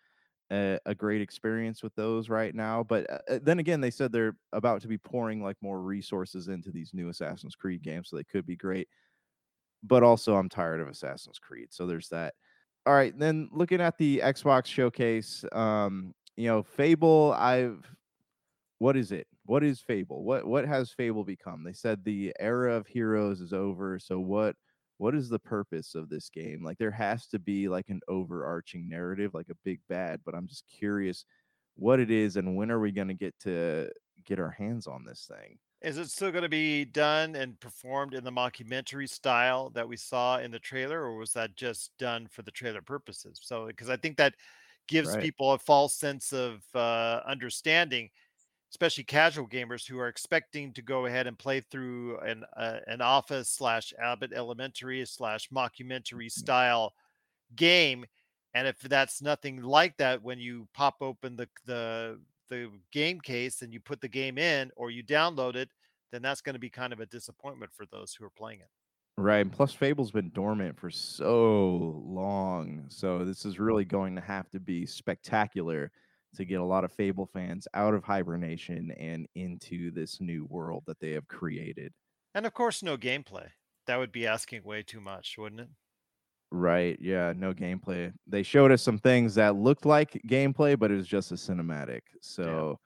a, 0.52 0.80
a 0.86 0.96
great 0.96 1.22
experience 1.22 1.84
with 1.84 1.96
those 1.96 2.30
right 2.30 2.54
now. 2.54 2.84
But 2.84 3.10
uh, 3.10 3.20
uh, 3.30 3.40
then 3.42 3.60
again, 3.60 3.82
they 3.82 3.92
said 3.92 4.12
they're 4.12 4.38
about 4.54 4.82
to 4.84 4.88
be 4.88 4.98
pouring 4.98 5.42
like 5.44 5.58
more 5.62 5.82
resources 5.82 6.48
into 6.48 6.72
these 6.72 6.94
new 6.94 7.10
Assassin's 7.10 7.56
Creed 7.56 7.82
games, 7.82 8.10
so 8.10 8.16
they 8.18 8.24
could 8.24 8.46
be 8.46 8.56
great. 8.56 8.90
But 9.84 10.04
also, 10.04 10.38
I'm 10.38 10.50
tired 10.50 10.80
of 10.82 10.88
Assassin's 10.88 11.40
Creed, 11.40 11.74
so 11.74 11.86
there's 11.86 12.10
that. 12.10 12.36
All 12.86 12.94
right, 12.94 13.18
then 13.18 13.50
looking 13.52 13.80
at 13.80 13.98
the 13.98 14.20
Xbox 14.20 14.66
showcase, 14.66 15.46
um, 15.54 16.14
you 16.36 16.48
know, 16.48 16.64
Fable. 16.64 17.34
I've 17.38 17.86
what 18.80 18.98
is 18.98 19.12
it? 19.12 19.28
What 19.46 19.64
is 19.64 19.80
Fable? 19.82 20.24
What 20.24 20.46
what 20.46 20.66
has 20.68 20.92
Fable 20.92 21.24
become? 21.24 21.64
They 21.64 21.74
said 21.74 22.04
the 22.04 22.34
era 22.40 22.76
of 22.76 22.88
heroes 22.88 23.40
is 23.40 23.54
over. 23.54 24.00
So 24.00 24.20
what 24.20 24.56
what 24.98 25.16
is 25.16 25.30
the 25.30 25.40
purpose 25.40 25.96
of 25.96 26.10
this 26.10 26.30
game? 26.30 26.64
Like 26.64 26.78
there 26.78 26.92
has 26.92 27.28
to 27.28 27.40
be 27.40 27.70
like 27.70 27.90
an 27.90 28.02
overarching 28.10 28.90
narrative, 28.90 29.34
like 29.34 29.50
a 29.50 29.56
big 29.64 29.80
bad, 29.90 30.22
but 30.26 30.36
I'm 30.36 30.48
just 30.48 30.66
curious 30.68 31.26
what 31.76 32.00
it 32.00 32.12
is 32.12 32.36
and 32.38 32.56
when 32.56 32.72
are 32.72 32.80
we 32.80 32.92
going 32.92 33.08
to 33.08 33.14
get 33.14 33.34
to 33.42 33.90
get 34.26 34.40
our 34.40 34.52
hands 34.52 34.88
on 34.88 35.06
this 35.06 35.30
thing? 35.30 35.58
Is 35.84 35.98
it 35.98 36.10
still 36.10 36.32
going 36.32 36.44
to 36.44 36.50
be 36.50 36.86
done 36.86 37.36
and 37.36 37.60
performed 37.60 38.14
in 38.14 38.24
the 38.24 38.32
mockumentary 38.32 39.10
style 39.10 39.70
that 39.72 39.88
we 39.88 39.98
saw 39.98 40.40
in 40.40 40.50
the 40.52 40.60
trailer, 40.60 41.02
or 41.04 41.18
was 41.18 41.34
that 41.34 41.56
just 41.58 41.98
done 41.98 42.28
for 42.28 42.42
the 42.42 42.52
trailer 42.52 42.82
purposes? 42.82 43.40
So, 43.44 43.68
because 43.68 43.90
I 43.90 43.98
think 43.98 44.16
that 44.18 44.36
gives 44.88 45.16
Right. 45.16 45.18
people 45.18 45.52
a 45.52 45.60
false 45.60 45.94
sense 45.96 46.32
of 46.32 46.64
uh, 46.74 47.22
understanding, 47.26 48.10
especially 48.72 49.06
casual 49.06 49.48
gamers 49.48 49.88
who 49.88 50.00
are 50.00 50.10
expecting 50.10 50.74
to 50.74 50.82
go 50.84 51.06
ahead 51.08 51.28
and 51.28 51.40
play 51.40 51.62
through 51.62 52.20
an 52.20 52.46
uh, 52.58 52.80
an 52.88 53.02
Office 53.02 53.50
slash 53.50 53.94
Abbott 54.00 54.34
Elementary 54.34 55.06
slash 55.06 55.50
mockumentary 55.50 56.32
style 56.32 56.94
game, 57.56 58.06
and 58.54 58.68
if 58.68 58.80
that's 58.80 59.22
nothing 59.22 59.62
like 59.62 59.98
that, 59.98 60.22
when 60.24 60.40
you 60.40 60.68
pop 60.74 60.98
open 61.02 61.36
the 61.36 61.50
the 61.66 62.22
the 62.54 62.70
game 62.92 63.20
case 63.20 63.62
and 63.62 63.74
you 63.74 63.80
put 63.80 64.02
the 64.02 64.08
game 64.08 64.38
in 64.38 64.72
or 64.76 64.92
you 64.92 65.04
download 65.04 65.56
it, 65.56 65.70
then 66.12 66.22
that's 66.22 66.42
going 66.42 66.54
to 66.54 66.60
be 66.60 66.70
kind 66.70 66.94
of 66.94 67.00
a 67.00 67.06
disappointment 67.06 67.72
for 67.74 67.86
those 67.92 68.14
who 68.14 68.26
are 68.26 68.30
playing 68.30 68.60
it. 68.60 68.70
Right. 69.18 69.42
And 69.42 69.52
plus 69.52 69.74
Fable's 69.74 70.12
been 70.12 70.32
dormant 70.34 70.80
for 70.80 70.90
so 70.90 72.02
long. 72.06 72.86
So 72.90 73.26
this 73.26 73.46
is 73.46 73.60
really 73.60 73.86
going 73.86 74.16
to 74.16 74.22
have 74.22 74.50
to 74.52 74.60
be 74.60 74.86
spectacular 74.86 75.92
to 76.36 76.46
get 76.46 76.62
a 76.62 76.66
lot 76.66 76.84
of 76.84 76.92
Fable 76.92 77.30
fans 77.32 77.68
out 77.76 77.94
of 77.94 78.04
hibernation 78.04 78.92
and 78.98 79.28
into 79.36 79.92
this 79.92 80.20
new 80.20 80.46
world 80.50 80.84
that 80.88 81.00
they 81.00 81.12
have 81.12 81.28
created. 81.28 81.94
And 82.34 82.46
of 82.46 82.54
course, 82.54 82.82
no 82.82 82.98
gameplay. 82.98 83.50
That 83.86 84.00
would 84.00 84.12
be 84.12 84.26
asking 84.26 84.64
way 84.64 84.82
too 84.82 85.02
much, 85.02 85.36
wouldn't 85.38 85.62
it? 85.62 85.70
Right. 86.56 87.00
Yeah. 87.02 87.34
No 87.36 87.52
gameplay. 87.52 88.14
They 88.28 88.44
showed 88.44 88.72
us 88.72 88.84
some 88.84 89.00
things 89.00 89.34
that 89.36 89.56
looked 89.56 89.88
like 89.88 90.22
gameplay, 90.28 90.78
but 90.78 90.92
it 90.92 90.96
was 90.96 91.08
just 91.08 91.32
a 91.32 91.36
cinematic. 91.36 92.02
So 92.22 92.80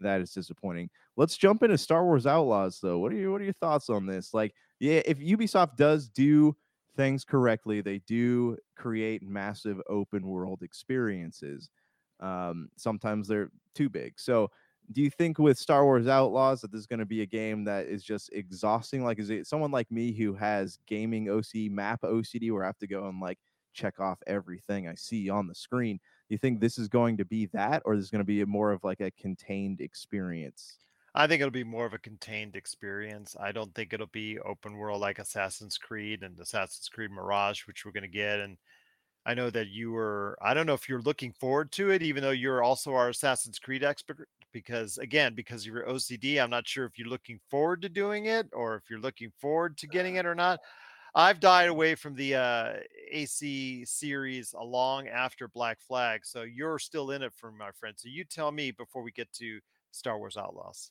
that 0.00 0.20
is 0.20 0.32
disappointing. 0.32 0.90
Let's 1.16 1.38
jump 1.38 1.62
into 1.62 1.78
Star 1.78 2.04
Wars 2.04 2.26
Outlaws, 2.26 2.78
though. 2.82 2.98
What 2.98 3.12
are 3.12 3.16
your 3.16 3.32
What 3.32 3.40
are 3.40 3.44
your 3.44 3.54
thoughts 3.54 3.88
on 3.88 4.04
this? 4.04 4.34
Like, 4.34 4.54
yeah, 4.80 5.00
if 5.06 5.18
Ubisoft 5.18 5.76
does 5.76 6.10
do 6.10 6.54
things 6.94 7.24
correctly, 7.24 7.80
they 7.80 8.00
do 8.00 8.58
create 8.76 9.22
massive 9.22 9.80
open 9.88 10.26
world 10.26 10.62
experiences. 10.62 11.70
Um, 12.20 12.68
sometimes 12.76 13.28
they're 13.28 13.48
too 13.74 13.88
big. 13.88 14.20
So, 14.20 14.50
do 14.92 15.02
you 15.02 15.10
think 15.10 15.38
with 15.38 15.58
Star 15.58 15.84
Wars 15.84 16.06
Outlaws 16.06 16.60
that 16.60 16.70
this 16.72 16.80
is 16.80 16.86
going 16.86 17.00
to 17.00 17.06
be 17.06 17.22
a 17.22 17.26
game 17.26 17.64
that 17.64 17.86
is 17.86 18.02
just 18.02 18.30
exhausting? 18.32 19.04
Like, 19.04 19.18
is 19.18 19.30
it 19.30 19.46
someone 19.46 19.70
like 19.70 19.90
me 19.90 20.12
who 20.12 20.34
has 20.34 20.78
gaming 20.86 21.28
OC 21.28 21.70
map 21.70 22.02
OCD 22.02 22.52
where 22.52 22.64
I 22.64 22.68
have 22.68 22.78
to 22.78 22.86
go 22.86 23.08
and 23.08 23.20
like 23.20 23.38
check 23.74 24.00
off 24.00 24.18
everything 24.26 24.88
I 24.88 24.94
see 24.94 25.28
on 25.28 25.46
the 25.46 25.54
screen? 25.54 25.96
Do 26.28 26.34
you 26.34 26.38
think 26.38 26.60
this 26.60 26.78
is 26.78 26.88
going 26.88 27.16
to 27.18 27.24
be 27.24 27.46
that, 27.52 27.82
or 27.84 27.94
is 27.94 28.10
going 28.10 28.20
to 28.20 28.24
be 28.24 28.44
more 28.44 28.72
of 28.72 28.84
like 28.84 29.00
a 29.00 29.10
contained 29.12 29.80
experience? 29.80 30.78
I 31.14 31.26
think 31.26 31.40
it'll 31.40 31.50
be 31.50 31.64
more 31.64 31.86
of 31.86 31.94
a 31.94 31.98
contained 31.98 32.56
experience. 32.56 33.36
I 33.40 33.50
don't 33.50 33.74
think 33.74 33.92
it'll 33.92 34.06
be 34.06 34.38
open 34.40 34.76
world 34.76 35.00
like 35.00 35.18
Assassin's 35.18 35.78
Creed 35.78 36.22
and 36.22 36.38
Assassin's 36.38 36.90
Creed 36.90 37.10
Mirage, 37.10 37.66
which 37.66 37.84
we're 37.84 37.92
going 37.92 38.02
to 38.02 38.08
get. 38.08 38.38
And 38.38 38.58
I 39.24 39.32
know 39.32 39.48
that 39.50 39.68
you 39.68 39.92
were, 39.92 40.36
I 40.42 40.52
don't 40.52 40.66
know 40.66 40.74
if 40.74 40.88
you're 40.90 41.00
looking 41.00 41.32
forward 41.32 41.72
to 41.72 41.90
it, 41.90 42.02
even 42.02 42.22
though 42.22 42.30
you're 42.30 42.62
also 42.62 42.92
our 42.92 43.08
Assassin's 43.08 43.58
Creed 43.58 43.82
expert. 43.82 44.28
Because 44.56 44.96
again, 44.96 45.34
because 45.34 45.66
you're 45.66 45.86
OCD, 45.86 46.40
I'm 46.40 46.48
not 46.48 46.66
sure 46.66 46.86
if 46.86 46.98
you're 46.98 47.08
looking 47.08 47.38
forward 47.50 47.82
to 47.82 47.90
doing 47.90 48.24
it 48.24 48.48
or 48.54 48.74
if 48.76 48.88
you're 48.88 48.98
looking 48.98 49.30
forward 49.30 49.76
to 49.78 49.86
getting 49.86 50.16
it 50.16 50.24
or 50.24 50.34
not. 50.34 50.60
I've 51.14 51.40
died 51.40 51.68
away 51.68 51.94
from 51.94 52.14
the 52.14 52.36
uh, 52.36 52.76
AC 53.10 53.84
series 53.84 54.54
a 54.54 54.62
long 54.64 55.08
after 55.08 55.46
Black 55.46 55.82
Flag. 55.82 56.24
So 56.24 56.42
you're 56.42 56.78
still 56.78 57.10
in 57.10 57.22
it 57.22 57.34
for 57.34 57.52
my 57.52 57.70
friend. 57.72 57.94
So 57.98 58.08
you 58.08 58.24
tell 58.24 58.50
me 58.50 58.70
before 58.70 59.02
we 59.02 59.12
get 59.12 59.30
to 59.34 59.60
Star 59.90 60.18
Wars 60.18 60.38
Outlaws. 60.38 60.90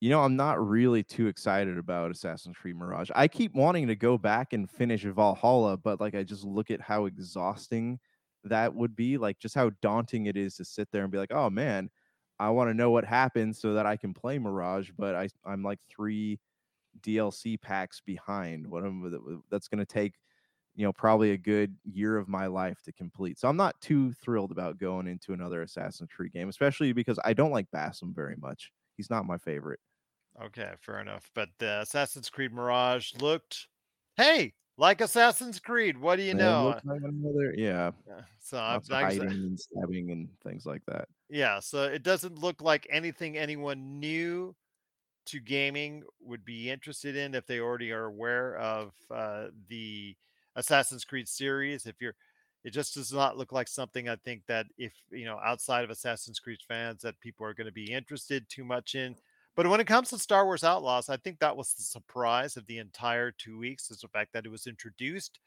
You 0.00 0.10
know, 0.10 0.22
I'm 0.22 0.34
not 0.34 0.60
really 0.66 1.04
too 1.04 1.28
excited 1.28 1.78
about 1.78 2.10
Assassin's 2.10 2.56
Creed 2.56 2.74
Mirage. 2.76 3.10
I 3.14 3.28
keep 3.28 3.54
wanting 3.54 3.86
to 3.86 3.94
go 3.94 4.18
back 4.18 4.52
and 4.52 4.68
finish 4.68 5.04
Valhalla, 5.04 5.76
but 5.76 6.00
like 6.00 6.14
I 6.16 6.24
just 6.24 6.42
look 6.44 6.72
at 6.72 6.80
how 6.80 7.04
exhausting 7.06 8.00
that 8.44 8.74
would 8.74 8.96
be, 8.96 9.16
like 9.16 9.38
just 9.38 9.54
how 9.54 9.70
daunting 9.80 10.26
it 10.26 10.36
is 10.36 10.56
to 10.56 10.64
sit 10.64 10.90
there 10.90 11.04
and 11.04 11.12
be 11.12 11.18
like, 11.18 11.30
"Oh 11.32 11.50
man, 11.50 11.88
I 12.38 12.50
want 12.50 12.70
to 12.70 12.74
know 12.74 12.90
what 12.90 13.04
happens 13.04 13.60
so 13.60 13.74
that 13.74 13.86
I 13.86 13.96
can 13.96 14.14
play 14.14 14.38
Mirage," 14.38 14.90
but 14.98 15.14
I 15.14 15.28
I'm 15.44 15.62
like 15.62 15.80
3 15.88 16.40
DLC 17.02 17.56
packs 17.56 18.00
behind. 18.00 18.66
What 18.66 18.84
am 18.84 19.42
that's 19.50 19.68
going 19.68 19.78
to 19.80 19.86
take, 19.86 20.16
you 20.74 20.84
know, 20.84 20.92
probably 20.92 21.32
a 21.32 21.38
good 21.38 21.76
year 21.84 22.16
of 22.18 22.28
my 22.28 22.46
life 22.46 22.82
to 22.82 22.92
complete. 22.92 23.38
So 23.38 23.48
I'm 23.48 23.56
not 23.56 23.80
too 23.80 24.12
thrilled 24.14 24.52
about 24.52 24.78
going 24.78 25.06
into 25.08 25.32
another 25.32 25.62
Assassin's 25.62 26.10
Creed 26.10 26.32
game, 26.32 26.48
especially 26.48 26.92
because 26.92 27.18
I 27.24 27.32
don't 27.34 27.52
like 27.52 27.70
Basim 27.70 28.14
very 28.14 28.36
much. 28.36 28.72
He's 28.96 29.10
not 29.10 29.26
my 29.26 29.38
favorite. 29.38 29.80
Okay, 30.42 30.72
fair 30.80 31.00
enough. 31.00 31.30
But 31.34 31.50
the 31.58 31.80
Assassin's 31.82 32.30
Creed 32.30 32.52
Mirage 32.52 33.12
looked, 33.20 33.68
hey, 34.16 34.54
like 34.78 35.00
Assassin's 35.00 35.60
Creed. 35.60 35.98
What 35.98 36.16
do 36.16 36.22
you 36.22 36.34
Yeah, 36.34 36.34
know? 36.34 36.68
like 36.68 36.82
another- 36.84 37.54
yeah, 37.56 37.92
Uh, 38.10 38.22
So 38.38 38.58
I'm 38.58 38.80
hiding 38.90 39.22
and 39.30 39.60
stabbing 39.60 40.10
and 40.10 40.28
things 40.40 40.64
like 40.66 40.82
that. 40.86 41.08
Yeah, 41.32 41.60
so 41.60 41.84
it 41.84 42.02
doesn't 42.02 42.38
look 42.38 42.60
like 42.62 42.86
anything 42.90 43.38
anyone 43.38 43.98
new 44.00 44.54
to 45.26 45.40
gaming 45.40 46.04
would 46.20 46.44
be 46.44 46.70
interested 46.70 47.16
in 47.16 47.34
if 47.34 47.46
they 47.46 47.60
already 47.60 47.92
are 47.92 48.06
aware 48.06 48.56
of 48.58 48.94
uh, 49.10 49.48
the 49.68 50.16
Assassin's 50.56 51.04
Creed 51.04 51.28
series. 51.28 51.86
If 51.86 52.00
you're, 52.00 52.16
it 52.64 52.70
just 52.72 52.94
does 52.94 53.12
not 53.12 53.38
look 53.38 53.52
like 53.52 53.68
something 53.68 54.08
I 54.08 54.16
think 54.16 54.46
that 54.48 54.66
if 54.78 54.94
you 55.10 55.26
know 55.26 55.38
outside 55.44 55.84
of 55.84 55.90
Assassin's 55.90 56.40
Creed 56.40 56.60
fans 56.68 57.02
that 57.02 57.20
people 57.20 57.46
are 57.46 57.54
going 57.54 57.66
to 57.66 57.72
be 57.72 57.92
interested 57.92 58.48
too 58.48 58.64
much 58.64 58.94
in. 58.96 59.16
But 59.56 59.68
when 59.68 59.80
it 59.80 59.86
comes 59.88 60.10
to 60.10 60.18
Star 60.18 60.46
Wars 60.46 60.64
Outlaws, 60.64 61.08
I 61.10 61.18
think 61.18 61.40
that 61.40 61.56
was 61.56 61.74
the 61.74 61.82
surprise 61.84 62.56
of 62.56 62.66
the 62.66 62.78
entire 62.78 63.32
two 63.32 63.58
weeks 63.58 63.90
is 63.90 64.00
the 64.00 64.08
fact 64.08 64.32
that 64.34 64.46
it 64.46 64.50
was 64.50 64.66
introduced 64.66 65.40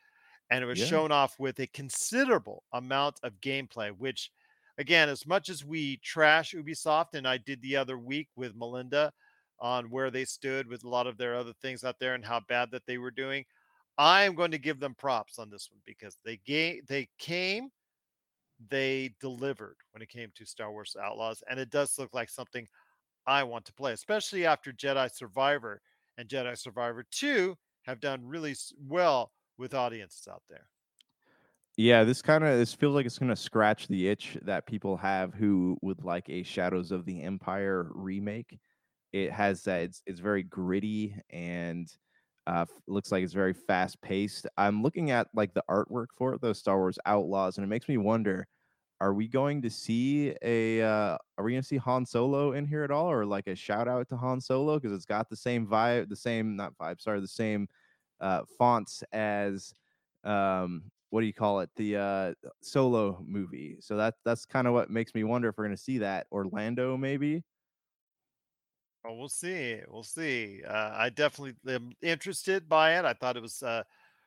and 0.49 0.63
it 0.63 0.67
was 0.67 0.77
Yeah. 0.77 0.79
shown 0.79 1.11
off 1.11 1.39
with 1.39 1.59
a 1.59 1.67
considerable 1.67 2.63
amount 2.71 3.19
of 3.23 3.41
gameplay, 3.41 3.91
which 3.95 4.31
again, 4.77 5.09
as 5.09 5.25
much 5.25 5.49
as 5.49 5.63
we 5.65 5.97
trash 5.97 6.53
Ubisoft, 6.53 7.13
and 7.13 7.27
I 7.27 7.37
did 7.37 7.61
the 7.61 7.77
other 7.77 7.97
week 7.97 8.29
with 8.35 8.55
Melinda 8.55 9.11
on 9.59 9.85
where 9.89 10.11
they 10.11 10.25
stood 10.25 10.67
with 10.67 10.83
a 10.83 10.89
lot 10.89 11.07
of 11.07 11.17
their 11.17 11.35
other 11.35 11.53
things 11.61 11.83
out 11.83 11.95
there 11.99 12.13
and 12.13 12.25
how 12.25 12.41
bad 12.47 12.71
that 12.71 12.85
they 12.85 12.97
were 12.97 13.11
doing, 13.11 13.45
I 13.97 14.23
am 14.23 14.35
going 14.35 14.51
to 14.51 14.57
give 14.57 14.79
them 14.79 14.95
props 14.95 15.39
on 15.39 15.49
this 15.49 15.69
one 15.71 15.81
because 15.85 16.17
they 16.25 16.39
they 16.87 17.07
came, 17.17 17.69
they 18.69 19.15
delivered 19.21 19.77
when 19.91 20.01
it 20.01 20.09
came 20.09 20.29
to 20.35 20.45
Star 20.45 20.71
Wars 20.71 20.95
Outlaws, 21.01 21.41
and 21.49 21.59
it 21.59 21.69
does 21.69 21.97
look 21.97 22.13
like 22.13 22.29
something 22.29 22.67
I 23.25 23.43
want 23.43 23.65
to 23.65 23.73
play, 23.73 23.93
especially 23.93 24.45
after 24.45 24.71
Jedi 24.73 25.09
Survivor 25.13 25.81
and 26.17 26.27
Jedi 26.27 26.57
Survivor 26.57 27.05
2 27.11 27.55
have 27.83 27.99
done 27.99 28.25
really 28.25 28.55
well 28.77 29.31
with 29.57 29.73
audiences 29.73 30.27
out 30.29 30.43
there. 30.49 30.67
Yeah, 31.77 32.03
this 32.05 32.21
kind 32.21 32.43
of 32.43 32.57
this 32.57 32.73
feels 32.73 32.95
like 32.95 33.05
it's 33.05 33.19
going 33.19 33.29
to 33.29 33.35
scratch 33.35 33.87
the 33.87 34.07
itch 34.07 34.37
that 34.43 34.65
people 34.65 34.95
have 34.97 35.33
who 35.33 35.77
would 35.81 36.03
like 36.03 36.29
a 36.29 36.43
Shadows 36.43 36.91
of 36.91 37.05
the 37.05 37.21
Empire 37.21 37.89
remake. 37.93 38.59
It 39.13 39.31
has 39.31 39.63
that 39.63 39.81
it's 39.83 40.01
it's 40.05 40.19
very 40.21 40.43
gritty 40.43 41.15
and 41.31 41.89
uh, 42.47 42.65
looks 42.87 43.11
like 43.11 43.23
it's 43.23 43.33
very 43.33 43.53
fast 43.53 44.01
paced. 44.01 44.47
I'm 44.57 44.83
looking 44.83 45.11
at 45.11 45.27
like 45.33 45.53
the 45.53 45.63
artwork 45.69 46.07
for 46.17 46.33
it, 46.35 46.41
those 46.41 46.59
Star 46.59 46.77
Wars 46.77 46.99
Outlaws, 47.05 47.57
and 47.57 47.65
it 47.65 47.69
makes 47.69 47.89
me 47.89 47.97
wonder: 47.97 48.47
Are 49.01 49.13
we 49.13 49.27
going 49.27 49.61
to 49.63 49.69
see 49.69 50.33
a? 50.43 50.81
Uh, 50.81 51.17
are 51.37 51.43
we 51.45 51.51
going 51.53 51.61
to 51.63 51.67
see 51.67 51.77
Han 51.77 52.05
Solo 52.05 52.53
in 52.53 52.65
here 52.65 52.83
at 52.83 52.91
all, 52.91 53.11
or 53.11 53.25
like 53.25 53.47
a 53.47 53.55
shout 53.55 53.87
out 53.89 54.07
to 54.09 54.17
Han 54.17 54.39
Solo 54.41 54.79
because 54.79 54.95
it's 54.95 55.05
got 55.05 55.29
the 55.29 55.35
same 55.35 55.67
vibe, 55.67 56.09
the 56.09 56.15
same 56.15 56.55
not 56.55 56.73
vibe, 56.77 57.01
sorry, 57.01 57.19
the 57.21 57.27
same 57.27 57.67
uh, 58.21 58.43
fonts 58.57 59.03
as 59.13 59.73
um 60.23 60.91
what 61.15 61.21
do 61.21 61.27
you 61.27 61.33
call 61.33 61.61
it 61.61 61.69
the 61.77 61.95
uh 61.95 62.33
solo 62.61 63.23
movie 63.25 63.77
so 63.79 63.95
that 63.95 64.15
that's 64.25 64.45
kind 64.45 64.67
of 64.67 64.73
what 64.73 64.89
makes 64.89 65.15
me 65.15 65.23
wonder 65.23 65.47
if 65.47 65.57
we're 65.57 65.63
going 65.63 65.75
to 65.77 65.81
see 65.81 65.99
that 65.99 66.27
or 66.29 66.45
Lando 66.45 66.97
maybe 66.97 67.41
Oh, 69.05 69.13
we'll 69.13 69.29
see. 69.29 69.81
We'll 69.87 70.03
see. 70.03 70.63
Uh, 70.67 70.91
I 70.95 71.09
definitely 71.09 71.55
am 71.71 71.91
interested 72.01 72.67
by 72.67 72.97
it. 72.97 73.05
I 73.05 73.13
thought 73.13 73.37
it 73.37 73.41
was, 73.41 73.61
uh, 73.61 73.83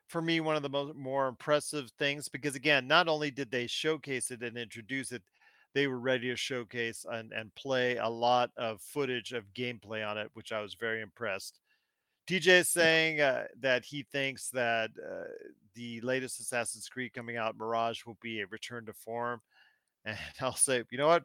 for 0.06 0.22
me, 0.22 0.40
one 0.40 0.56
of 0.56 0.62
the 0.62 0.68
most 0.68 0.94
more 0.94 1.26
impressive 1.26 1.90
things 1.98 2.28
because, 2.28 2.54
again, 2.54 2.86
not 2.86 3.08
only 3.08 3.30
did 3.30 3.50
they 3.50 3.66
showcase 3.66 4.30
it 4.30 4.42
and 4.42 4.56
introduce 4.56 5.10
it, 5.10 5.22
they 5.74 5.86
were 5.88 5.98
ready 5.98 6.28
to 6.28 6.36
showcase 6.36 7.04
and, 7.10 7.32
and 7.32 7.54
play 7.54 7.96
a 7.96 8.08
lot 8.08 8.50
of 8.56 8.80
footage 8.80 9.32
of 9.32 9.52
gameplay 9.52 10.08
on 10.08 10.16
it, 10.16 10.30
which 10.34 10.52
I 10.52 10.60
was 10.60 10.74
very 10.74 11.02
impressed. 11.02 11.60
dj 12.28 12.48
is 12.48 12.68
saying 12.68 13.20
uh, 13.20 13.48
that 13.60 13.84
he 13.84 14.04
thinks 14.04 14.50
that 14.50 14.90
uh, 14.98 15.24
the 15.74 16.00
latest 16.00 16.40
Assassin's 16.40 16.88
Creed 16.88 17.12
coming 17.12 17.36
out, 17.36 17.56
Mirage, 17.56 18.04
will 18.06 18.18
be 18.20 18.40
a 18.40 18.46
return 18.46 18.86
to 18.86 18.92
form. 18.92 19.40
And 20.04 20.16
I'll 20.40 20.54
say, 20.54 20.84
you 20.90 20.96
know 20.96 21.08
what? 21.08 21.24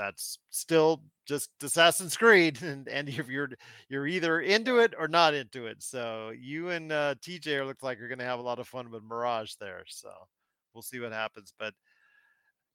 that's 0.00 0.38
still 0.48 1.02
just 1.26 1.50
Assassin's 1.62 2.16
Creed, 2.16 2.62
and 2.62 2.88
and 2.88 3.08
if 3.08 3.28
you're 3.28 3.50
you're 3.88 4.06
either 4.06 4.40
into 4.40 4.78
it 4.78 4.94
or 4.98 5.08
not 5.08 5.34
into 5.34 5.66
it. 5.66 5.82
So 5.82 6.32
you 6.38 6.70
and 6.70 6.90
uh, 6.90 7.16
TJ 7.16 7.58
are 7.58 7.66
look 7.66 7.82
like 7.82 7.98
you're 7.98 8.08
going 8.08 8.18
to 8.18 8.24
have 8.24 8.38
a 8.38 8.42
lot 8.42 8.58
of 8.58 8.66
fun 8.66 8.90
with 8.90 9.02
Mirage 9.02 9.54
there. 9.60 9.82
So 9.86 10.10
we'll 10.72 10.82
see 10.82 11.00
what 11.00 11.12
happens. 11.12 11.52
But 11.58 11.74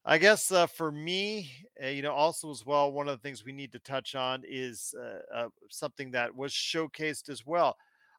I 0.06 0.20
guess 0.20 0.52
uh, 0.52 0.68
for 0.68 0.92
me, 0.92 1.50
uh, 1.84 1.88
you 1.88 2.04
know, 2.04 2.14
also 2.14 2.52
as 2.52 2.64
well, 2.64 2.92
one 2.92 3.10
of 3.10 3.18
the 3.18 3.22
things 3.24 3.44
we 3.44 3.54
need 3.54 3.72
to 3.72 3.80
touch 3.80 4.14
on 4.14 4.44
is 4.48 4.94
uh, 5.00 5.36
uh, 5.36 5.50
something 5.72 6.12
that 6.12 6.36
was 6.36 6.52
showcased 6.52 7.30
as 7.30 7.44
well. 7.44 7.76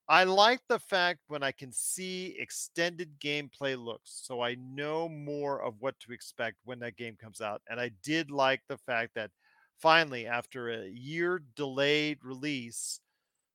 I 0.09 0.23
like 0.25 0.61
the 0.69 0.79
fact 0.79 1.21
when 1.27 1.43
I 1.43 1.51
can 1.51 1.73
see 1.73 2.37
extended 2.39 3.19
gameplay 3.19 3.77
looks, 3.83 4.11
so 4.25 4.41
I 4.41 4.55
know 4.55 5.09
more 5.09 5.61
of 5.63 5.81
what 5.81 5.99
to 6.01 6.13
expect 6.13 6.59
when 6.65 6.79
that 6.81 6.97
game 6.97 7.17
comes 7.17 7.41
out. 7.41 7.63
And 7.69 7.81
I 7.81 7.89
did 7.89 8.31
like 8.31 8.63
the 8.69 8.79
fact 8.79 9.15
that 9.15 9.33
finally, 9.79 10.27
after 10.27 10.69
a 10.71 10.87
year 10.89 11.41
delayed 11.41 12.25
release, 12.25 13.01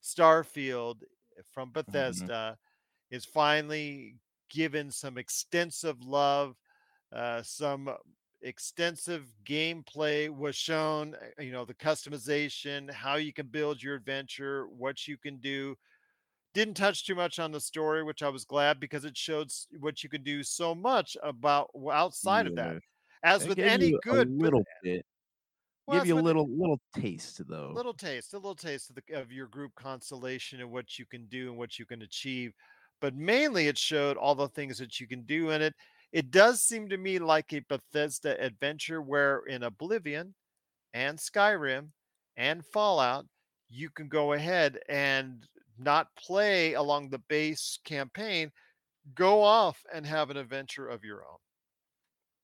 Starfield 0.04 1.04
from 1.52 1.72
Mhm. 1.88 2.32
Bethesda 2.32 2.58
is 3.12 3.26
finally 3.26 4.20
given 4.50 4.92
some 4.92 5.18
extensive 5.18 6.02
love, 6.04 6.58
uh, 7.12 7.44
some 7.44 7.96
extensive 8.42 9.32
gameplay 9.46 10.30
was 10.30 10.56
shown, 10.56 11.16
uh, 11.16 11.42
you 11.42 11.52
know, 11.52 11.66
the 11.66 11.74
customization, 11.76 12.92
how 12.92 13.16
you 13.16 13.34
can 13.34 13.48
build 13.48 13.82
your 13.82 13.96
adventure, 13.96 14.68
what 14.68 15.08
you 15.08 15.18
can 15.18 15.38
do 15.40 15.76
didn't 16.54 16.76
touch 16.76 17.06
too 17.06 17.16
much 17.16 17.40
on 17.40 17.52
the 17.52 17.60
story, 17.60 18.04
which 18.04 18.24
I 18.24 18.30
was 18.30 18.46
glad 18.46 18.80
because 18.80 19.06
it 19.06 19.18
showed 19.18 19.50
what 19.80 20.04
you 20.04 20.10
could 20.10 20.24
do 20.24 20.44
so 20.44 20.76
much 20.76 21.16
about 21.24 21.70
outside 21.92 22.48
of 22.48 22.56
that. 22.56 22.78
As 23.24 23.44
It 23.44 23.50
with 23.50 23.60
any 23.60 23.94
good, 24.04 24.30
little 24.32 24.64
bit 24.84 25.06
well, 25.88 26.00
give 26.00 26.08
you 26.08 26.18
a 26.18 26.22
little 26.22 26.48
little 26.50 26.80
taste 26.96 27.42
though 27.48 27.72
little 27.74 27.94
taste, 27.94 28.34
a 28.34 28.38
little 28.38 28.56
taste 28.56 28.90
of, 28.90 28.96
the, 28.96 29.20
of 29.20 29.32
your 29.32 29.48
group 29.48 29.74
constellation 29.76 30.62
and 30.62 30.72
what 30.72 30.98
you 30.98 31.06
can 31.06 31.26
do 31.28 31.50
and 31.50 31.58
what 31.58 31.78
you 31.78 31.86
can 31.86 32.02
achieve. 32.02 32.54
But 33.00 33.16
mainly, 33.16 33.68
it 33.68 33.78
showed 33.78 34.18
all 34.18 34.36
the 34.36 34.48
things 34.50 34.78
that 34.78 35.00
you 35.00 35.08
can 35.08 35.24
do 35.24 35.50
in 35.50 35.62
it. 35.62 35.74
It 36.12 36.30
does 36.30 36.62
seem 36.62 36.90
to 36.90 36.98
me 36.98 37.20
like 37.20 37.54
a 37.54 37.62
Bethesda 37.68 38.40
adventure 38.44 39.02
where 39.02 39.40
in 39.48 39.64
Oblivion 39.64 40.36
and 40.94 41.18
Skyrim 41.18 41.90
and 42.38 42.66
Fallout, 42.66 43.26
you 43.70 43.90
can 43.90 44.08
go 44.08 44.34
ahead 44.34 44.80
and 44.88 45.48
not 45.84 46.08
play 46.18 46.74
along 46.74 47.10
the 47.10 47.20
base 47.30 47.80
campaign, 47.84 48.52
go 49.16 49.42
off 49.42 49.84
and 49.94 50.06
have 50.06 50.30
an 50.30 50.38
adventure 50.38 50.88
of 50.88 51.04
your 51.04 51.24
own. 51.24 51.38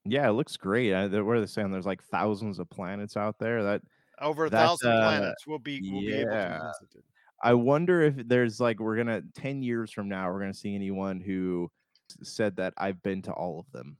yeah 0.05 0.27
it 0.27 0.31
looks 0.33 0.57
great 0.57 0.93
I, 0.93 1.07
what 1.07 1.35
are 1.35 1.39
they 1.41 1.45
saying 1.45 1.71
there's 1.71 1.85
like 1.85 2.03
thousands 2.11 2.59
of 2.59 2.69
planets 2.69 3.17
out 3.17 3.37
there 3.39 3.63
that 3.63 3.81
Over 4.21 4.45
a 4.45 4.49
thousand 4.49 4.91
uh, 4.91 5.01
planets 5.01 5.45
will 5.45 5.59
be 5.59 5.81
will 5.91 6.01
be 6.01 6.13
able 6.13 6.31
to 6.31 6.35
yeah. 6.35 6.71
visit. 6.81 7.03
I 7.43 7.53
wonder 7.53 8.01
if 8.01 8.15
there's 8.27 8.59
like 8.59 8.79
we're 8.79 8.97
gonna 8.97 9.21
ten 9.35 9.61
years 9.61 9.91
from 9.91 10.09
now 10.09 10.31
we're 10.31 10.39
gonna 10.39 10.53
see 10.53 10.73
anyone 10.73 11.19
who 11.19 11.69
said 12.23 12.55
that 12.55 12.73
I've 12.77 13.03
been 13.03 13.21
to 13.23 13.31
all 13.33 13.59
of 13.59 13.71
them. 13.71 13.97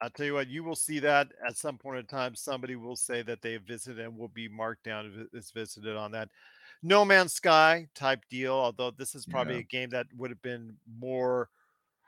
I'll 0.00 0.10
tell 0.10 0.26
you 0.26 0.34
what, 0.34 0.48
you 0.48 0.64
will 0.64 0.74
see 0.74 0.98
that 1.00 1.28
at 1.46 1.56
some 1.56 1.76
point 1.78 1.98
in 1.98 2.06
time. 2.06 2.34
Somebody 2.34 2.74
will 2.76 2.96
say 2.96 3.22
that 3.22 3.42
they 3.42 3.56
visited 3.58 4.04
and 4.04 4.16
will 4.16 4.28
be 4.28 4.48
marked 4.48 4.84
down 4.84 5.28
as 5.36 5.50
visited 5.50 5.96
on 5.96 6.12
that. 6.12 6.28
No 6.82 7.04
Man's 7.04 7.32
Sky 7.32 7.88
type 7.94 8.20
deal, 8.30 8.54
although 8.54 8.90
this 8.90 9.14
is 9.14 9.24
probably 9.26 9.54
Yeah. 9.54 9.60
a 9.60 9.64
game 9.64 9.90
that 9.90 10.06
would 10.16 10.30
have 10.30 10.42
been 10.42 10.76
more. 10.98 11.48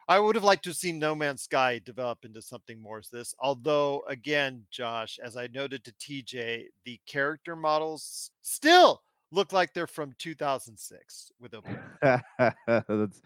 I 0.09 0.19
would 0.19 0.35
have 0.35 0.45
liked 0.45 0.65
to 0.65 0.75
see 0.75 0.93
No 0.93 1.15
Man's 1.15 1.43
Sky 1.43 1.79
develop 1.85 2.25
into 2.25 2.43
something 2.43 2.81
more 2.81 2.99
as 2.99 3.09
this. 3.09 3.35
Although, 3.39 4.05
again, 4.09 4.67
Josh, 4.71 5.19
as 5.23 5.37
I 5.37 5.47
noted 5.47 5.83
to 5.85 5.93
TJ, 5.93 6.67
the 6.85 7.01
character 7.07 7.57
models 7.57 8.31
still 8.43 9.03
look 9.31 9.53
like 9.53 9.73
they're 9.73 9.87
from 9.87 10.15
2006 10.19 11.33
with 11.41 11.55
Oblivion. 11.55 11.83
That's 12.03 13.23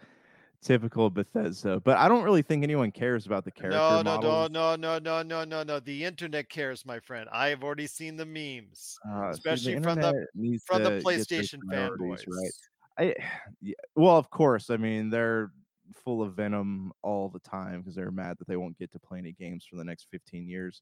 typical 0.61 1.09
Bethesda, 1.09 1.79
but 1.79 1.97
I 1.97 2.07
don't 2.07 2.23
really 2.23 2.41
think 2.41 2.63
anyone 2.63 2.91
cares 2.91 3.25
about 3.25 3.45
the 3.45 3.51
character 3.51 3.77
No, 3.77 4.01
no, 4.01 4.17
no, 4.17 4.21
models. 4.21 4.51
no, 4.51 4.75
no, 4.75 4.99
no, 4.99 5.21
no, 5.23 5.43
no, 5.45 5.63
no. 5.63 5.79
The 5.79 6.03
internet 6.05 6.49
cares, 6.49 6.85
my 6.85 6.99
friend. 6.99 7.29
I 7.31 7.47
have 7.49 7.63
already 7.63 7.87
seen 7.87 8.17
the 8.17 8.25
memes. 8.25 8.97
Uh, 9.09 9.29
especially 9.29 9.75
from 9.79 9.95
the- 10.01 10.27
from 10.65 10.83
the 10.83 10.89
get 10.89 11.01
their 11.01 11.01
PlayStation 11.01 11.59
fanboys. 11.71 12.23
right. 12.27 12.51
I, 12.97 13.15
yeah, 13.61 13.75
well, 13.95 14.17
of 14.17 14.29
course. 14.29 14.69
I 14.69 14.77
mean, 14.77 15.09
they're 15.09 15.51
full 16.03 16.21
of 16.21 16.35
venom 16.35 16.91
all 17.01 17.29
the 17.29 17.39
time 17.39 17.81
because 17.81 17.95
they're 17.95 18.11
mad 18.11 18.37
that 18.39 18.47
they 18.47 18.57
won't 18.57 18.77
get 18.77 18.91
to 18.91 18.99
play 18.99 19.17
any 19.19 19.31
games 19.31 19.65
for 19.69 19.75
the 19.77 19.83
next 19.83 20.07
15 20.11 20.47
years. 20.47 20.81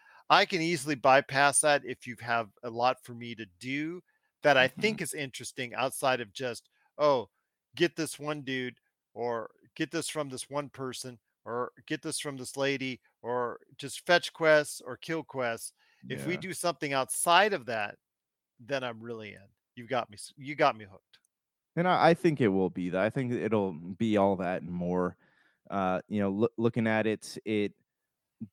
I 0.31 0.45
can 0.47 0.61
easily 0.61 0.95
bypass 0.95 1.61
that 1.61 1.85
if 1.85 2.07
you 2.07 2.15
have 2.21 2.49
a 2.63 2.71
lot 2.71 3.03
for 3.03 3.13
me 3.13 3.35
to 3.35 3.45
do 3.59 4.01
that 4.43 4.57
I 4.57 4.69
Mhm. 4.77 4.81
think 4.81 5.01
is 5.01 5.13
interesting 5.13 5.75
outside 5.75 6.21
of 6.21 6.33
just, 6.33 6.69
oh, 6.97 7.29
get 7.75 7.95
this 7.95 8.17
one 8.19 8.41
dude 8.43 8.79
or 9.13 9.51
get 9.75 9.91
this 9.91 10.09
from 10.09 10.29
this 10.29 10.49
one 10.49 10.69
person 10.69 11.19
or 11.45 11.73
get 11.85 12.01
this 12.01 12.19
from 12.19 12.37
this 12.37 12.57
lady 12.57 13.01
or 13.21 13.59
just 13.77 14.05
fetch 14.07 14.33
quests 14.33 14.81
or 14.81 14.97
kill 14.97 15.23
quests. 15.23 15.73
If 16.09 16.25
we 16.25 16.37
do 16.37 16.53
something 16.53 16.93
outside 16.93 17.53
of 17.53 17.67
that, 17.67 17.99
then 18.59 18.83
I'm 18.83 19.01
really 19.01 19.33
in. 19.33 19.47
You've 19.75 19.89
got 19.89 20.09
me. 20.09 20.17
You 20.37 20.55
got 20.55 20.77
me 20.77 20.85
hooked. 20.85 21.19
And 21.75 21.87
I, 21.87 22.09
I 22.09 22.13
think 22.13 22.41
it 22.41 22.49
will 22.49 22.69
be 22.69 22.89
that. 22.89 23.01
I 23.01 23.09
think 23.09 23.31
it'll 23.31 23.73
be 23.73 24.17
all 24.17 24.35
that 24.37 24.61
and 24.61 24.71
more. 24.71 25.17
Uh, 25.69 26.01
you 26.09 26.19
know, 26.19 26.29
loo- 26.31 26.49
looking 26.57 26.87
at 26.87 27.07
it, 27.07 27.37
it 27.45 27.73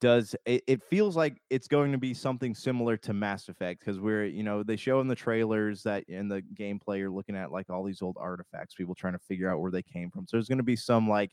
does. 0.01 0.35
It, 0.45 0.63
it 0.67 0.83
feels 0.83 1.17
like 1.17 1.41
it's 1.51 1.69
going 1.69 1.93
to 1.93 1.99
be 1.99 2.15
something 2.15 2.55
similar 2.55 2.97
to 2.99 3.13
Mass 3.13 3.49
Effect 3.49 3.81
because 3.81 4.01
we're, 4.01 4.27
you 4.27 4.43
know, 4.43 4.63
they 4.63 4.77
show 4.77 5.01
in 5.01 5.09
the 5.09 5.15
trailers 5.15 5.83
that 5.85 6.05
in 6.09 6.29
the 6.29 6.43
gameplay 6.55 6.99
you're 6.99 7.11
looking 7.11 7.37
at 7.37 7.51
like 7.51 7.71
all 7.71 7.85
these 7.85 8.03
old 8.03 8.17
artifacts, 8.19 8.75
people 8.75 8.95
trying 8.95 9.15
to 9.15 9.19
figure 9.21 9.51
out 9.51 9.61
where 9.61 9.71
they 9.71 9.83
came 9.83 10.11
from. 10.11 10.27
So 10.27 10.37
there's 10.37 10.49
going 10.49 10.59
to 10.59 10.65
be 10.65 10.77
some 10.77 11.09
like 11.09 11.33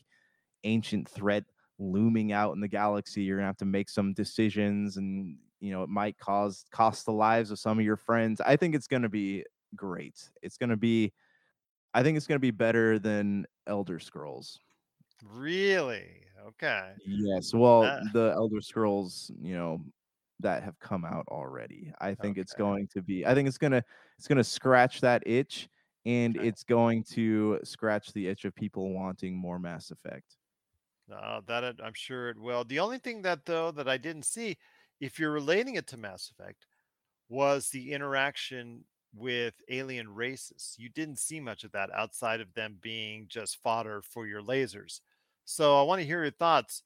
ancient 0.64 1.08
threat 1.08 1.44
looming 1.78 2.32
out 2.32 2.54
in 2.54 2.60
the 2.60 2.68
galaxy. 2.68 3.22
You're 3.22 3.36
gonna 3.36 3.48
have 3.48 3.58
to 3.58 3.66
make 3.66 3.90
some 3.90 4.14
decisions, 4.14 4.96
and 4.96 5.36
you 5.60 5.72
know, 5.72 5.82
it 5.82 5.88
might 5.88 6.18
cause 6.18 6.64
cost 6.70 7.04
the 7.04 7.12
lives 7.12 7.50
of 7.50 7.58
some 7.58 7.78
of 7.78 7.84
your 7.84 7.96
friends. 7.96 8.40
I 8.40 8.56
think 8.56 8.74
it's 8.74 8.86
going 8.86 9.02
to 9.02 9.08
be 9.08 9.44
great. 9.74 10.30
It's 10.42 10.56
going 10.56 10.70
to 10.70 10.76
be 10.76 11.12
I 11.94 12.02
think 12.02 12.18
it's 12.18 12.26
going 12.26 12.36
to 12.36 12.40
be 12.40 12.50
better 12.50 12.98
than 12.98 13.46
Elder 13.66 13.98
Scrolls. 13.98 14.60
Really? 15.24 16.25
Okay. 16.46 16.96
Yes. 17.04 17.52
Well, 17.54 17.94
Ah. 17.96 18.00
the 18.00 18.32
Elder 18.34 18.60
Scrolls, 18.60 19.30
you 19.40 19.54
know, 19.54 19.84
that 20.40 20.62
have 20.62 20.78
come 20.80 21.04
out 21.04 21.26
already. 21.28 21.92
I 22.00 22.14
think 22.14 22.36
it's 22.38 22.52
Okay. 22.52 22.54
going 22.54 22.88
to 22.94 23.02
be 23.02 23.24
I 23.26 23.34
think 23.34 23.48
it's 23.48 23.58
going 23.58 23.72
to 23.72 23.82
it's 24.18 24.28
going 24.28 24.36
to 24.38 24.44
scratch 24.44 25.00
that 25.00 25.22
itch 25.26 25.68
and 26.04 26.36
Okay. 26.36 26.46
it's 26.46 26.62
going 26.64 27.04
to 27.12 27.60
scratch 27.64 28.12
the 28.12 28.26
itch 28.28 28.44
of 28.44 28.54
people 28.54 28.92
wanting 28.92 29.36
more 29.36 29.58
Mass 29.58 29.90
Effect. 29.90 30.36
No, 31.08 31.40
that 31.46 31.62
it, 31.64 31.80
I'm 31.82 31.94
sure 31.94 32.30
it 32.30 32.38
will. 32.38 32.64
The 32.64 32.80
only 32.80 32.98
thing 32.98 33.22
that 33.22 33.44
though 33.46 33.70
that 33.72 33.88
I 33.88 33.96
didn't 33.96 34.24
see, 34.24 34.56
if 35.00 35.18
you're 35.18 35.30
relating 35.32 35.76
it 35.76 35.86
to 35.88 35.96
Mass 35.96 36.30
Effect, 36.30 36.66
was 37.28 37.70
the 37.70 37.92
interaction 37.92 38.86
with 39.14 39.54
alien 39.68 40.10
races. 40.10 40.76
You 40.78 40.88
didn't 40.90 41.18
see 41.18 41.40
much 41.40 41.64
of 41.64 41.72
that 41.72 41.90
outside 41.92 42.40
of 42.40 42.54
them 42.54 42.78
being 42.80 43.28
just 43.28 43.62
fodder 43.62 44.02
for 44.02 44.26
your 44.26 44.42
lasers. 44.42 45.00
So 45.46 45.80
I 45.80 45.82
want 45.84 46.00
to 46.00 46.06
hear 46.06 46.22
your 46.22 46.30
thoughts. 46.32 46.82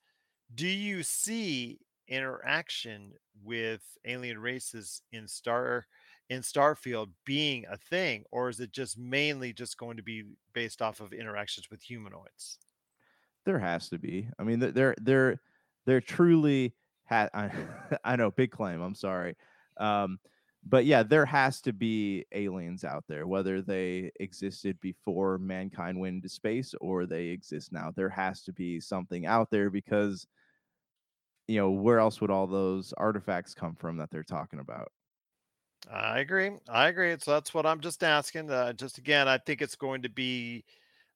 Do 0.54 0.68
you 0.68 1.02
see 1.02 1.80
interaction 2.08 3.14
with 3.42 3.98
alien 4.04 4.38
races 4.40 5.02
in 5.12 5.28
Star 5.28 5.86
in 6.28 6.42
Starfield 6.42 7.14
being 7.24 7.66
a 7.66 7.76
thing, 7.78 8.24
or 8.32 8.48
is 8.50 8.60
it 8.60 8.72
just 8.72 8.98
mainly 8.98 9.52
just 9.52 9.78
going 9.78 9.98
to 9.98 10.04
be 10.04 10.24
based 10.54 10.82
off 10.82 11.00
of 11.00 11.12
interactions 11.12 11.70
with 11.70 11.82
humanoids? 11.82 12.58
There 13.44 13.58
has 13.58 13.88
to 13.90 13.98
be. 13.98 14.28
I 14.38 14.44
mean, 14.44 14.60
th- 14.60 14.74
they're 14.74 14.94
they're 15.00 15.40
they're 15.86 16.00
truly 16.00 16.76
ha- 17.04 17.30
I, 17.32 17.98
I 18.04 18.16
know 18.16 18.30
big 18.30 18.50
claim. 18.50 18.80
I'm 18.80 18.94
sorry, 18.94 19.36
um, 19.78 20.20
but 20.62 20.84
yeah, 20.84 21.02
there 21.02 21.26
has 21.26 21.60
to 21.62 21.72
be 21.72 22.26
aliens 22.32 22.84
out 22.84 23.04
there, 23.08 23.26
whether 23.26 23.62
they 23.62 24.10
existed 24.20 24.78
before 24.80 25.38
mankind 25.38 25.98
went 25.98 26.16
into 26.16 26.28
space 26.28 26.74
or 26.80 27.06
they 27.06 27.26
exist 27.28 27.72
now. 27.72 27.90
There 27.90 28.10
has 28.10 28.42
to 28.44 28.52
be 28.52 28.80
something 28.80 29.26
out 29.26 29.50
there 29.50 29.70
because 29.70 30.26
you 31.48 31.56
know 31.58 31.70
where 31.70 31.98
else 31.98 32.20
would 32.20 32.30
all 32.30 32.46
those 32.46 32.92
artifacts 32.94 33.54
come 33.54 33.74
from 33.74 33.96
that 33.98 34.10
they're 34.10 34.22
talking 34.22 34.60
about? 34.60 34.92
I 35.88 36.20
agree. 36.20 36.58
I 36.68 36.88
agree. 36.88 37.16
So 37.18 37.32
that's 37.32 37.54
what 37.54 37.66
I'm 37.66 37.80
just 37.80 38.04
asking. 38.04 38.50
Uh, 38.50 38.72
just 38.72 38.98
again, 38.98 39.28
I 39.28 39.38
think 39.38 39.62
it's 39.62 39.76
going 39.76 40.02
to 40.02 40.08
be 40.08 40.64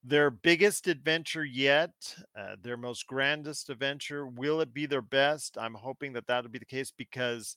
their 0.02 0.30
biggest 0.30 0.88
adventure 0.88 1.44
yet, 1.44 1.92
uh, 2.36 2.56
their 2.60 2.76
most 2.76 3.06
grandest 3.06 3.70
adventure. 3.70 4.26
Will 4.26 4.60
it 4.60 4.72
be 4.74 4.86
their 4.86 5.02
best? 5.02 5.58
I'm 5.58 5.74
hoping 5.74 6.14
that 6.14 6.26
that'll 6.26 6.50
be 6.50 6.58
the 6.58 6.64
case 6.66 6.90
because, 6.90 7.56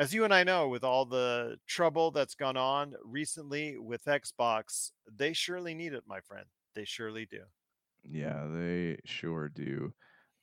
as 0.00 0.14
you 0.14 0.24
and 0.24 0.32
I 0.32 0.44
know, 0.44 0.68
with 0.68 0.82
all 0.82 1.04
the 1.04 1.58
trouble 1.66 2.10
that's 2.10 2.34
gone 2.34 2.56
on 2.56 2.94
recently 3.04 3.76
with 3.76 4.02
Xbox, 4.06 4.92
they 5.06 5.34
surely 5.34 5.74
need 5.74 5.92
it, 5.92 6.04
my 6.06 6.20
friend. 6.20 6.46
They 6.74 6.86
surely 6.86 7.26
do. 7.26 7.42
Yeah, 8.02 8.46
they 8.50 8.98
sure 9.04 9.50
do. 9.50 9.92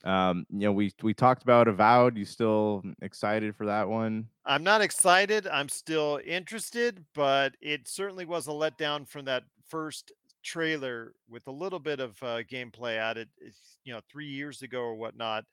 Um, 0.03 0.45
you 0.51 0.59
know, 0.59 0.73
we 0.73 0.93
we 1.01 1.15
talked 1.15 1.41
about 1.41 1.67
Avowed. 1.67 2.17
You 2.17 2.25
still 2.25 2.83
excited 3.01 3.55
for 3.55 3.65
that 3.65 3.89
one? 3.89 4.29
I'm 4.45 4.63
not 4.63 4.81
excited. 4.81 5.47
I'm 5.47 5.69
still 5.69 6.21
interested, 6.23 7.03
but 7.15 7.55
it 7.59 7.87
certainly 7.87 8.25
was 8.25 8.47
a 8.47 8.51
letdown 8.51 9.07
from 9.09 9.25
that 9.25 9.43
first 9.67 10.11
trailer 10.43 11.13
with 11.27 11.47
a 11.47 11.51
little 11.51 11.79
bit 11.79 11.99
of 11.99 12.21
uh, 12.21 12.43
gameplay 12.43 12.97
added, 12.97 13.29
you 13.83 13.91
know, 13.91 14.01
three 14.07 14.27
years 14.27 14.61
ago 14.61 14.81
or 14.81 14.95
whatnot. 14.95 15.45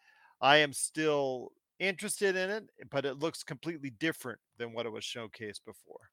I 0.42 0.58
am 0.58 0.74
still 0.74 1.52
interested 1.78 2.36
in 2.36 2.50
it, 2.50 2.70
but 2.90 3.04
it 3.04 3.18
looks 3.18 3.42
completely 3.42 3.90
different 3.90 4.40
than 4.56 4.72
what 4.72 4.86
it 4.86 4.90
was 4.90 5.04
showcased 5.04 5.64
before. 5.64 6.10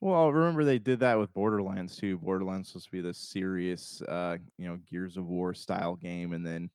Well, 0.00 0.32
remember 0.32 0.64
they 0.64 0.78
did 0.78 1.00
that 1.00 1.18
with 1.18 1.32
Borderlands 1.34 1.96
too. 1.96 2.18
Borderlands 2.18 2.68
supposed 2.68 2.86
to 2.86 2.90
be 2.92 3.00
this 3.02 3.18
serious, 3.18 4.00
uh, 4.02 4.38
you 4.56 4.66
know, 4.66 4.78
Gears 4.78 5.16
of 5.18 5.26
War 5.26 5.52
style 5.52 5.94
game, 5.96 6.32
and 6.32 6.44
then 6.46 6.70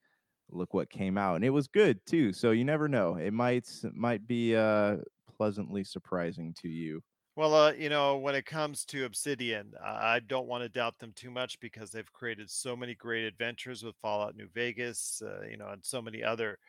look 0.50 0.74
what 0.74 0.90
came 0.92 1.18
out, 1.18 1.36
and 1.36 1.46
it 1.46 1.52
was 1.52 1.68
good 1.68 2.06
too. 2.06 2.34
So 2.34 2.52
you 2.52 2.66
never 2.66 2.88
know; 2.88 3.16
it 3.18 3.32
might 3.34 3.70
might 3.94 4.28
be 4.28 4.56
uh, 4.56 4.98
pleasantly 5.38 5.84
surprising 5.84 6.54
to 6.62 6.70
you. 6.70 7.04
Well, 7.36 7.54
uh, 7.54 7.72
you 7.74 7.90
know, 7.90 8.18
when 8.18 8.34
it 8.36 8.46
comes 8.46 8.86
to 8.86 9.04
Obsidian, 9.06 9.74
I 9.84 10.16
I 10.16 10.20
don't 10.20 10.48
want 10.48 10.62
to 10.64 10.70
doubt 10.70 11.00
them 11.00 11.12
too 11.14 11.30
much 11.32 11.60
because 11.60 11.92
they've 11.92 12.12
created 12.14 12.50
so 12.50 12.76
many 12.78 12.96
great 12.96 13.26
adventures 13.26 13.84
with 13.84 13.98
Fallout 13.98 14.36
New 14.36 14.48
Vegas, 14.48 15.22
uh, 15.22 15.42
you 15.42 15.58
know, 15.58 15.68
and 15.70 15.86
so 15.86 16.02
many 16.02 16.24
other 16.24 16.60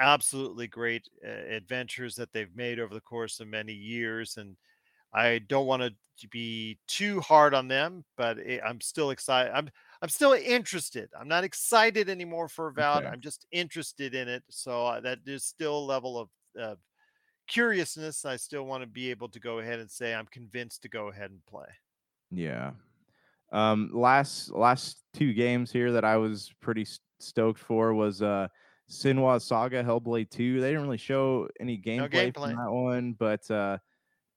absolutely 0.00 0.66
great 0.66 1.08
uh, 1.24 1.28
adventures 1.28 2.14
that 2.16 2.32
they've 2.32 2.54
made 2.54 2.78
over 2.78 2.94
the 2.94 3.00
course 3.00 3.40
of 3.40 3.48
many 3.48 3.72
years. 3.72 4.36
And 4.36 4.56
I 5.12 5.40
don't 5.48 5.66
want 5.66 5.82
to 5.82 6.28
be 6.28 6.78
too 6.86 7.20
hard 7.20 7.54
on 7.54 7.68
them, 7.68 8.04
but 8.16 8.38
i 8.38 8.60
I'm 8.64 8.80
still 8.80 9.10
excited. 9.10 9.52
I'm 9.54 9.70
I'm 10.00 10.08
still 10.08 10.32
interested. 10.32 11.08
I'm 11.18 11.28
not 11.28 11.44
excited 11.44 12.08
anymore 12.08 12.48
for 12.48 12.68
Avowed. 12.68 13.04
Okay. 13.04 13.08
I'm 13.08 13.20
just 13.20 13.46
interested 13.50 14.14
in 14.14 14.28
it. 14.28 14.44
So 14.48 14.86
uh, 14.86 15.00
that 15.00 15.18
there's 15.24 15.44
still 15.44 15.76
a 15.76 15.80
level 15.80 16.18
of, 16.18 16.28
of 16.56 16.78
curiousness. 17.48 18.24
I 18.24 18.36
still 18.36 18.64
want 18.64 18.82
to 18.82 18.86
be 18.86 19.10
able 19.10 19.28
to 19.30 19.40
go 19.40 19.58
ahead 19.58 19.80
and 19.80 19.90
say 19.90 20.14
I'm 20.14 20.26
convinced 20.26 20.82
to 20.82 20.88
go 20.88 21.08
ahead 21.08 21.30
and 21.30 21.44
play. 21.46 21.66
Yeah. 22.30 22.72
Um, 23.50 23.90
last 23.92 24.52
last 24.52 25.02
two 25.14 25.32
games 25.32 25.72
here 25.72 25.92
that 25.92 26.04
I 26.04 26.16
was 26.16 26.52
pretty 26.60 26.86
stoked 27.18 27.58
for 27.58 27.94
was 27.94 28.22
uh, 28.22 28.48
Senua's 28.90 29.44
Saga 29.44 29.82
Hellblade 29.84 30.30
Two. 30.30 30.60
They 30.60 30.68
didn't 30.68 30.82
really 30.82 30.96
show 30.96 31.48
any 31.60 31.78
gameplay, 31.78 32.32
gameplay. 32.32 32.32
from 32.32 32.56
that 32.56 32.70
one, 32.72 33.12
but 33.12 33.50
uh, 33.50 33.78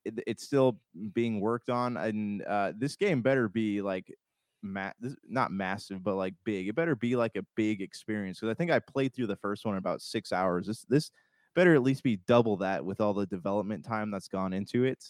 it, 0.05 0.21
it's 0.27 0.43
still 0.43 0.79
being 1.13 1.39
worked 1.39 1.69
on, 1.69 1.97
and 1.97 2.43
uh, 2.43 2.73
this 2.75 2.95
game 2.95 3.21
better 3.21 3.47
be 3.47 3.81
like 3.81 4.13
ma- 4.61 4.91
this, 4.99 5.15
not 5.27 5.51
massive, 5.51 6.03
but 6.03 6.15
like 6.15 6.33
big. 6.43 6.67
It 6.67 6.75
better 6.75 6.95
be 6.95 7.15
like 7.15 7.35
a 7.35 7.45
big 7.55 7.81
experience 7.81 8.39
because 8.39 8.51
I 8.51 8.55
think 8.55 8.71
I 8.71 8.79
played 8.79 9.13
through 9.13 9.27
the 9.27 9.35
first 9.37 9.65
one 9.65 9.75
in 9.75 9.79
about 9.79 10.01
six 10.01 10.31
hours. 10.31 10.67
This 10.67 10.81
this 10.83 11.11
better 11.55 11.73
at 11.75 11.83
least 11.83 12.03
be 12.03 12.17
double 12.27 12.57
that 12.57 12.83
with 12.83 13.01
all 13.01 13.13
the 13.13 13.25
development 13.25 13.85
time 13.85 14.11
that's 14.11 14.27
gone 14.27 14.53
into 14.53 14.83
it. 14.83 15.03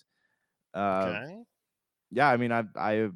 Uh, 0.74 1.20
Okay. 1.20 1.44
yeah, 2.12 2.30
I 2.30 2.38
mean, 2.38 2.52
I 2.52 2.64
I 2.76 3.10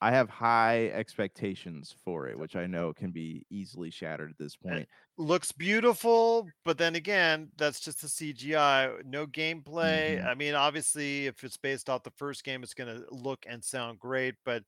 I 0.00 0.10
have 0.12 0.30
high 0.30 0.88
expectations 0.88 1.94
for 2.04 2.28
it, 2.28 2.38
which 2.38 2.56
I 2.56 2.66
know 2.66 2.92
can 2.94 3.12
be 3.12 3.46
easily 3.50 3.90
shattered 3.90 4.30
at 4.30 4.38
this 4.38 4.56
point. 4.56 4.88
Looks 5.16 5.52
beautiful, 5.52 6.54
but 6.64 6.78
then 6.78 6.94
again, 6.94 7.50
that's 7.56 7.78
just 7.80 8.00
the 8.00 8.08
CGI. 8.08 9.02
No 9.04 9.26
gameplay. 9.26 10.22
Mhm. 10.22 10.24
I 10.24 10.34
mean, 10.34 10.54
obviously, 10.54 11.26
if 11.26 11.44
it's 11.44 11.58
based 11.58 11.90
off 11.90 12.04
the 12.04 12.10
first 12.12 12.42
game, 12.42 12.62
it's 12.62 12.72
going 12.72 12.94
to 13.02 13.04
look 13.14 13.44
and 13.46 13.62
sound 13.62 13.98
great, 13.98 14.36
but 14.46 14.64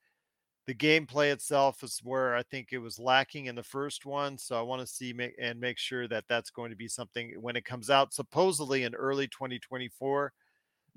the 0.67 0.75
gameplay 0.75 1.33
itself 1.33 1.83
is 1.85 2.01
where 2.03 2.37
I 2.37 2.43
think 2.45 2.73
it 2.73 2.79
was 2.79 2.99
lacking 2.99 3.47
in 3.47 3.57
the 3.57 3.65
first 3.65 4.07
one. 4.07 4.39
So 4.39 4.59
I 4.59 4.63
want 4.63 4.81
to 4.83 4.87
see 4.89 5.13
make, 5.13 5.35
and 5.41 5.61
make 5.61 5.79
sure 5.79 6.09
that 6.09 6.27
that's 6.29 6.51
going 6.51 6.71
to 6.71 6.77
be 6.77 6.89
something 6.89 7.41
when 7.41 7.57
it 7.57 7.65
comes 7.65 7.91
out, 7.91 8.15
supposedly 8.15 8.85
in 8.85 8.95
early 8.95 9.29
2024, 9.29 10.33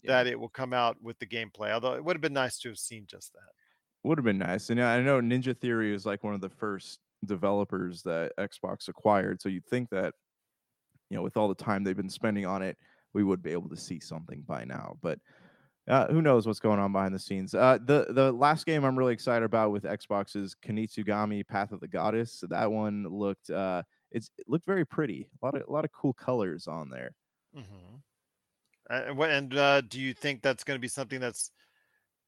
Yeah. 0.02 0.16
that 0.16 0.28
it 0.28 0.40
will 0.40 0.50
come 0.50 0.74
out 0.74 1.02
with 1.02 1.20
the 1.20 1.28
gameplay. 1.28 1.72
Although 1.72 1.96
it 1.96 2.06
would 2.06 2.16
have 2.18 2.22
been 2.22 2.34
nice 2.34 2.60
to 2.60 2.70
have 2.70 2.80
seen 2.80 3.08
just 3.08 3.34
that. 3.34 3.52
Would 4.06 4.20
have 4.20 4.26
been 4.26 4.38
nice. 4.38 4.70
And 4.70 4.82
I 4.82 5.02
know 5.02 5.20
Ninja 5.20 5.58
Theory 5.58 5.92
was 5.92 6.06
like 6.06 6.24
one 6.24 6.36
of 6.36 6.42
the 6.42 6.50
first 6.50 7.00
developers 7.26 8.04
that 8.04 8.34
Xbox 8.38 8.88
acquired. 8.88 9.42
So 9.42 9.50
you'd 9.50 9.66
think 9.66 9.90
that, 9.90 10.14
you 11.10 11.18
know, 11.18 11.24
with 11.24 11.38
all 11.38 11.48
the 11.48 11.56
time 11.56 11.84
they've 11.84 11.96
been 11.98 12.10
spending 12.10 12.46
on 12.46 12.62
it, 12.62 12.78
we 13.14 13.24
would 13.24 13.42
be 13.42 13.52
able 13.52 13.70
to 13.70 13.78
see 13.78 14.00
something 14.00 14.44
by 14.48 14.64
now. 14.64 14.98
But 15.02 15.20
uh, 15.88 16.08
who 16.08 16.22
knows 16.22 16.46
what's 16.46 16.60
going 16.60 16.80
on 16.80 16.92
behind 16.92 17.16
the 17.16 17.20
scenes? 17.20 17.56
Uh, 17.56 17.80
the 17.84 18.08
the 18.10 18.32
last 18.32 18.66
game 18.68 18.84
I'm 18.84 18.98
really 18.98 19.14
excited 19.14 19.46
about 19.46 19.72
with 19.72 19.84
Xbox 19.84 20.36
is 20.36 20.56
Kunitsu-Gami 20.64 21.48
Path 21.48 21.72
of 21.72 21.80
the 21.80 21.88
Goddess. 21.88 22.40
So 22.40 22.48
that 22.48 22.72
one 22.72 23.08
looked 23.08 23.50
uh, 23.50 23.84
it's 24.12 24.30
it 24.38 24.46
looked 24.48 24.68
very 24.68 24.86
pretty. 24.86 25.28
A 25.42 25.46
lot 25.46 25.56
of 25.56 25.68
a 25.68 25.72
lot 25.72 25.86
of 25.86 25.92
cool 25.92 26.14
colors 26.14 26.68
on 26.68 26.90
there. 26.90 27.16
hmm 27.54 27.96
Uh, 28.90 29.04
and 29.08 29.18
what- 29.18 29.32
and 29.32 29.56
uh, 29.58 29.82
do 29.82 30.00
you 30.00 30.14
think 30.14 30.44
that's 30.44 30.64
going 30.64 30.78
to 30.78 30.82
be 30.82 30.88
something 30.88 31.20
that's 31.20 31.52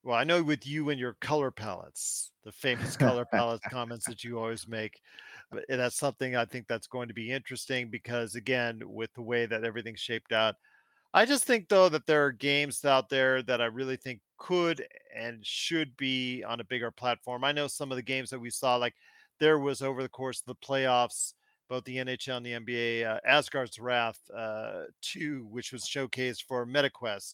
well, 0.07 0.15
I 0.15 0.23
know 0.23 0.41
with 0.41 0.65
you 0.65 0.89
and 0.89 0.97
your 0.97 1.17
color 1.19 1.51
palettes, 1.51 2.31
the 2.45 2.51
famous 2.53 2.95
color 2.95 3.25
palette 3.33 3.61
comments 3.69 4.05
that 4.05 4.23
you 4.23 4.39
always 4.39 4.65
make, 4.65 5.01
that's 5.67 5.97
something 5.97 6.33
I 6.33 6.45
think 6.45 6.65
that's 6.65 6.87
going 6.87 7.09
to 7.09 7.13
be 7.13 7.29
interesting 7.29 7.89
because 7.89 8.35
again, 8.35 8.81
with 8.85 9.13
the 9.15 9.21
way 9.21 9.45
that 9.45 9.65
everything's 9.65 9.99
shaped 9.99 10.31
out, 10.31 10.55
I 11.13 11.25
just 11.25 11.43
think 11.43 11.67
though 11.67 11.89
that 11.89 12.05
there 12.05 12.23
are 12.23 12.31
games 12.31 12.85
out 12.85 13.09
there 13.09 13.41
that 13.43 13.59
I 13.61 13.65
really 13.65 13.97
think 13.97 14.21
could 14.37 14.87
and 15.13 15.45
should 15.45 15.97
be 15.97 16.41
on 16.41 16.61
a 16.61 16.65
bigger 16.65 16.89
platform. 16.89 17.43
I 17.43 17.51
know 17.51 17.67
some 17.67 17.91
of 17.91 17.97
the 17.97 18.01
games 18.01 18.29
that 18.29 18.39
we 18.39 18.49
saw, 18.49 18.77
like 18.77 18.95
there 19.41 19.59
was 19.59 19.81
over 19.81 20.01
the 20.01 20.07
course 20.07 20.39
of 20.39 20.45
the 20.45 20.65
playoffs, 20.65 21.33
both 21.67 21.83
the 21.83 21.97
NHL 21.97 22.37
and 22.37 22.45
the 22.45 22.53
NBA, 22.53 23.05
uh, 23.05 23.19
Asgard's 23.25 23.77
Wrath 23.77 24.21
uh, 24.33 24.83
2, 25.01 25.47
which 25.51 25.73
was 25.73 25.83
showcased 25.83 26.43
for 26.47 26.65
MetaQuest. 26.65 27.33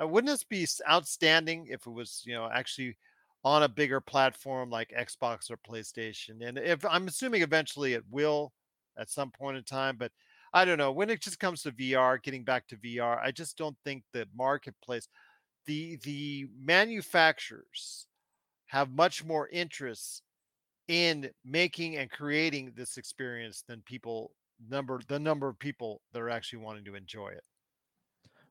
Uh, 0.00 0.06
wouldn't 0.06 0.30
this 0.30 0.44
be 0.44 0.66
outstanding 0.90 1.66
if 1.70 1.86
it 1.86 1.90
was, 1.90 2.22
you 2.26 2.34
know, 2.34 2.48
actually 2.52 2.96
on 3.44 3.62
a 3.62 3.68
bigger 3.68 4.00
platform 4.00 4.70
like 4.70 4.92
Xbox 4.98 5.50
or 5.50 5.56
PlayStation? 5.56 6.46
And 6.46 6.58
if 6.58 6.84
I'm 6.84 7.08
assuming 7.08 7.42
eventually 7.42 7.94
it 7.94 8.04
will 8.10 8.52
at 8.98 9.10
some 9.10 9.30
point 9.30 9.56
in 9.56 9.64
time, 9.64 9.96
but 9.98 10.12
I 10.52 10.64
don't 10.64 10.78
know. 10.78 10.92
When 10.92 11.10
it 11.10 11.20
just 11.20 11.38
comes 11.38 11.62
to 11.62 11.72
VR, 11.72 12.22
getting 12.22 12.44
back 12.44 12.66
to 12.68 12.76
VR, 12.76 13.20
I 13.22 13.30
just 13.30 13.58
don't 13.58 13.76
think 13.84 14.04
the 14.12 14.26
marketplace, 14.34 15.08
the 15.66 15.96
the 15.96 16.46
manufacturers 16.58 18.06
have 18.66 18.90
much 18.90 19.24
more 19.24 19.48
interest 19.48 20.22
in 20.88 21.30
making 21.44 21.96
and 21.96 22.10
creating 22.10 22.72
this 22.76 22.96
experience 22.96 23.64
than 23.68 23.82
people 23.82 24.32
number 24.68 25.00
the 25.08 25.18
number 25.18 25.48
of 25.48 25.58
people 25.58 26.00
that 26.12 26.22
are 26.22 26.30
actually 26.30 26.60
wanting 26.60 26.84
to 26.84 26.94
enjoy 26.94 27.28
it. 27.28 27.44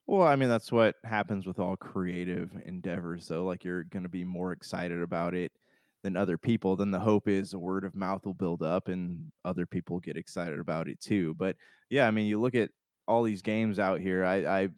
Well, 0.08 0.28
I 0.28 0.36
mean, 0.36 0.50
that's 0.50 0.72
what 0.72 0.96
happens 1.04 1.48
with 1.48 1.60
all 1.60 1.76
creative 1.76 2.52
endeavors, 2.66 3.28
though. 3.28 3.44
Like 3.46 3.64
you're 3.64 3.84
going 3.86 4.04
to 4.04 4.10
be 4.10 4.24
more 4.24 4.52
excited 4.52 5.02
about 5.02 5.34
it 5.34 5.52
than 6.04 6.16
other 6.16 6.38
people. 6.38 6.76
Then 6.76 6.92
the 6.92 7.00
hope 7.00 7.28
is 7.28 7.52
the 7.52 7.60
word 7.60 7.84
of 7.84 7.96
mouth 7.96 8.26
will 8.26 8.36
build 8.36 8.62
up 8.62 8.88
and 8.88 9.32
other 9.44 9.66
people 9.66 10.00
get 10.00 10.18
excited 10.18 10.60
about 10.60 10.88
it 10.88 11.02
too. 11.02 11.34
But 11.34 11.56
yeah, 11.90 12.08
I 12.08 12.12
mean, 12.12 12.28
you 12.28 12.40
look 12.40 12.54
at 12.54 12.70
all 13.08 13.24
these 13.24 13.42
games 13.42 13.80
out 13.80 14.00
here. 14.00 14.24
I, 14.24 14.46
I 14.46 14.70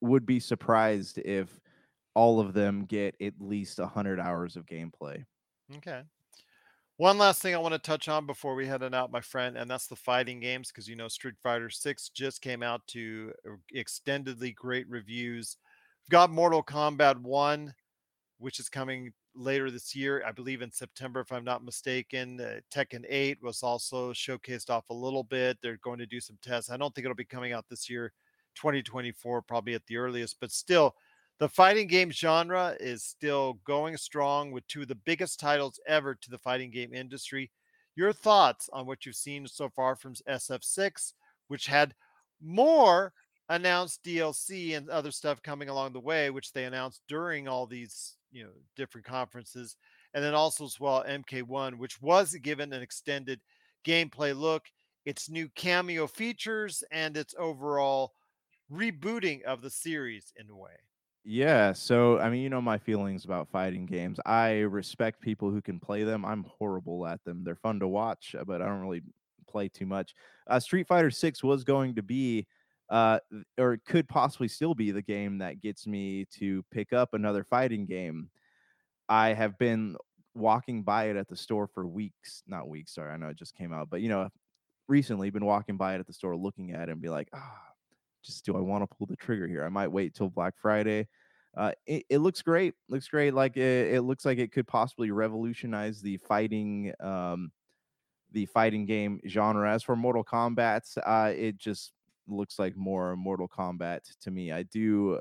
would 0.00 0.26
be 0.26 0.38
surprised 0.38 1.18
if 1.18 1.48
all 2.14 2.38
of 2.38 2.52
them 2.54 2.84
get 2.84 3.16
at 3.20 3.34
least 3.40 3.80
100 3.80 4.20
hours 4.20 4.56
of 4.56 4.66
gameplay. 4.66 5.24
Okay. 5.76 6.02
One 7.00 7.16
last 7.16 7.40
thing 7.40 7.54
I 7.54 7.58
want 7.58 7.72
to 7.72 7.78
touch 7.78 8.08
on 8.08 8.26
before 8.26 8.54
we 8.54 8.66
head 8.66 8.82
on 8.82 8.92
out, 8.92 9.10
my 9.10 9.22
friend, 9.22 9.56
and 9.56 9.70
that's 9.70 9.86
the 9.86 9.96
fighting 9.96 10.38
games 10.38 10.68
because 10.68 10.86
you 10.86 10.96
know 10.96 11.08
Street 11.08 11.36
Fighter 11.42 11.70
6 11.70 12.10
just 12.10 12.42
came 12.42 12.62
out 12.62 12.86
to 12.88 13.32
uh, 13.48 13.52
extendedly 13.74 14.54
great 14.54 14.86
reviews. 14.86 15.56
We've 16.04 16.10
got 16.10 16.28
Mortal 16.28 16.62
Kombat 16.62 17.16
1, 17.22 17.72
which 18.36 18.60
is 18.60 18.68
coming 18.68 19.14
later 19.34 19.70
this 19.70 19.96
year, 19.96 20.22
I 20.26 20.32
believe 20.32 20.60
in 20.60 20.70
September, 20.70 21.20
if 21.20 21.32
I'm 21.32 21.42
not 21.42 21.64
mistaken. 21.64 22.38
Uh, 22.38 22.60
Tekken 22.70 23.06
8 23.08 23.38
was 23.42 23.62
also 23.62 24.12
showcased 24.12 24.68
off 24.68 24.84
a 24.90 24.94
little 24.94 25.24
bit. 25.24 25.56
They're 25.62 25.78
going 25.78 26.00
to 26.00 26.06
do 26.06 26.20
some 26.20 26.36
tests. 26.42 26.70
I 26.70 26.76
don't 26.76 26.94
think 26.94 27.06
it'll 27.06 27.14
be 27.14 27.24
coming 27.24 27.54
out 27.54 27.64
this 27.70 27.88
year, 27.88 28.12
2024, 28.56 29.40
probably 29.40 29.72
at 29.72 29.86
the 29.86 29.96
earliest, 29.96 30.36
but 30.38 30.52
still 30.52 30.94
the 31.40 31.48
fighting 31.48 31.86
game 31.86 32.10
genre 32.10 32.76
is 32.78 33.02
still 33.02 33.54
going 33.64 33.96
strong 33.96 34.52
with 34.52 34.66
two 34.66 34.82
of 34.82 34.88
the 34.88 34.94
biggest 34.94 35.40
titles 35.40 35.80
ever 35.88 36.14
to 36.14 36.30
the 36.30 36.38
fighting 36.38 36.70
game 36.70 36.92
industry. 36.92 37.50
Your 37.96 38.12
thoughts 38.12 38.68
on 38.74 38.86
what 38.86 39.04
you've 39.04 39.16
seen 39.16 39.46
so 39.48 39.70
far 39.70 39.96
from 39.96 40.14
SF6, 40.28 41.14
which 41.48 41.66
had 41.66 41.94
more 42.42 43.14
announced 43.48 44.04
DLC 44.04 44.76
and 44.76 44.90
other 44.90 45.10
stuff 45.10 45.42
coming 45.42 45.70
along 45.70 45.94
the 45.94 46.00
way, 46.00 46.28
which 46.28 46.52
they 46.52 46.66
announced 46.66 47.00
during 47.08 47.48
all 47.48 47.66
these, 47.66 48.16
you 48.30 48.44
know, 48.44 48.52
different 48.76 49.06
conferences. 49.06 49.76
And 50.12 50.22
then 50.22 50.34
also 50.34 50.66
as 50.66 50.78
well 50.78 51.04
MK1, 51.08 51.78
which 51.78 52.02
was 52.02 52.34
given 52.34 52.72
an 52.74 52.82
extended 52.82 53.40
gameplay 53.86 54.38
look, 54.38 54.64
its 55.06 55.30
new 55.30 55.48
cameo 55.54 56.06
features, 56.06 56.84
and 56.92 57.16
its 57.16 57.34
overall 57.38 58.12
rebooting 58.70 59.42
of 59.44 59.62
the 59.62 59.70
series 59.70 60.34
in 60.36 60.50
a 60.50 60.56
way. 60.56 60.76
Yeah, 61.24 61.72
so 61.74 62.18
I 62.18 62.30
mean, 62.30 62.42
you 62.42 62.48
know 62.48 62.62
my 62.62 62.78
feelings 62.78 63.24
about 63.24 63.50
fighting 63.50 63.84
games. 63.86 64.18
I 64.24 64.60
respect 64.60 65.20
people 65.20 65.50
who 65.50 65.60
can 65.60 65.78
play 65.78 66.02
them. 66.02 66.24
I'm 66.24 66.44
horrible 66.44 67.06
at 67.06 67.22
them. 67.24 67.44
They're 67.44 67.56
fun 67.56 67.78
to 67.80 67.88
watch, 67.88 68.34
uh, 68.38 68.44
but 68.44 68.62
I 68.62 68.66
don't 68.66 68.80
really 68.80 69.02
play 69.46 69.68
too 69.68 69.84
much. 69.86 70.14
Uh, 70.46 70.58
Street 70.60 70.86
Fighter 70.86 71.10
6 71.10 71.42
was 71.44 71.64
going 71.64 71.94
to 71.96 72.02
be 72.02 72.46
uh 72.88 73.20
or 73.56 73.74
it 73.74 73.84
could 73.86 74.08
possibly 74.08 74.48
still 74.48 74.74
be 74.74 74.90
the 74.90 75.02
game 75.02 75.38
that 75.38 75.60
gets 75.60 75.86
me 75.86 76.24
to 76.24 76.64
pick 76.72 76.92
up 76.92 77.14
another 77.14 77.44
fighting 77.44 77.86
game. 77.86 78.28
I 79.08 79.30
have 79.34 79.58
been 79.58 79.96
walking 80.34 80.82
by 80.84 81.06
it 81.10 81.16
at 81.16 81.28
the 81.28 81.36
store 81.36 81.66
for 81.68 81.86
weeks, 81.86 82.42
not 82.46 82.68
weeks, 82.68 82.94
sorry, 82.94 83.12
I 83.12 83.16
know 83.18 83.28
it 83.28 83.38
just 83.38 83.56
came 83.56 83.72
out, 83.72 83.90
but 83.90 84.02
you 84.02 84.08
know, 84.10 84.28
recently 84.88 85.30
been 85.30 85.46
walking 85.46 85.76
by 85.78 85.96
it 85.96 86.00
at 86.00 86.06
the 86.08 86.14
store 86.14 86.36
looking 86.36 86.72
at 86.72 86.88
it 86.88 86.92
and 86.92 87.02
be 87.02 87.10
like, 87.10 87.28
ah, 87.34 87.62
just 88.22 88.44
do 88.44 88.56
I 88.56 88.60
want 88.60 88.82
to 88.82 88.96
pull 88.96 89.06
the 89.06 89.16
trigger 89.16 89.46
here? 89.46 89.64
I 89.64 89.68
might 89.68 89.88
wait 89.88 90.14
till 90.14 90.28
Black 90.28 90.54
Friday. 90.60 91.08
Uh, 91.56 91.72
it, 91.86 92.04
it 92.08 92.18
looks 92.18 92.42
great. 92.42 92.74
Looks 92.88 93.08
great. 93.08 93.34
Like 93.34 93.56
it, 93.56 93.94
it, 93.94 94.02
looks 94.02 94.24
like 94.24 94.38
it 94.38 94.52
could 94.52 94.66
possibly 94.66 95.10
revolutionize 95.10 96.00
the 96.00 96.16
fighting, 96.18 96.92
um, 97.00 97.50
the 98.32 98.46
fighting 98.46 98.86
game 98.86 99.20
genre. 99.26 99.72
As 99.72 99.82
for 99.82 99.96
Mortal 99.96 100.24
Kombat, 100.24 100.82
uh, 101.04 101.32
it 101.34 101.58
just 101.58 101.92
looks 102.28 102.58
like 102.58 102.76
more 102.76 103.16
Mortal 103.16 103.48
Kombat 103.48 104.00
to 104.20 104.30
me. 104.30 104.52
I 104.52 104.62
do. 104.64 105.18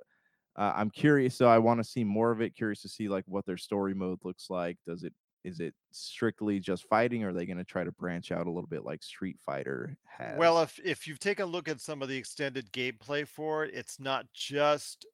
Uh, 0.55 0.73
I'm 0.75 0.89
curious, 0.89 1.35
so 1.35 1.47
I 1.47 1.57
want 1.57 1.79
to 1.79 1.89
see 1.89 2.03
more 2.03 2.31
of 2.31 2.41
it. 2.41 2.55
Curious 2.55 2.81
to 2.81 2.89
see 2.89 3.07
like 3.07 3.23
what 3.27 3.45
their 3.45 3.57
story 3.57 3.93
mode 3.93 4.19
looks 4.23 4.49
like. 4.49 4.77
Does 4.85 5.03
it 5.03 5.13
is 5.43 5.59
it 5.59 5.73
strictly 5.91 6.59
just 6.59 6.85
fighting 6.87 7.23
or 7.23 7.29
are 7.29 7.33
they 7.33 7.45
going 7.45 7.57
to 7.57 7.63
try 7.63 7.83
to 7.83 7.91
branch 7.91 8.31
out 8.31 8.47
a 8.47 8.51
little 8.51 8.67
bit 8.67 8.83
like 8.83 9.01
street 9.03 9.37
fighter 9.45 9.97
has? 10.05 10.37
well 10.37 10.61
if 10.61 10.79
if 10.83 11.07
you've 11.07 11.19
taken 11.19 11.43
a 11.43 11.47
look 11.47 11.67
at 11.67 11.79
some 11.79 12.01
of 12.01 12.09
the 12.09 12.17
extended 12.17 12.71
gameplay 12.71 13.27
for 13.27 13.63
it 13.63 13.71
it's 13.73 13.99
not 13.99 14.25
just 14.33 15.05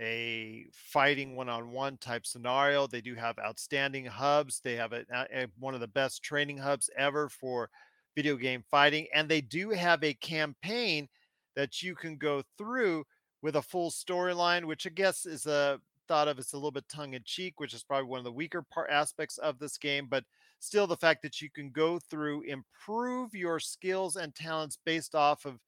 a 0.00 0.66
fighting 0.72 1.36
one-on-one 1.36 1.96
type 1.98 2.26
scenario. 2.26 2.88
They 2.88 3.00
do 3.00 3.14
have 3.14 3.38
outstanding 3.38 4.04
hubs. 4.04 4.58
They 4.58 4.74
have 4.74 4.92
a, 4.92 5.04
a, 5.12 5.46
one 5.56 5.72
of 5.72 5.78
the 5.78 5.86
best 5.86 6.20
training 6.20 6.58
hubs 6.58 6.90
ever 6.98 7.28
for 7.28 7.70
video 8.14 8.36
game 8.36 8.62
fighting 8.70 9.06
and 9.14 9.28
they 9.28 9.40
do 9.40 9.70
have 9.70 10.02
a 10.04 10.14
campaign 10.14 11.08
that 11.56 11.82
you 11.82 11.94
can 11.94 12.16
go 12.16 12.42
through 12.56 13.04
with 13.42 13.56
a 13.56 13.62
full 13.62 13.90
storyline 13.90 14.64
which 14.64 14.86
i 14.86 14.90
guess 14.90 15.26
is 15.26 15.46
a 15.46 15.80
thought 16.08 16.28
of 16.28 16.38
as 16.38 16.52
a 16.52 16.56
little 16.56 16.70
bit 16.70 16.88
tongue 16.88 17.14
in 17.14 17.22
cheek, 17.24 17.60
which 17.60 17.74
is 17.74 17.82
probably 17.84 18.08
one 18.08 18.18
of 18.18 18.24
the 18.24 18.32
weaker 18.32 18.62
part 18.62 18.90
aspects 18.90 19.38
of 19.38 19.58
this 19.58 19.78
game. 19.78 20.06
But 20.08 20.24
still, 20.60 20.86
the 20.86 20.96
fact 20.96 21.22
that 21.22 21.40
you 21.40 21.50
can 21.50 21.70
go 21.70 21.98
through, 21.98 22.42
improve 22.42 23.34
your 23.34 23.60
skills 23.60 24.16
and 24.16 24.34
talents 24.34 24.78
based 24.84 25.14
off 25.14 25.44
of 25.44 25.60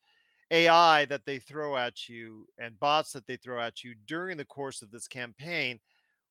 AI 0.51 1.05
that 1.07 1.25
they 1.27 1.39
throw 1.39 1.77
at 1.77 2.09
you 2.09 2.47
and 2.59 2.79
bots 2.79 3.13
that 3.13 3.27
they 3.27 3.37
throw 3.37 3.61
at 3.61 3.83
you 3.83 3.95
during 4.07 4.37
the 4.37 4.45
course 4.45 4.83
of 4.83 4.91
this 4.91 5.09
campaign, 5.09 5.81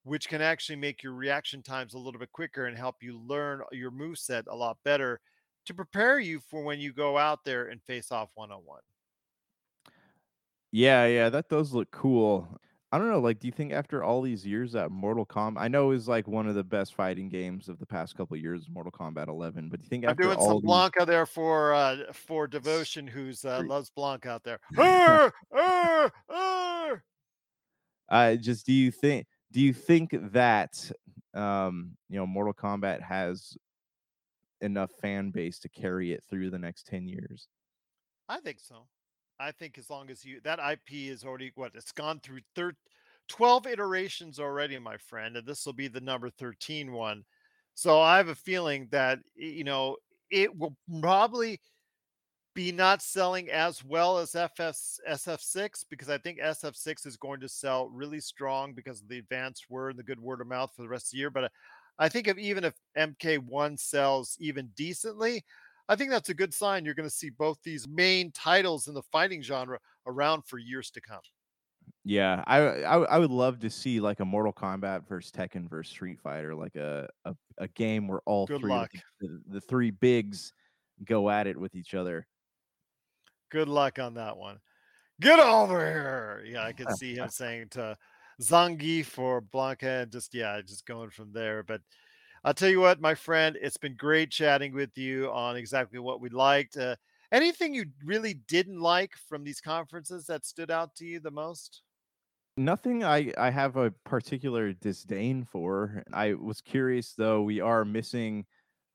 which 0.03 0.29
can 0.29 0.41
actually 0.41 0.77
make 0.77 1.03
your 1.03 1.13
reaction 1.13 1.61
times 1.63 1.93
a 1.93 1.99
little 1.99 2.19
bit 2.19 2.31
quicker 2.31 2.65
and 2.65 2.77
help 2.77 2.97
you 3.01 3.17
learn 3.17 3.61
your 3.71 3.91
move 3.91 4.17
set 4.17 4.45
a 4.47 4.55
lot 4.55 4.77
better 4.83 5.19
to 5.65 5.73
prepare 5.73 6.19
you 6.19 6.39
for 6.39 6.63
when 6.63 6.79
you 6.79 6.93
go 6.93 7.17
out 7.17 7.43
there 7.43 7.67
and 7.67 7.81
face 7.83 8.11
off 8.11 8.31
one 8.35 8.51
on 8.51 8.63
one. 8.65 8.81
Yeah, 10.71 11.05
yeah, 11.05 11.29
that 11.29 11.49
does 11.49 11.73
look 11.73 11.91
cool. 11.91 12.59
I 12.95 12.97
don't 12.97 13.09
know. 13.09 13.19
Like, 13.19 13.39
do 13.39 13.47
you 13.47 13.51
think 13.51 13.73
after 13.73 14.05
all 14.05 14.21
these 14.21 14.45
years 14.45 14.71
that 14.71 14.89
Mortal 14.89 15.25
Kombat, 15.25 15.59
I 15.59 15.67
know 15.67 15.91
is 15.91 16.07
like 16.07 16.29
one 16.29 16.47
of 16.47 16.55
the 16.55 16.63
best 16.63 16.95
fighting 16.95 17.27
games 17.27 17.67
of 17.67 17.77
the 17.77 17.85
past 17.85 18.15
couple 18.15 18.37
years, 18.37 18.69
Mortal 18.69 18.93
Kombat 18.93 19.27
11. 19.27 19.67
But 19.67 19.81
do 19.81 19.83
you 19.83 19.89
think 19.89 20.05
after 20.05 20.23
I'm 20.23 20.29
doing 20.29 20.37
all 20.37 20.47
some 20.47 20.61
these, 20.61 20.69
Blanka 20.71 21.05
there 21.05 21.25
for 21.25 21.73
uh 21.73 22.13
for 22.13 22.47
devotion, 22.47 23.05
who's 23.05 23.43
uh, 23.43 23.63
loves 23.65 23.91
Blanka 23.97 24.27
out 24.27 24.45
there. 24.45 24.61
Arr! 24.77 25.33
Arr! 25.51 26.13
Arr! 26.29 27.03
uh, 28.07 28.35
just 28.35 28.65
do 28.65 28.71
you 28.71 28.91
think 28.91 29.27
do 29.51 29.59
you 29.59 29.73
think 29.73 30.15
that 30.31 30.89
um 31.33 31.97
you 32.07 32.17
know 32.17 32.25
Mortal 32.25 32.53
Kombat 32.53 33.01
has 33.01 33.57
enough 34.61 34.91
fan 35.01 35.31
base 35.31 35.59
to 35.59 35.67
carry 35.67 36.13
it 36.13 36.23
through 36.29 36.49
the 36.49 36.59
next 36.59 36.87
ten 36.87 37.09
years? 37.09 37.49
I 38.29 38.39
think 38.39 38.61
so. 38.61 38.87
I 39.39 39.51
think 39.51 39.77
as 39.77 39.89
long 39.89 40.09
as 40.09 40.23
you 40.23 40.39
that 40.43 40.59
IP 40.59 41.09
is 41.11 41.23
already 41.23 41.51
what 41.55 41.71
it's 41.75 41.91
gone 41.91 42.19
through 42.19 42.41
thir- 42.55 42.75
12 43.27 43.67
iterations 43.67 44.39
already, 44.39 44.77
my 44.79 44.97
friend, 44.97 45.35
and 45.37 45.47
this 45.47 45.65
will 45.65 45.73
be 45.73 45.87
the 45.87 46.01
number 46.01 46.29
13 46.29 46.91
one. 46.91 47.23
So 47.73 47.99
I 47.99 48.17
have 48.17 48.29
a 48.29 48.35
feeling 48.35 48.87
that 48.91 49.19
you 49.35 49.63
know 49.63 49.97
it 50.31 50.55
will 50.57 50.75
probably 51.01 51.59
be 52.53 52.71
not 52.71 53.01
selling 53.01 53.49
as 53.49 53.83
well 53.83 54.17
as 54.17 54.33
FS 54.33 54.99
SF6 55.09 55.83
because 55.89 56.09
I 56.09 56.17
think 56.17 56.39
SF6 56.39 57.05
is 57.05 57.17
going 57.17 57.41
to 57.41 57.49
sell 57.49 57.89
really 57.89 58.21
strong 58.21 58.73
because 58.73 59.01
of 59.01 59.09
the 59.09 59.19
advanced 59.19 59.69
word 59.69 59.89
and 59.91 59.99
the 59.99 60.03
good 60.03 60.21
word 60.21 60.39
of 60.39 60.47
mouth 60.47 60.71
for 60.73 60.81
the 60.81 60.87
rest 60.87 61.07
of 61.07 61.11
the 61.11 61.17
year. 61.17 61.29
But 61.29 61.51
I 61.99 62.07
think 62.07 62.27
if 62.27 62.37
even 62.37 62.63
if 62.63 62.73
MK1 62.97 63.77
sells 63.77 64.37
even 64.39 64.69
decently, 64.75 65.43
I 65.87 65.95
think 65.95 66.11
that's 66.11 66.29
a 66.29 66.33
good 66.33 66.53
sign. 66.53 66.85
You're 66.85 66.95
going 66.95 67.09
to 67.09 67.15
see 67.15 67.29
both 67.29 67.59
these 67.63 67.87
main 67.87 68.31
titles 68.31 68.87
in 68.87 68.93
the 68.93 69.03
fighting 69.03 69.41
genre 69.41 69.79
around 70.07 70.45
for 70.45 70.57
years 70.57 70.89
to 70.91 71.01
come. 71.01 71.21
Yeah, 72.03 72.43
I, 72.45 72.57
I 72.59 72.97
I 72.97 73.17
would 73.17 73.31
love 73.31 73.59
to 73.59 73.69
see 73.69 73.99
like 73.99 74.19
a 74.19 74.25
Mortal 74.25 74.53
Kombat 74.53 75.07
versus 75.07 75.31
Tekken 75.31 75.67
versus 75.67 75.91
Street 75.91 76.19
Fighter, 76.19 76.53
like 76.53 76.75
a 76.75 77.07
a, 77.25 77.35
a 77.57 77.67
game 77.69 78.07
where 78.07 78.21
all 78.25 78.45
Good 78.45 78.61
three 78.61 78.85
the, 79.19 79.41
the 79.47 79.61
three 79.61 79.91
bigs 79.91 80.53
go 81.03 81.29
at 81.29 81.47
it 81.47 81.57
with 81.57 81.73
each 81.73 81.95
other. 81.95 82.27
Good 83.49 83.67
luck 83.67 83.97
on 83.97 84.13
that 84.15 84.37
one. 84.37 84.59
Get 85.19 85.39
over 85.39 85.79
here. 85.79 86.43
Yeah, 86.45 86.63
I 86.63 86.73
could 86.73 86.91
see 86.97 87.15
him 87.15 87.29
saying 87.31 87.69
to 87.71 87.97
Zangief 88.41 89.17
or 89.17 89.41
Blanka, 89.41 90.03
and 90.03 90.11
just 90.11 90.33
yeah, 90.33 90.61
just 90.61 90.85
going 90.85 91.09
from 91.09 91.31
there. 91.31 91.63
But 91.63 91.81
I'll 92.45 92.53
tell 92.53 92.69
you 92.69 92.79
what, 92.79 93.01
my 93.01 93.15
friend, 93.15 93.57
it's 93.59 93.75
been 93.75 93.95
great 93.95 94.29
chatting 94.29 94.71
with 94.73 94.95
you 94.97 95.31
on 95.31 95.57
exactly 95.57 95.97
what 95.97 96.21
we 96.21 96.29
liked. 96.29 96.77
Uh, 96.77 96.95
anything 97.31 97.73
you 97.73 97.85
really 98.05 98.35
didn't 98.35 98.79
like 98.79 99.15
from 99.15 99.43
these 99.43 99.59
conferences 99.59 100.27
that 100.27 100.45
stood 100.45 100.69
out 100.69 100.95
to 100.97 101.05
you 101.05 101.19
the 101.19 101.31
most? 101.31 101.81
Nothing 102.57 103.03
I 103.03 103.33
I 103.37 103.49
have 103.49 103.75
a 103.75 103.91
particular 104.05 104.71
disdain 104.73 105.43
for. 105.43 106.03
I 106.13 106.35
was 106.35 106.61
curious 106.61 107.13
though. 107.13 107.41
We 107.41 107.59
are 107.59 107.83
missing, 107.83 108.45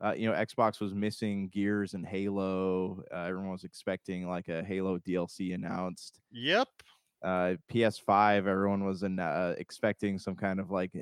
uh, 0.00 0.14
you 0.16 0.30
know, 0.30 0.34
Xbox 0.34 0.80
was 0.80 0.94
missing 0.94 1.48
Gears 1.48 1.92
and 1.92 2.06
Halo. 2.06 3.02
Uh, 3.12 3.16
everyone 3.16 3.50
was 3.50 3.64
expecting 3.64 4.26
like 4.26 4.48
a 4.48 4.64
Halo 4.64 4.98
DLC 4.98 5.52
announced. 5.52 6.20
Yep. 6.32 6.82
Uh, 7.22 7.56
PS5, 7.68 8.46
everyone 8.46 8.84
was 8.84 9.02
in, 9.02 9.18
uh, 9.18 9.54
expecting 9.58 10.18
some 10.18 10.36
kind 10.36 10.58
of 10.58 10.70
like 10.70 10.92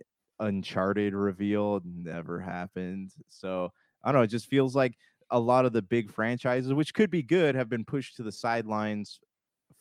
Uncharted 0.41 1.15
reveal. 1.15 1.81
Never 1.85 2.41
happened. 2.41 3.13
So 3.29 3.73
I 4.03 4.13
don't 4.13 4.21
know. 4.21 4.25
It 4.25 4.29
just 4.29 4.47
feels 4.47 4.77
like 4.77 4.97
a 5.31 5.39
lot 5.39 5.67
of 5.67 5.73
the 5.73 5.83
big 5.83 6.11
franchises, 6.11 6.73
which 6.73 6.95
could 6.95 7.11
be 7.11 7.23
good, 7.23 7.55
have 7.55 7.69
been 7.69 7.85
pushed 7.85 8.17
to 8.17 8.23
the 8.23 8.33
sidelines 8.33 9.21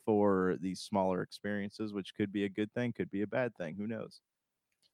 for 0.05 0.57
these 0.61 0.81
smaller 0.81 1.21
experiences, 1.21 1.93
which 1.93 2.15
could 2.15 2.31
be 2.31 2.45
a 2.45 2.49
good 2.49 2.73
thing, 2.73 2.93
could 2.93 3.11
be 3.11 3.21
a 3.21 3.27
bad 3.27 3.55
thing. 3.57 3.75
Who 3.75 3.87
knows? 3.87 4.21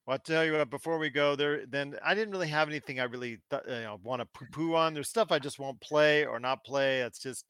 Well, 0.06 0.16
I'll 0.16 0.20
tell 0.20 0.44
you 0.44 0.54
what, 0.54 0.70
before 0.70 0.98
we 0.98 1.10
go 1.10 1.36
there, 1.36 1.66
then 1.66 1.98
I 2.04 2.14
didn't 2.14 2.32
really 2.32 2.50
have 2.50 2.68
anything 2.68 3.00
I 3.00 3.06
really 3.06 3.40
th- 3.50 3.62
uh, 3.68 3.74
you 3.74 3.82
know, 3.84 4.00
want 4.04 4.22
to 4.22 4.26
poo 4.26 4.48
poo 4.52 4.76
on. 4.76 4.94
There's 4.94 5.10
stuff 5.10 5.32
I 5.32 5.40
just 5.40 5.60
won't 5.60 5.80
play 5.80 6.26
or 6.26 6.40
not 6.40 6.66
play. 6.66 7.02
It's 7.02 7.20
just 7.20 7.46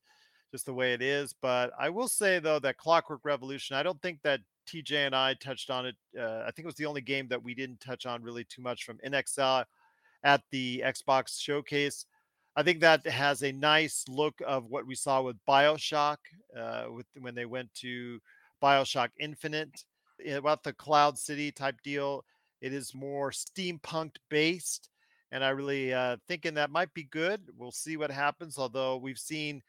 just 0.51 0.65
the 0.67 0.73
way 0.73 0.93
it 0.93 1.01
is. 1.01 1.33
But 1.41 1.71
I 1.79 1.89
will 1.89 2.07
say 2.07 2.39
though 2.39 2.59
that 2.59 2.77
Clockwork 2.77 3.21
Revolution, 3.23 3.75
I 3.75 3.81
don't 3.83 4.01
think 4.01 4.21
that 4.23 4.41
TJ 4.67 5.05
and 5.05 5.15
I 5.15 5.33
touched 5.35 5.69
on 5.69 5.85
it. 5.85 5.95
Uh, 6.17 6.43
I 6.45 6.51
think 6.51 6.59
it 6.59 6.65
was 6.65 6.75
the 6.75 6.85
only 6.85 7.01
game 7.01 7.27
that 7.29 7.43
we 7.43 7.53
didn't 7.53 7.79
touch 7.79 8.05
on 8.05 8.23
really 8.23 8.43
too 8.43 8.61
much 8.61 8.83
from 8.83 8.97
inXile 9.05 9.65
at 10.23 10.41
the 10.51 10.83
Xbox 10.85 11.39
showcase. 11.39 12.05
I 12.55 12.63
think 12.63 12.81
that 12.81 13.05
has 13.07 13.41
a 13.41 13.51
nice 13.51 14.05
look 14.07 14.35
of 14.45 14.65
what 14.65 14.85
we 14.85 14.95
saw 14.95 15.21
with 15.21 15.37
Bioshock, 15.47 16.17
uh, 16.57 16.85
with 16.91 17.07
when 17.19 17.33
they 17.33 17.45
went 17.45 17.73
to 17.75 18.19
Bioshock 18.61 19.09
Infinite, 19.19 19.83
about 20.29 20.63
the 20.63 20.73
Cloud 20.73 21.17
City 21.17 21.51
type 21.51 21.77
deal. 21.83 22.23
It 22.61 22.71
is 22.71 22.93
more 22.93 23.31
steampunked 23.31 24.17
based, 24.29 24.89
and 25.31 25.43
I 25.43 25.49
really 25.49 25.93
uh, 25.93 26.17
thinking 26.27 26.53
that 26.53 26.69
might 26.69 26.93
be 26.93 27.03
good. 27.05 27.41
We'll 27.57 27.71
see 27.71 27.97
what 27.97 28.11
happens. 28.11 28.57
Although 28.57 28.97
we've 28.97 29.17
seen 29.17 29.63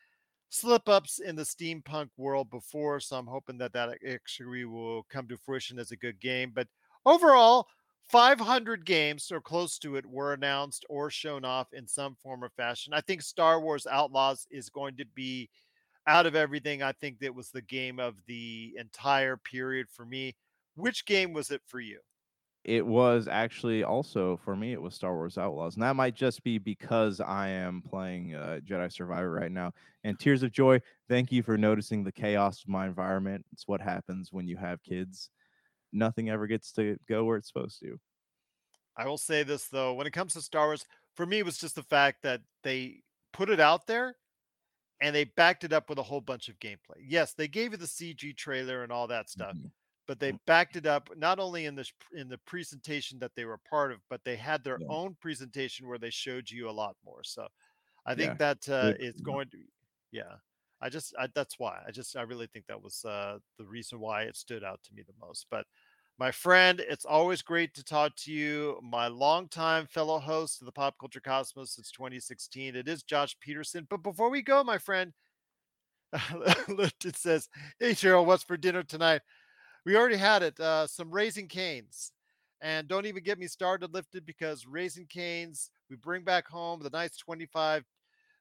slip 0.51 0.89
ups 0.89 1.19
in 1.19 1.37
the 1.37 1.43
steampunk 1.43 2.09
world 2.17 2.51
before, 2.51 3.01
so 3.01 3.17
I'm 3.17 3.27
hoping 3.27 3.59
that 3.59 3.73
that 3.73 3.99
actually 4.09 4.65
will 4.65 5.05
come 5.05 5.27
to 5.29 5.37
fruition 5.37 5.79
as 5.79 5.91
a 5.91 5.97
good 5.97 6.21
game. 6.21 6.53
But 6.55 6.69
overall, 7.05 7.69
500 8.11 8.85
games 8.85 9.33
or 9.33 9.41
close 9.41 9.79
to 9.79 9.97
it 9.97 10.07
were 10.07 10.35
announced 10.35 10.85
or 10.89 11.11
shown 11.11 11.45
off 11.45 11.73
in 11.73 11.87
some 11.87 12.17
form 12.23 12.45
or 12.45 12.51
fashion. 12.51 12.93
I 12.93 13.01
think 13.01 13.23
Star 13.23 13.61
Wars 13.61 13.87
Outlaws 13.87 14.47
is 14.51 14.69
going 14.69 14.97
to 14.99 15.07
be 15.15 15.49
out 16.07 16.27
of 16.27 16.35
everything. 16.35 16.83
I 16.83 16.93
think 16.93 17.19
that 17.21 17.35
was 17.35 17.51
the 17.51 17.63
game 17.63 17.99
of 17.99 18.15
the 18.27 18.75
entire 18.79 19.37
period 19.37 19.89
for 19.91 20.05
me. 20.05 20.35
Which 20.75 21.07
game 21.07 21.33
was 21.33 21.51
it 21.51 21.63
for 21.67 21.81
you? 21.81 22.01
It 22.65 22.87
was 22.87 23.29
actually 23.29 23.85
also 23.85 24.39
for 24.39 24.57
me. 24.57 24.73
It 24.73 24.81
was 24.81 24.95
Star 24.95 25.15
Wars 25.15 25.37
Outlaws, 25.37 25.75
and 25.75 25.83
that 25.83 25.97
might 25.97 26.15
just 26.15 26.43
be 26.43 26.57
because 26.59 27.21
I 27.21 27.49
am 27.49 27.83
playing 27.83 28.35
uh, 28.35 28.61
Jedi 28.65 28.91
Survivor 28.91 29.31
right 29.31 29.53
now. 29.53 29.73
And 30.03 30.19
Tears 30.19 30.43
of 30.43 30.51
Joy, 30.51 30.81
thank 31.09 31.31
you 31.31 31.43
for 31.43 31.59
noticing 31.59 32.03
the 32.03 32.12
chaos 32.12 32.62
of 32.62 32.69
my 32.69 32.87
environment. 32.87 33.45
It's 33.53 33.69
what 33.69 33.83
happens 33.83 34.33
when 34.33 34.49
you 34.49 34.57
have 34.57 34.83
kids. 34.83 35.29
Nothing 35.93 36.31
ever 36.31 36.47
gets 36.47 36.73
to 36.73 36.99
go 37.07 37.25
where 37.25 37.37
it's 37.37 37.49
supposed 37.49 37.81
to. 37.81 38.01
I 38.97 39.07
will 39.07 39.19
say 39.19 39.43
this 39.43 39.69
though, 39.69 39.95
when 39.95 40.07
it 40.07 40.12
comes 40.12 40.33
to 40.35 40.41
Star 40.41 40.67
Wars, 40.67 40.87
for 41.17 41.27
me 41.27 41.41
it 41.41 41.45
was 41.45 41.59
just 41.59 41.75
the 41.75 41.83
fact 41.83 42.23
that 42.23 42.41
they 42.62 43.03
put 43.33 43.51
it 43.51 43.61
out 43.61 43.87
there 43.87 44.17
and 45.01 45.15
they 45.15 45.25
backed 45.25 45.65
it 45.65 45.73
up 45.73 45.91
with 45.91 45.99
a 45.99 46.03
whole 46.03 46.21
bunch 46.21 46.49
of 46.49 46.59
gameplay. 46.61 46.97
Yes, 47.01 47.35
they 47.35 47.49
gave 47.49 47.73
you 47.73 47.77
the 47.77 47.87
CG 47.87 48.33
trailer 48.33 48.83
and 48.83 48.93
all 48.93 49.09
that 49.09 49.29
stuff, 49.29 49.57
Mhm. 49.57 49.71
But 50.07 50.21
they 50.21 50.33
Mm. 50.33 50.39
backed 50.47 50.77
it 50.77 50.87
up 50.87 51.11
not 51.17 51.39
only 51.39 51.67
in 51.67 51.75
this 51.75 51.93
in 52.15 52.29
the 52.29 52.39
presentation 52.39 53.19
that 53.21 53.33
they 53.37 53.45
were 53.45 53.59
part 53.59 53.93
of, 53.93 54.01
but 54.11 54.23
they 54.25 54.37
had 54.37 54.65
their 54.65 54.81
Yeah. 54.81 54.87
own 54.89 55.17
presentation 55.21 55.89
where 55.89 55.99
they 55.99 56.11
showed 56.11 56.51
you 56.51 56.69
a 56.69 56.73
lot 56.73 56.97
more. 57.05 57.23
So 57.25 57.49
I 58.07 58.15
Yeah, 58.15 58.17
think 58.17 58.39
that 58.39 58.69
uh, 58.69 58.93
it's 58.99 59.21
going 59.21 59.49
to 59.51 59.59
yeah. 60.13 60.37
I 60.81 60.89
just 60.91 61.15
I, 61.19 61.29
that's 61.35 61.59
why. 61.59 61.81
I 61.87 61.91
just 61.91 62.17
I 62.17 62.23
really 62.23 62.47
think 62.49 62.67
that 62.67 62.83
was 62.83 63.05
uh, 63.05 63.39
the 63.59 63.65
reason 63.65 64.01
why 64.01 64.23
it 64.25 64.37
stood 64.37 64.65
out 64.65 64.81
to 64.85 64.95
me 64.95 65.03
the 65.07 65.15
most. 65.27 65.47
But 65.51 65.67
my 66.19 66.31
friend, 66.31 66.81
it's 66.81 67.05
always 67.07 67.43
great 67.43 67.75
to 67.75 67.85
talk 67.85 68.15
to 68.19 68.33
you. 68.33 68.79
My 68.83 69.09
longtime 69.09 69.87
fellow 69.87 70.19
host 70.19 70.61
of 70.61 70.67
the 70.67 70.73
Pop 70.73 70.97
Culture 71.01 71.21
Cosmos 71.21 71.75
since 71.75 71.91
2016. 71.91 72.77
It 72.77 72.89
is 72.89 73.03
Josh 73.03 73.37
Pederson. 73.47 73.87
But 73.89 74.03
before 74.03 74.31
we 74.31 74.43
go, 74.43 74.63
my 74.63 74.79
friend, 74.79 75.13
Lifted 76.69 77.17
says, 77.17 77.49
Hey, 77.79 77.93
Cheryl, 77.93 78.27
what's 78.27 78.45
for 78.45 78.57
dinner 78.57 78.83
tonight? 78.83 79.23
We 79.85 79.97
already 79.97 80.16
had 80.16 80.43
it. 80.43 80.59
Uh, 80.59 80.87
some 80.87 81.11
Raising 81.11 81.49
Cane's. 81.49 82.12
And 82.61 82.89
don't 82.89 83.05
even 83.05 83.22
get 83.22 83.39
me 83.39 83.47
started, 83.47 83.93
Lifted, 83.93 84.24
because 84.24 84.66
Raising 84.66 85.07
Cane's, 85.07 85.70
we 85.91 85.97
bring 85.97 86.24
back 86.24 86.49
home 86.49 86.80
the 86.82 86.89
nice 86.91 87.16
25 87.18 87.85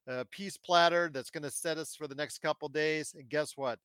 uh, 0.07 0.23
piece 0.31 0.55
platter 0.55 1.09
that's 1.13 1.29
going 1.29 1.43
to 1.43 1.51
set 1.51 1.77
us 1.77 1.95
for 1.95 2.07
the 2.07 2.15
next 2.15 2.39
couple 2.39 2.69
days. 2.69 3.15
And 3.17 3.27
guess 3.27 3.57
what? 3.57 3.79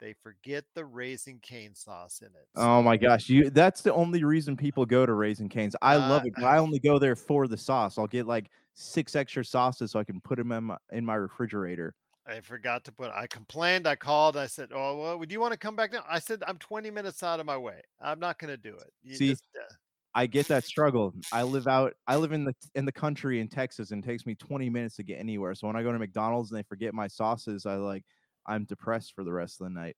They 0.00 0.14
forget 0.14 0.64
the 0.74 0.84
Raising 0.84 1.38
Cane 1.40 1.74
sauce 1.74 2.22
in 2.22 2.28
it. 2.28 2.48
Oh 2.56 2.82
my 2.82 2.96
gosh, 2.96 3.28
you 3.28 3.50
that's 3.50 3.82
the 3.82 3.94
only 3.94 4.24
reason 4.24 4.56
people 4.56 4.84
go 4.84 5.06
to 5.06 5.12
Raising 5.12 5.48
Cane's. 5.48 5.76
I 5.80 5.96
love 5.96 6.22
Uh, 6.22 6.26
it, 6.26 6.44
I 6.44 6.58
only 6.58 6.80
go 6.80 6.98
there 6.98 7.14
for 7.14 7.46
the 7.46 7.56
sauce. 7.56 7.98
I'll 7.98 8.08
get 8.08 8.26
like 8.26 8.50
six 8.74 9.14
extra 9.14 9.44
sauces 9.44 9.92
so 9.92 10.00
I 10.00 10.04
can 10.04 10.20
put 10.20 10.38
them 10.38 10.50
in 10.50 10.64
my, 10.64 10.76
in 10.90 11.04
my 11.04 11.14
refrigerator. 11.14 11.94
I 12.26 12.40
forgot 12.40 12.84
to 12.84 12.92
put. 12.92 13.10
I 13.10 13.26
complained. 13.26 13.86
I 13.86 13.96
called. 13.96 14.36
I 14.36 14.46
said, 14.46 14.70
"Oh 14.72 14.96
well, 14.96 15.18
do 15.18 15.32
you 15.32 15.40
want 15.40 15.52
to 15.52 15.58
come 15.58 15.74
back 15.76 15.92
now?" 15.92 16.04
I 16.08 16.18
said, 16.20 16.42
"I'm 16.46 16.58
20 16.58 16.90
minutes 16.90 17.22
out 17.22 17.40
of 17.40 17.46
my 17.46 17.56
way. 17.56 17.82
I'm 18.00 18.20
not 18.20 18.38
going 18.38 18.50
to 18.50 18.56
do 18.56 18.76
it." 18.76 18.92
You 19.02 19.18
See, 19.18 19.20
just, 19.20 19.44
uh, 19.60 19.74
I 20.14 20.26
get 20.26 20.48
that 20.48 20.64
struggle. 20.64 21.14
I 21.32 21.42
live 21.44 21.68
out 21.68 21.94
I 22.06 22.16
live 22.16 22.32
in 22.32 22.44
the 22.44 22.54
in 22.74 22.86
the 22.86 22.92
country 22.92 23.40
in 23.40 23.48
Texas 23.48 23.92
and 23.92 24.04
it 24.04 24.08
takes 24.08 24.26
me 24.26 24.34
20 24.36 24.70
minutes 24.70 24.96
to 24.96 25.04
get 25.04 25.18
anywhere. 25.20 25.54
So 25.56 25.66
when 25.68 25.76
I 25.76 25.82
go 25.84 25.92
to 25.92 25.98
McDonald's 26.00 26.52
and 26.52 26.58
they 26.58 26.64
forget 26.64 26.94
my 26.94 27.08
sauces, 27.08 27.66
I 27.66 27.76
like 27.76 28.04
I'm 28.46 28.64
depressed 28.66 29.14
for 29.14 29.24
the 29.24 29.32
rest 29.32 29.60
of 29.60 29.66
the 29.66 29.70
night. 29.72 29.96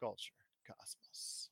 Culture 0.00 0.32
Cosmos. 0.66 1.51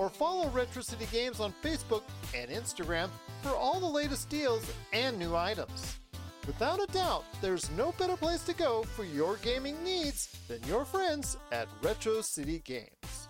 or 0.00 0.08
follow 0.08 0.48
Retro 0.48 0.80
City 0.80 1.06
Games 1.12 1.40
on 1.40 1.52
Facebook 1.62 2.00
and 2.34 2.50
Instagram 2.50 3.10
for 3.42 3.50
all 3.50 3.78
the 3.78 3.86
latest 3.86 4.30
deals 4.30 4.64
and 4.94 5.18
new 5.18 5.36
items. 5.36 5.98
Without 6.46 6.82
a 6.82 6.90
doubt, 6.90 7.24
there's 7.42 7.70
no 7.72 7.92
better 7.98 8.16
place 8.16 8.42
to 8.44 8.54
go 8.54 8.82
for 8.82 9.04
your 9.04 9.36
gaming 9.36 9.76
needs 9.84 10.34
than 10.48 10.58
your 10.66 10.86
friends 10.86 11.36
at 11.52 11.68
Retro 11.82 12.22
City 12.22 12.62
Games. 12.64 13.28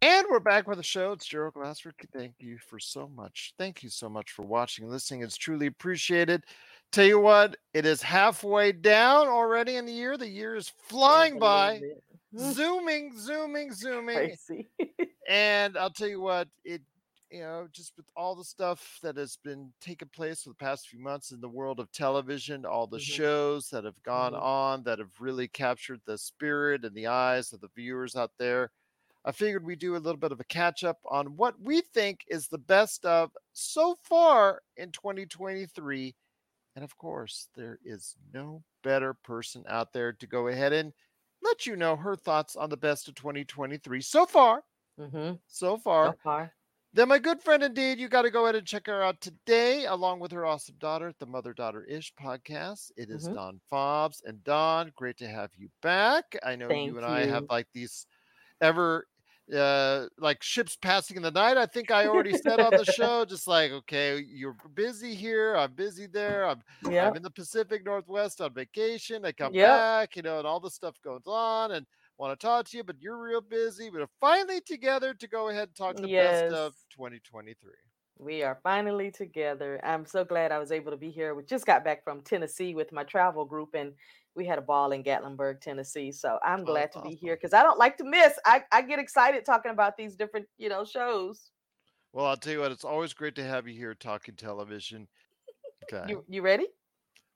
And 0.00 0.26
we're 0.30 0.38
back 0.38 0.68
with 0.68 0.78
the 0.78 0.84
show. 0.84 1.10
It's 1.10 1.26
Gerald 1.26 1.54
Glassford. 1.54 1.94
Thank 2.16 2.34
you 2.38 2.58
for 2.58 2.78
so 2.78 3.10
much. 3.16 3.52
Thank 3.58 3.82
you 3.82 3.88
so 3.88 4.08
much 4.08 4.30
for 4.30 4.42
watching 4.42 4.84
and 4.84 4.92
listening. 4.92 5.22
It's 5.22 5.36
truly 5.36 5.66
appreciated. 5.66 6.44
Tell 6.92 7.06
you 7.06 7.18
what, 7.18 7.56
it 7.74 7.84
is 7.84 8.02
halfway 8.02 8.70
down 8.70 9.26
already 9.26 9.74
in 9.74 9.86
the 9.86 9.92
year. 9.92 10.16
The 10.16 10.28
year 10.28 10.54
is 10.54 10.68
flying 10.68 11.38
by, 11.38 11.80
zooming, 12.38 13.16
zooming, 13.18 13.72
zooming. 13.72 14.32
Crazy. 14.34 14.70
And 15.28 15.76
I'll 15.76 15.90
tell 15.90 16.08
you 16.08 16.20
what, 16.20 16.48
it 16.64 16.82
you 17.30 17.40
know, 17.40 17.66
just 17.72 17.96
with 17.96 18.06
all 18.14 18.34
the 18.34 18.44
stuff 18.44 18.98
that 19.02 19.16
has 19.16 19.36
been 19.38 19.72
taking 19.80 20.08
place 20.10 20.42
for 20.42 20.50
the 20.50 20.54
past 20.56 20.88
few 20.88 20.98
months 20.98 21.30
in 21.32 21.40
the 21.40 21.48
world 21.48 21.80
of 21.80 21.90
television, 21.90 22.66
all 22.66 22.86
the 22.86 22.98
Mhm. 22.98 23.22
shows 23.22 23.70
that 23.70 23.84
have 23.84 24.02
gone 24.02 24.34
Mhm. 24.34 24.42
on 24.42 24.82
that 24.84 24.98
have 24.98 25.18
really 25.20 25.48
captured 25.48 26.02
the 26.04 26.18
spirit 26.18 26.84
and 26.84 26.94
the 26.94 27.06
eyes 27.06 27.52
of 27.54 27.60
the 27.62 27.70
viewers 27.74 28.16
out 28.16 28.32
there. 28.38 28.70
I 29.24 29.32
figured 29.32 29.64
we'd 29.64 29.78
do 29.78 29.96
a 29.96 29.98
little 29.98 30.18
bit 30.20 30.32
of 30.32 30.40
a 30.40 30.44
catch 30.44 30.84
up 30.84 31.00
on 31.06 31.36
what 31.36 31.60
we 31.60 31.80
think 31.82 32.24
is 32.28 32.48
the 32.48 32.58
best 32.58 33.06
of 33.06 33.36
so 33.52 33.96
far 34.02 34.62
in 34.76 34.92
2023. 34.92 36.16
And 36.76 36.84
of 36.84 36.96
course, 36.98 37.48
there 37.54 37.78
is 37.84 38.16
no 38.32 38.64
better 38.82 39.14
person 39.14 39.64
out 39.68 39.92
there 39.92 40.12
to 40.12 40.26
go 40.26 40.48
ahead 40.48 40.72
and 40.72 40.92
let 41.42 41.66
you 41.66 41.76
know 41.76 41.96
her 41.96 42.16
thoughts 42.16 42.56
on 42.56 42.70
the 42.70 42.76
best 42.76 43.08
of 43.08 43.14
2023 43.14 44.00
so 44.00 44.26
far. 44.26 44.62
Mm-hmm. 44.98 45.34
So 45.46 45.76
far. 45.76 46.12
So 46.12 46.18
far. 46.22 46.52
Then, 46.94 47.08
my 47.08 47.18
good 47.18 47.40
friend, 47.40 47.62
indeed, 47.62 47.98
you 47.98 48.08
got 48.08 48.22
to 48.22 48.30
go 48.30 48.44
ahead 48.44 48.54
and 48.54 48.66
check 48.66 48.86
her 48.86 49.02
out 49.02 49.18
today, 49.22 49.86
along 49.86 50.20
with 50.20 50.30
her 50.32 50.44
awesome 50.44 50.74
daughter, 50.78 51.08
at 51.08 51.18
the 51.18 51.24
Mother 51.24 51.54
Daughter 51.54 51.84
Ish 51.84 52.12
podcast. 52.14 52.90
It 52.98 53.08
is 53.08 53.26
Mhm. 53.26 53.34
Dawn 53.34 53.60
Fobbs. 53.70 54.22
And 54.26 54.44
Dawn, 54.44 54.92
great 54.94 55.16
to 55.18 55.28
have 55.28 55.50
you 55.56 55.70
back. 55.80 56.36
I 56.42 56.54
know 56.54 56.68
Thank 56.68 56.88
you 56.88 56.98
and 56.98 57.06
I 57.06 57.24
have 57.24 57.46
like 57.48 57.66
these 57.72 58.06
ever 58.60 59.06
uh 59.54 60.08
like 60.18 60.42
ships 60.42 60.76
passing 60.76 61.16
in 61.16 61.22
the 61.22 61.30
night. 61.30 61.56
I 61.56 61.66
think 61.66 61.90
I 61.90 62.06
already 62.06 62.34
said 62.34 62.60
on 62.60 62.74
the 62.74 62.84
show, 62.86 63.24
just 63.24 63.46
like, 63.46 63.70
okay, 63.72 64.20
you're 64.20 64.56
busy 64.74 65.14
here, 65.14 65.56
I'm 65.56 65.74
busy 65.74 66.06
there, 66.06 66.46
I'm 66.46 66.62
I'm 66.98 67.16
in 67.16 67.22
the 67.22 67.30
Pacific 67.30 67.84
Northwest 67.84 68.40
on 68.40 68.54
vacation. 68.54 69.24
I 69.24 69.32
come 69.32 69.54
Yep. 69.54 69.86
back, 69.94 70.16
you 70.16 70.22
know, 70.22 70.38
and 70.38 70.46
all 70.46 70.60
the 70.60 70.70
stuff 70.70 71.00
goes 71.02 71.22
on 71.26 71.72
and 71.72 71.86
want 72.18 72.38
to 72.38 72.46
talk 72.46 72.66
to 72.68 72.76
you, 72.76 72.84
but 72.84 73.00
you're 73.00 73.20
real 73.20 73.40
busy. 73.40 73.90
We're 73.90 74.06
finally 74.20 74.60
together 74.60 75.14
to 75.14 75.28
go 75.28 75.48
ahead 75.48 75.68
and 75.68 75.76
talk 75.76 76.00
the 76.00 76.08
best 76.08 76.50
of 76.52 76.74
2023. 76.90 77.91
We 78.22 78.44
are 78.44 78.60
finally 78.62 79.10
together. 79.10 79.80
I'm 79.84 80.06
so 80.06 80.24
glad 80.24 80.52
I 80.52 80.58
was 80.60 80.70
able 80.70 80.92
to 80.92 80.96
be 80.96 81.10
here. 81.10 81.34
We 81.34 81.42
just 81.42 81.66
got 81.66 81.82
back 81.82 82.04
from 82.04 82.22
Tennessee 82.22 82.72
with 82.72 82.92
my 82.92 83.02
travel 83.02 83.44
group, 83.44 83.74
and 83.74 83.94
we 84.36 84.46
had 84.46 84.58
a 84.58 84.62
ball 84.62 84.92
in 84.92 85.02
Gatlinburg, 85.02 85.60
Tennessee. 85.60 86.12
So 86.12 86.38
I'm 86.44 86.64
Oh, 86.64 86.72
glad 86.72 86.92
that's 86.92 86.92
to 86.92 87.00
be 87.00 87.16
awesome. 87.16 87.16
here 87.16 87.34
because 87.34 87.52
I 87.52 87.64
don't 87.64 87.80
like 87.80 87.96
to 87.96 88.04
miss. 88.04 88.38
I, 88.46 88.62
I 88.70 88.82
get 88.82 89.00
excited 89.00 89.44
talking 89.44 89.72
about 89.72 89.96
these 89.96 90.14
different, 90.14 90.46
you 90.56 90.68
know, 90.68 90.84
shows. 90.84 91.50
Well, 92.12 92.26
I'll 92.26 92.36
tell 92.36 92.52
you 92.54 92.60
what, 92.60 92.72
it's 92.72 92.84
always 92.84 93.12
great 93.12 93.34
to 93.36 93.44
have 93.44 93.66
you 93.68 93.74
here 93.74 93.94
talking 93.94 94.36
television. 94.36 95.08
Okay. 95.84 96.08
You 96.08 96.24
you 96.28 96.42
ready? 96.42 96.68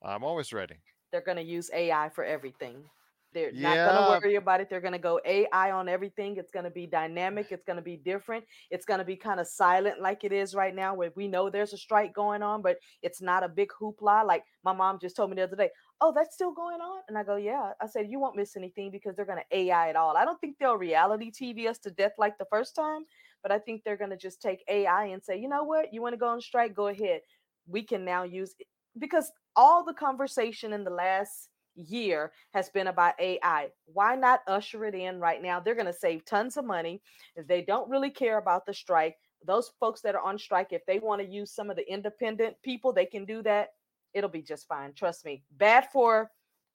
I'm 0.03 0.25
always 0.25 0.53
ready. 0.53 0.81
They're 1.11 1.21
gonna 1.21 1.41
use 1.41 1.69
AI 1.73 2.11
for 2.11 2.23
everything. 2.23 2.89
They're 3.37 3.53
not 3.53 3.83
gonna 3.85 4.03
worry 4.03 4.37
about 4.37 4.61
it. 4.63 4.71
They're 4.71 4.81
gonna 4.81 4.99
go 4.99 5.21
AI 5.27 5.71
on 5.71 5.89
everything. 5.91 6.39
It's 6.39 6.51
gonna 6.51 6.71
be 6.71 6.87
dynamic. 6.87 7.53
It's 7.53 7.65
gonna 7.65 7.83
be 7.83 7.97
different. 7.99 8.47
It's 8.71 8.87
gonna 8.87 9.05
be 9.05 9.17
kind 9.17 9.41
of 9.41 9.47
silent 9.47 10.01
like 10.01 10.25
it 10.25 10.33
is 10.33 10.55
right 10.55 10.75
now, 10.75 10.95
where 10.95 11.13
we 11.15 11.29
know 11.29 11.51
there's 11.51 11.75
a 11.75 11.77
strike 11.77 12.15
going 12.15 12.43
on, 12.43 12.63
but 12.63 12.79
it's 13.03 13.21
not 13.21 13.45
a 13.45 13.49
big 13.49 13.69
hoopla. 13.79 14.25
Like 14.27 14.45
my 14.65 14.73
mom 14.73 14.99
just 14.99 15.17
told 15.17 15.29
me 15.31 15.37
the 15.37 15.43
other 15.43 15.57
day, 15.57 15.71
"Oh, 16.01 16.13
that's 16.13 16.35
still 16.35 16.53
going 16.53 16.81
on," 16.81 17.03
and 17.09 17.19
I 17.19 17.25
go, 17.25 17.37
"Yeah." 17.37 17.75
I 17.81 17.87
said, 17.87 18.11
"You 18.11 18.19
won't 18.21 18.37
miss 18.37 18.57
anything 18.57 18.91
because 18.91 19.15
they're 19.17 19.27
gonna 19.27 19.45
AI 19.51 19.91
it 19.91 19.97
all." 19.97 20.17
I 20.17 20.25
don't 20.25 20.41
think 20.41 20.57
they'll 20.59 20.79
reality 20.79 21.31
TV 21.31 21.69
us 21.69 21.79
to 21.81 21.91
death 21.91 22.15
like 22.19 22.39
the 22.39 22.47
first 22.47 22.75
time, 22.75 23.05
but 23.43 23.53
I 23.53 23.59
think 23.59 23.85
they're 23.85 23.99
gonna 23.99 24.17
just 24.17 24.41
take 24.41 24.65
AI 24.69 25.07
and 25.07 25.23
say, 25.23 25.37
"You 25.37 25.49
know 25.49 25.65
what? 25.65 25.93
You 25.93 26.01
want 26.03 26.15
to 26.15 26.19
go 26.19 26.29
on 26.29 26.41
strike? 26.41 26.75
Go 26.75 26.89
ahead. 26.89 27.21
We 27.67 27.83
can 27.83 28.05
now 28.05 28.23
use 28.25 28.55
it." 28.59 28.67
because 28.99 29.31
all 29.57 29.85
the 29.85 29.93
conversation 29.93 30.73
in 30.73 30.83
the 30.85 30.91
last 30.91 31.51
year 31.77 32.33
has 32.53 32.69
been 32.71 32.89
about 32.89 33.21
AI. 33.21 33.69
Why 33.87 34.17
not 34.17 34.41
usher 34.47 34.85
it 34.85 34.95
in 34.95 35.21
right 35.21 35.43
now? 35.43 35.61
They're 35.61 35.75
going 35.75 35.87
to 35.87 35.93
save 35.93 36.25
tons 36.25 36.57
of 36.57 36.65
money. 36.65 37.03
If 37.37 37.47
they 37.47 37.63
don't 37.63 37.89
really 37.89 38.11
care 38.11 38.39
about 38.39 38.67
the 38.67 38.75
strike, 38.75 39.17
those 39.45 39.73
folks 39.79 40.01
that 40.03 40.15
are 40.15 40.23
on 40.23 40.39
strike, 40.39 40.69
if 40.73 40.85
they 40.87 40.99
want 40.99 41.21
to 41.23 41.29
use 41.29 41.53
some 41.53 41.71
of 41.71 41.77
the 41.77 41.91
independent 41.91 42.57
people, 42.63 42.93
they 42.93 43.07
can 43.07 43.25
do 43.25 43.43
that. 43.43 43.69
It'll 44.15 44.31
be 44.31 44.43
just 44.43 44.67
fine. 44.67 44.93
Trust 44.95 45.25
me. 45.25 45.43
Bad 45.59 45.89
for 45.93 46.31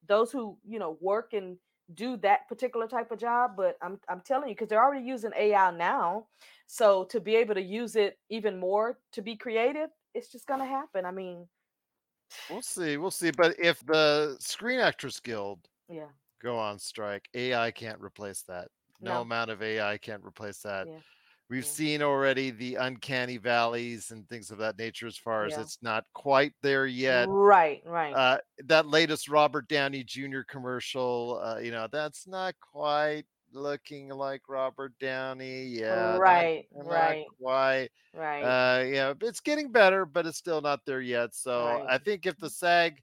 those 0.08 0.32
who, 0.32 0.58
you 0.68 0.80
know, 0.80 0.98
work 1.02 1.34
and 1.34 1.58
do 1.96 2.18
that 2.18 2.48
particular 2.48 2.88
type 2.88 3.12
of 3.12 3.20
job, 3.20 3.52
but 3.58 3.78
I'm 3.82 4.00
I'm 4.08 4.22
telling 4.22 4.50
you 4.50 4.56
because 4.56 4.70
they're 4.70 4.84
already 4.84 5.06
using 5.06 5.32
AI 5.38 5.72
now. 5.72 6.28
So 6.68 7.04
to 7.06 7.20
be 7.20 7.36
able 7.36 7.56
to 7.56 7.62
use 7.62 7.96
it 7.96 8.18
even 8.30 8.60
more 8.60 9.00
to 9.14 9.22
be 9.22 9.36
creative, 9.36 9.90
it's 10.14 10.32
just 10.32 10.48
going 10.48 10.60
to 10.62 10.66
happen. 10.66 11.06
I 11.06 11.12
mean, 11.12 11.48
We'll 12.50 12.62
see. 12.62 12.98
We'll 12.98 13.12
see. 13.12 13.32
But 13.32 13.60
if 13.60 13.80
the 13.86 14.38
Screen 14.40 14.80
Actors 14.80 15.20
Guild 15.20 15.68
yeah. 15.90 16.08
go 16.42 16.58
on 16.58 16.80
strike, 16.80 17.28
AI 17.34 17.72
can't 17.72 18.00
replace 18.02 18.42
that. 18.44 18.70
No, 19.00 19.16
No. 19.16 19.22
amount 19.22 19.52
of 19.52 19.62
AI 19.62 19.98
can't 19.98 20.24
replace 20.24 20.60
that. 20.62 20.88
Yeah. 20.88 21.00
We've 21.50 21.66
Yeah. 21.66 21.70
seen 21.72 22.02
already 22.02 22.52
the 22.52 22.76
uncanny 22.76 23.36
valleys 23.38 24.12
and 24.12 24.28
things 24.30 24.52
of 24.52 24.58
that 24.60 24.78
nature 24.78 25.08
as 25.08 25.18
far 25.18 25.44
as 25.46 25.58
it's 25.58 25.78
not 25.82 26.06
quite 26.14 26.54
there 26.62 26.86
yet. 26.86 27.28
Right, 27.30 27.82
right. 27.86 28.14
Uh, 28.14 28.38
that 28.66 28.88
latest 28.88 29.28
Robert 29.28 29.68
Downey 29.68 30.04
Jr. 30.06 30.42
commercial, 30.48 31.42
uh, 31.44 31.58
you 31.60 31.72
know, 31.72 31.88
that's 31.92 32.26
not 32.26 32.56
quite 32.62 33.26
looking 33.54 34.10
like 34.10 34.42
Robert 34.48 34.94
Downey. 35.00 35.64
Yeah. 35.64 36.18
right, 36.18 36.66
not 36.76 36.88
right, 36.88 37.26
quite. 37.42 37.90
right. 38.14 38.42
Uh, 38.44 38.84
yeah, 38.86 39.14
it's 39.22 39.40
getting 39.40 39.72
better, 39.72 40.06
but 40.06 40.26
it's 40.26 40.38
still 40.38 40.62
not 40.62 40.86
there 40.86 41.02
yet. 41.02 41.34
So 41.36 41.66
Right. 41.66 41.86
I 41.90 41.98
think 41.98 42.26
if 42.26 42.38
the 42.38 42.50
SAG, 42.50 43.02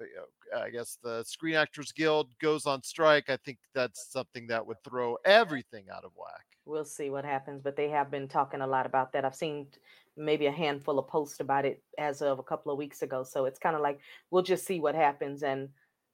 uh, 0.00 0.04
know, 0.04 0.58
I 0.62 0.70
guess 0.70 0.98
the 1.02 1.24
Screen 1.24 1.54
Actors 1.54 1.92
Guild 1.92 2.30
goes 2.40 2.66
on 2.66 2.82
strike, 2.82 3.30
I 3.30 3.36
think 3.38 3.58
that's 3.74 4.12
something 4.12 4.46
that 4.48 4.64
would 4.66 4.82
throw 4.84 5.16
everything 5.24 5.86
out 5.92 6.04
of 6.04 6.12
whack. 6.16 6.44
we'll 6.64 6.84
see 6.84 7.10
what 7.10 7.24
happens, 7.24 7.60
but 7.62 7.76
they 7.76 7.88
have 7.88 8.10
been 8.10 8.28
talking 8.28 8.60
a 8.60 8.66
lot 8.66 8.86
about 8.86 9.12
that. 9.12 9.24
I've 9.24 9.34
seen 9.36 9.68
maybe 10.16 10.46
a 10.46 10.52
handful 10.52 10.98
of 10.98 11.06
posts 11.08 11.40
about 11.40 11.64
it 11.64 11.82
as 11.98 12.22
of 12.22 12.38
a 12.38 12.42
couple 12.42 12.72
of 12.72 12.78
weeks 12.78 13.02
ago. 13.02 13.22
So 13.22 13.44
it's 13.44 13.58
kind 13.58 13.76
of 13.76 13.82
like 13.82 14.00
we'll 14.30 14.42
just 14.42 14.66
see 14.66 14.80
what 14.80 14.94
happens. 14.94 15.42
And 15.42 15.68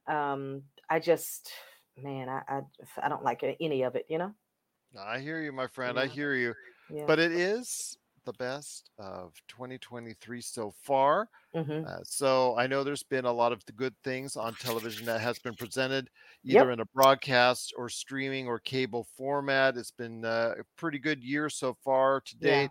um, 0.06 0.62
I 0.90 0.98
just, 0.98 1.52
man, 1.96 2.28
I, 2.28 2.42
I 2.48 2.62
I 3.02 3.08
don't 3.08 3.24
like 3.24 3.42
any 3.60 3.82
of 3.82 3.96
it. 3.96 4.06
You 4.08 4.18
know? 4.18 4.34
I 4.98 5.20
hear 5.20 5.40
you, 5.40 5.52
my 5.52 5.66
friend. 5.66 5.98
I 5.98 6.06
hear 6.06 6.34
you. 6.34 6.54
Yeah. 6.88 7.06
But 7.06 7.18
it 7.18 7.32
is 7.32 7.96
the 8.24 8.32
best 8.34 8.90
of 8.98 9.34
2023 9.48 10.40
so 10.40 10.70
far. 10.70 11.28
Mhm. 11.54 11.86
Uh, 11.86 12.00
so 12.04 12.56
I 12.58 12.66
know 12.66 12.84
there's 12.84 13.02
been 13.04 13.24
a 13.26 13.32
lot 13.32 13.52
of 13.52 13.64
the 13.66 13.72
good 13.72 13.94
things 14.04 14.36
on 14.36 14.56
television 14.56 15.06
that 15.06 15.20
has 15.20 15.38
been 15.38 15.56
presented 15.56 16.10
Yep. 16.48 16.66
either 16.66 16.70
in 16.70 16.80
a 16.80 16.86
broadcast 16.94 17.74
or 17.76 17.88
streaming 17.88 18.48
or 18.48 18.58
cable 18.60 19.04
format. 19.04 19.76
It's 19.76 19.90
been 19.92 20.24
uh, 20.24 20.54
a 20.60 20.64
pretty 20.76 20.98
good 21.00 21.24
year 21.24 21.50
so 21.50 21.74
far 21.74 22.20
to 22.22 22.36
Yeah. 22.40 22.68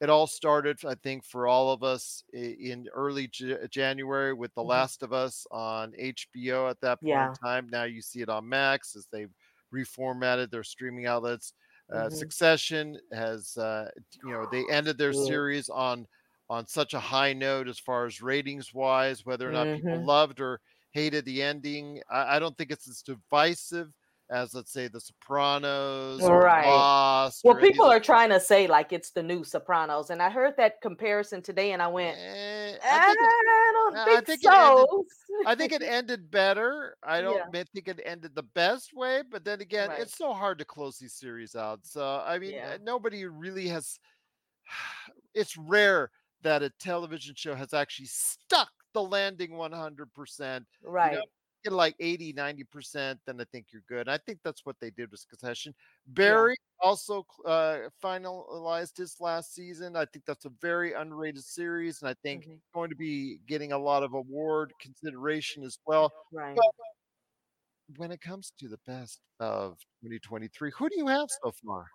It 0.00 0.08
all 0.08 0.26
started, 0.26 0.82
I 0.86 0.94
think, 0.94 1.24
for 1.24 1.46
all 1.46 1.70
of 1.72 1.82
us 1.82 2.24
in 2.32 2.88
early 2.94 3.28
J- 3.28 3.66
January 3.68 4.32
with 4.32 4.54
The 4.54 4.62
Mhm. 4.62 4.88
Last 4.88 5.02
of 5.02 5.12
Us 5.12 5.46
on 5.50 5.92
HBO 5.98 6.68
at 6.68 6.80
that 6.80 7.04
point 7.04 7.22
Yeah. 7.22 7.36
in 7.42 7.46
time. 7.46 7.68
Now 7.68 7.84
you 7.84 8.00
see 8.00 8.22
it 8.22 8.30
on 8.30 8.48
Max 8.48 8.96
as 8.96 9.06
they've 9.12 9.32
reformatted 9.74 10.50
their 10.50 10.64
streaming 10.64 11.04
outlets. 11.06 11.52
Uh, 11.92 12.08
Mhm. 12.08 12.10
Succession 12.10 12.98
has, 13.12 13.56
uh, 13.58 13.90
you 14.22 14.32
know, 14.32 14.46
they 14.46 14.66
ended 14.70 14.96
their 14.96 15.12
Good. 15.12 15.42
series 15.52 15.68
on 15.68 16.06
on 16.48 16.66
such 16.66 16.94
a 16.94 17.00
high 17.00 17.32
note 17.32 17.68
as 17.68 17.78
far 17.78 18.06
as 18.06 18.20
ratings 18.20 18.74
wise. 18.74 19.24
Whether 19.24 19.48
or 19.48 19.52
not 19.52 19.70
people 19.70 20.02
Mhm. 20.02 20.04
loved 20.04 20.40
or 20.40 20.60
hated 20.92 21.24
the 21.24 21.42
ending, 21.42 22.02
I, 22.10 22.36
I 22.36 22.38
don't 22.40 22.56
think 22.58 22.72
it's 22.72 22.88
as 22.88 23.02
divisive 23.02 23.92
as, 24.30 24.54
let's 24.54 24.72
say, 24.72 24.86
The 24.88 25.00
Sopranos 25.00 26.22
Right. 26.22 26.66
Lost. 26.66 27.42
Well, 27.44 27.56
people 27.56 27.86
are 27.86 28.00
trying 28.00 28.30
to 28.30 28.38
say 28.40 28.66
like 28.66 28.92
it's 28.92 29.10
the 29.10 29.22
new 29.22 29.42
Sopranos, 29.44 30.10
and 30.10 30.22
I 30.22 30.30
heard 30.30 30.54
that 30.56 30.80
comparison 30.80 31.42
today, 31.42 31.72
and 31.72 31.82
I 31.82 31.88
went, 31.88 32.16
Eh, 32.16 32.76
I, 32.82 32.98
I 32.98 33.06
think 33.06 33.18
it- 33.20 33.72
don't 33.72 33.96
I 33.96 34.04
think, 34.04 34.26
think 34.26 34.44
it 34.44 34.52
ended- 34.52 34.86
so. 34.88 35.04
I 35.46 35.54
think 35.54 35.72
it 35.72 35.82
ended 35.82 36.30
better. 36.30 36.96
I 37.02 37.20
don't 37.20 37.42
Yeah. 37.52 37.62
think 37.72 37.88
it 37.88 38.00
ended 38.04 38.34
the 38.34 38.42
best 38.44 38.94
way, 38.94 39.22
but 39.28 39.44
then 39.44 39.60
again, 39.60 39.90
Right. 39.90 40.00
it's 40.00 40.16
so 40.16 40.32
hard 40.32 40.58
to 40.58 40.64
close 40.64 40.98
these 40.98 41.14
series 41.14 41.56
out. 41.56 41.80
So 41.84 42.22
I 42.24 42.38
mean, 42.38 42.52
Yeah. 42.52 42.74
uh, 42.74 42.78
nobody 42.82 43.24
really 43.26 43.68
has. 43.68 43.98
It's 45.34 45.56
rare 45.56 46.10
that 46.42 46.62
a 46.62 46.70
television 46.80 47.34
show 47.36 47.54
has 47.54 47.72
actually 47.72 48.06
stuck 48.06 48.70
the 48.94 49.02
landing 49.02 49.52
100%. 49.52 50.66
right. 50.82 51.18
Get 51.62 51.72
like 51.74 51.94
80, 52.00 52.32
90%, 52.32 53.20
then 53.26 53.38
I 53.38 53.44
think 53.44 53.66
you're 53.70 53.82
good. 53.86 54.02
And 54.08 54.10
I 54.10 54.16
think 54.18 54.40
that's 54.42 54.64
what 54.64 54.80
they 54.80 54.90
did 54.90 55.10
with 55.10 55.20
Succession. 55.20 55.74
Barry 56.06 56.56
also 56.80 57.26
uh, 57.44 57.90
finalized 58.02 58.96
his 58.96 59.20
last 59.20 59.52
season. 59.54 59.94
I 59.94 60.06
think 60.06 60.24
that's 60.24 60.46
a 60.46 60.50
very 60.62 60.94
underrated 60.94 61.44
series, 61.44 62.00
and 62.00 62.08
I 62.08 62.14
think 62.22 62.46
Mhm. 62.46 62.60
going 62.74 62.88
to 62.90 62.96
be 62.96 63.40
getting 63.46 63.72
a 63.72 63.78
lot 63.78 64.02
of 64.02 64.14
award 64.14 64.72
consideration 64.80 65.62
as 65.62 65.76
well. 65.84 66.14
Right. 66.32 66.56
Well, 66.56 66.72
when 67.96 68.10
it 68.12 68.20
comes 68.20 68.52
to 68.58 68.68
the 68.68 68.78
best 68.86 69.20
of 69.38 69.78
2023, 70.00 70.70
who 70.76 70.88
do 70.88 70.96
you 70.96 71.06
have 71.08 71.28
so 71.42 71.52
far? 71.64 71.86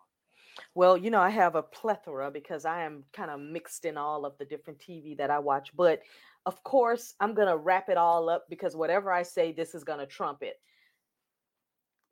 Well, 0.74 0.97
you 0.97 1.09
know, 1.09 1.22
I 1.22 1.30
have 1.30 1.55
a 1.55 1.63
plethora 1.63 2.32
because 2.32 2.66
I 2.66 2.84
am 2.84 3.05
kind 3.13 3.32
of 3.32 3.39
mixed 3.39 3.86
in 3.86 3.97
all 3.97 4.26
of 4.26 4.38
the 4.38 4.45
different 4.45 4.80
TV 4.80 5.16
that 5.16 5.30
I 5.32 5.39
watch. 5.39 5.76
But 5.76 6.01
of 6.46 6.64
course, 6.64 7.16
I'm 7.20 7.34
going 7.34 7.48
to 7.48 7.58
wrap 7.58 7.89
it 7.89 7.98
all 7.98 8.30
up 8.30 8.46
because 8.50 8.76
whatever 8.76 9.12
I 9.12 9.24
say, 9.24 9.52
this 9.52 9.76
is 9.76 9.84
going 9.84 10.00
to 10.00 10.06
trump 10.06 10.43
it. 10.43 10.62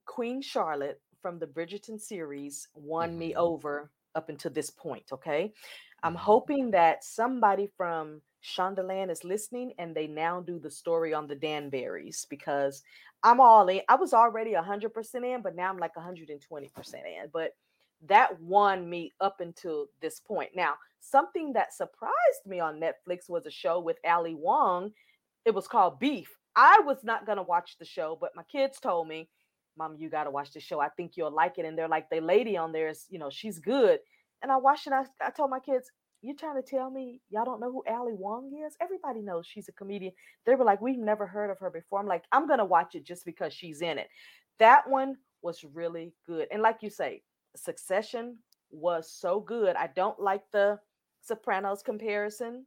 Queen 0.06 0.42
Charlotte 0.42 1.02
from 1.22 1.40
the 1.40 1.48
Bridgerton 1.48 2.00
series 2.00 2.68
won 2.74 3.18
me 3.18 3.34
Mhm. 3.34 3.38
over 3.38 3.92
up 4.16 4.30
until 4.30 4.52
this 4.52 4.70
point. 4.70 5.12
Okay. 5.12 5.54
I'm 6.04 6.16
Mhm. 6.16 6.18
hoping 6.18 6.72
that 6.72 7.04
somebody 7.04 7.68
from 7.68 8.22
Shondaland 8.44 9.10
is 9.10 9.24
listening 9.24 9.74
and 9.78 9.96
they 9.96 10.08
now 10.08 10.42
do 10.42 10.60
the 10.60 10.70
story 10.70 11.14
on 11.14 11.28
the 11.28 11.36
Danburys 11.36 12.28
because 12.30 12.84
I'm 13.24 13.40
all 13.40 13.70
in. 13.70 13.82
I 13.88 13.96
was 13.96 14.14
already 14.14 14.54
100% 14.54 15.24
in, 15.26 15.42
but 15.42 15.56
now 15.56 15.70
I'm 15.70 15.78
like 15.78 15.96
120% 15.96 17.08
in. 17.08 17.30
But 17.30 17.54
that 18.02 18.40
won 18.42 18.90
me 18.90 19.14
up 19.22 19.40
until 19.40 19.88
this 20.02 20.20
point. 20.20 20.52
Now, 20.56 20.76
something 21.04 21.54
that 21.54 21.74
surprised 21.74 22.14
me 22.46 22.60
on 22.60 22.80
Netflix 22.80 23.30
was 23.30 23.46
a 23.46 23.52
show 23.52 23.80
with 23.80 23.98
Ali 24.06 24.36
Wong. 24.36 24.92
It 25.46 25.54
was 25.54 25.68
called 25.68 26.00
Beef. 26.00 26.30
I 26.56 26.80
was 26.86 27.04
not 27.04 27.26
going 27.26 27.38
to 27.38 27.44
watch 27.44 27.78
the 27.80 27.86
show, 27.86 28.18
but 28.20 28.36
my 28.36 28.44
kids 28.44 28.80
told 28.80 29.08
me, 29.08 29.30
Mom, 29.78 29.96
you 29.98 30.10
got 30.10 30.26
to 30.26 30.32
watch 30.32 30.52
the 30.54 30.60
show. 30.60 30.80
I 30.80 30.90
think 30.90 31.14
you'll 31.16 31.34
like 31.34 31.58
it. 31.58 31.66
And 31.66 31.78
they're 31.78 31.88
like, 31.88 32.10
the 32.10 32.22
lady 32.22 32.56
on 32.58 32.72
there 32.72 32.90
is, 32.90 33.06
you 33.10 33.18
know, 33.20 33.30
she's 33.30 33.60
good. 33.60 34.00
And 34.42 34.52
I 34.52 34.58
watched 34.58 34.88
it. 34.88 34.94
I, 34.94 35.06
I 35.26 35.32
told 35.32 35.50
my 35.50 35.60
kids, 35.60 35.90
"You're 36.22 36.36
trying 36.36 36.62
to 36.62 36.68
tell 36.68 36.92
me 36.92 37.22
y'all 37.30 37.46
don't 37.46 37.60
know 37.60 37.72
who 37.72 37.84
Ali 37.88 38.14
Wong 38.14 38.52
is? 38.66 38.76
Everybody 38.80 39.22
knows 39.22 39.48
she's 39.48 39.68
a 39.70 39.74
comedian. 39.74 40.14
They 40.46 40.56
were 40.56 40.66
like, 40.66 40.82
we've 40.82 41.00
never 41.00 41.26
heard 41.26 41.50
of 41.50 41.60
her 41.60 41.72
before. 41.72 42.00
I'm 42.00 42.08
like, 42.08 42.24
I'm 42.32 42.48
to 42.48 42.66
watch 42.66 42.94
it 42.96 43.04
just 43.04 43.26
because 43.26 43.54
she's 43.54 43.82
in 43.82 43.98
it. 43.98 44.10
That 44.60 44.88
one 44.88 45.18
was 45.42 45.64
really 45.74 46.14
good. 46.28 46.48
And 46.52 46.62
like 46.62 46.78
you 46.82 46.90
say, 46.90 47.24
Succession 47.56 48.38
was 48.72 49.12
so 49.12 49.40
good. 49.40 49.76
I 49.76 49.88
don't 49.96 50.20
like 50.20 50.42
the 50.52 50.80
Sopranos 51.24 51.82
comparison, 51.82 52.66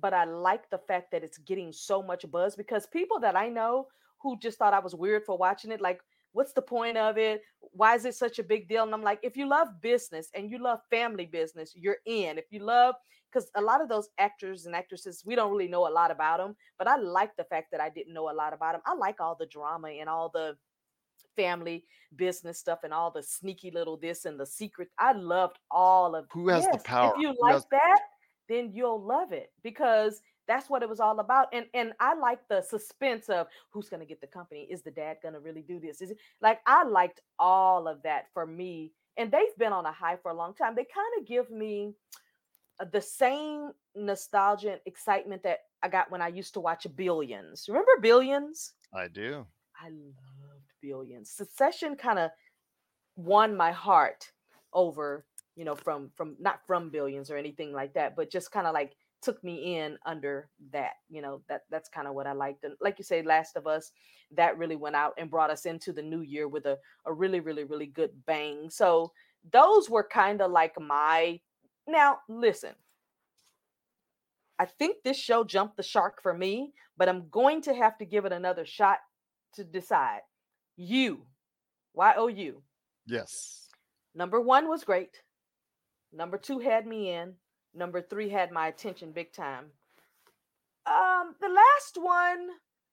but 0.00 0.14
I 0.14 0.24
like 0.24 0.70
the 0.70 0.78
fact 0.78 1.10
that 1.10 1.24
it's 1.24 1.38
getting 1.38 1.72
so 1.72 2.02
much 2.02 2.30
buzz 2.30 2.54
because 2.54 2.86
people 2.86 3.18
that 3.20 3.36
I 3.36 3.48
know 3.48 3.88
who 4.22 4.38
just 4.38 4.58
thought 4.58 4.74
I 4.74 4.78
was 4.78 4.94
weird 4.94 5.24
for 5.24 5.36
watching 5.36 5.72
it, 5.72 5.80
like, 5.80 6.00
what's 6.32 6.52
the 6.52 6.62
point 6.62 6.96
of 6.96 7.18
it? 7.18 7.42
Why 7.72 7.96
is 7.96 8.04
it 8.04 8.14
such 8.14 8.38
a 8.38 8.44
big 8.44 8.68
deal? 8.68 8.84
And 8.84 8.94
I'm 8.94 9.02
like, 9.02 9.18
if 9.22 9.36
you 9.36 9.48
love 9.48 9.68
business 9.80 10.28
and 10.34 10.50
you 10.50 10.62
love 10.62 10.78
family 10.90 11.26
business, 11.26 11.72
you're 11.74 11.96
in. 12.06 12.38
If 12.38 12.44
you 12.50 12.60
love, 12.60 12.94
because 13.32 13.50
a 13.56 13.60
lot 13.60 13.80
of 13.80 13.88
those 13.88 14.08
actors 14.18 14.66
and 14.66 14.74
actresses, 14.74 15.24
we 15.24 15.34
don't 15.34 15.50
really 15.50 15.68
know 15.68 15.88
a 15.88 15.90
lot 15.90 16.10
about 16.10 16.38
them, 16.38 16.54
but 16.78 16.86
I 16.86 16.96
like 16.96 17.36
the 17.36 17.44
fact 17.44 17.72
that 17.72 17.80
I 17.80 17.88
didn't 17.88 18.14
know 18.14 18.30
a 18.30 18.34
lot 18.34 18.52
about 18.52 18.74
them. 18.74 18.82
I 18.86 18.94
like 18.94 19.20
all 19.20 19.36
the 19.38 19.46
drama 19.46 19.88
and 19.88 20.08
all 20.08 20.30
the 20.32 20.56
family 21.40 21.84
business 22.16 22.58
stuff 22.58 22.80
and 22.84 22.92
all 22.92 23.10
the 23.10 23.22
sneaky 23.22 23.70
little 23.70 23.96
this 23.96 24.24
and 24.24 24.38
the 24.38 24.46
secret. 24.46 24.88
I 24.98 25.12
loved 25.12 25.58
all 25.70 26.14
of 26.14 26.26
Who 26.32 26.48
has 26.48 26.66
the 26.68 26.78
power? 26.78 27.12
If 27.16 27.22
you 27.22 27.28
Who 27.28 27.40
like 27.40 27.62
that, 27.70 28.00
then 28.48 28.70
you'll 28.72 29.02
love 29.02 29.32
it 29.32 29.52
because 29.62 30.20
that's 30.46 30.68
what 30.68 30.82
it 30.82 30.88
was 30.88 31.00
all 31.00 31.20
about. 31.20 31.48
And 31.52 31.66
and 31.74 31.92
I 32.00 32.14
like 32.14 32.40
the 32.48 32.62
suspense 32.62 33.28
of 33.28 33.46
who's 33.70 33.88
gonna 33.88 34.04
get 34.04 34.20
the 34.20 34.26
company. 34.26 34.66
Is 34.70 34.82
the 34.82 34.90
dad 34.90 35.18
gonna 35.22 35.40
really 35.40 35.62
do 35.62 35.78
this? 35.78 36.02
Is 36.02 36.10
it 36.10 36.18
like 36.40 36.60
I 36.66 36.84
liked 36.84 37.20
all 37.38 37.86
of 37.86 38.02
that 38.02 38.26
for 38.34 38.46
me. 38.46 38.92
And 39.16 39.30
they've 39.30 39.56
been 39.58 39.72
on 39.72 39.86
a 39.86 39.92
high 39.92 40.16
for 40.16 40.30
a 40.30 40.36
long 40.36 40.54
time. 40.54 40.74
They 40.74 40.84
kind 40.84 41.20
of 41.20 41.26
give 41.26 41.50
me 41.50 41.92
uh, 42.80 42.86
the 42.90 43.00
same 43.00 43.70
nostalgia 43.94 44.72
and 44.72 44.80
excitement 44.86 45.42
that 45.42 45.58
I 45.82 45.88
got 45.88 46.10
when 46.10 46.22
I 46.22 46.28
used 46.28 46.54
to 46.54 46.60
watch 46.60 46.86
Billions. 46.96 47.66
Remember 47.68 47.90
Billions? 48.00 48.72
I 48.94 49.08
do. 49.08 49.46
I 49.80 49.88
loved 49.88 50.29
Billions. 50.80 51.30
Succession 51.30 51.96
kind 51.96 52.18
of 52.18 52.30
won 53.16 53.56
my 53.56 53.72
heart 53.72 54.32
over, 54.72 55.24
you 55.56 55.64
know, 55.64 55.74
from 55.74 56.10
from 56.14 56.36
not 56.38 56.60
from 56.66 56.90
Billions 56.90 57.30
or 57.30 57.36
anything 57.36 57.72
like 57.72 57.94
that, 57.94 58.16
but 58.16 58.30
just 58.30 58.52
kind 58.52 58.66
of 58.66 58.74
like 58.74 58.94
took 59.22 59.42
me 59.44 59.76
in 59.76 59.98
under 60.06 60.48
that. 60.72 60.94
You 61.08 61.22
know, 61.22 61.42
that 61.48 61.62
that's 61.70 61.88
kind 61.88 62.08
of 62.08 62.14
what 62.14 62.26
I 62.26 62.32
liked. 62.32 62.64
And 62.64 62.74
like 62.80 62.98
you 62.98 63.04
say, 63.04 63.22
Last 63.22 63.56
of 63.56 63.66
Us, 63.66 63.92
that 64.32 64.58
really 64.58 64.76
went 64.76 64.96
out 64.96 65.14
and 65.18 65.30
brought 65.30 65.50
us 65.50 65.66
into 65.66 65.92
the 65.92 66.02
new 66.02 66.20
year 66.20 66.48
with 66.48 66.66
a 66.66 66.78
a 67.06 67.12
really 67.12 67.40
really 67.40 67.64
really 67.64 67.86
good 67.86 68.10
bang. 68.26 68.70
So 68.70 69.12
those 69.52 69.88
were 69.88 70.06
kind 70.06 70.40
of 70.40 70.50
like 70.50 70.80
my 70.80 71.40
now 71.86 72.18
listen. 72.28 72.74
I 74.58 74.66
think 74.66 74.98
this 75.02 75.16
show 75.16 75.42
jumped 75.42 75.78
the 75.78 75.82
shark 75.82 76.22
for 76.22 76.34
me, 76.34 76.74
but 76.98 77.08
I'm 77.08 77.30
going 77.30 77.62
to 77.62 77.74
have 77.74 77.96
to 77.96 78.04
give 78.04 78.26
it 78.26 78.32
another 78.32 78.66
shot 78.66 78.98
to 79.54 79.64
decide. 79.64 80.20
You, 80.82 81.26
Y 81.92 82.14
O 82.16 82.28
U. 82.28 82.62
Yes. 83.06 83.68
Number 84.14 84.40
one 84.40 84.66
was 84.66 84.82
great. 84.82 85.20
Number 86.10 86.38
two 86.38 86.58
had 86.58 86.86
me 86.86 87.10
in. 87.10 87.34
Number 87.74 88.00
three 88.00 88.30
had 88.30 88.50
my 88.50 88.68
attention 88.68 89.12
big 89.12 89.30
time. 89.34 89.66
Um, 90.86 91.34
the 91.38 91.50
last 91.50 91.98
one, 91.98 92.48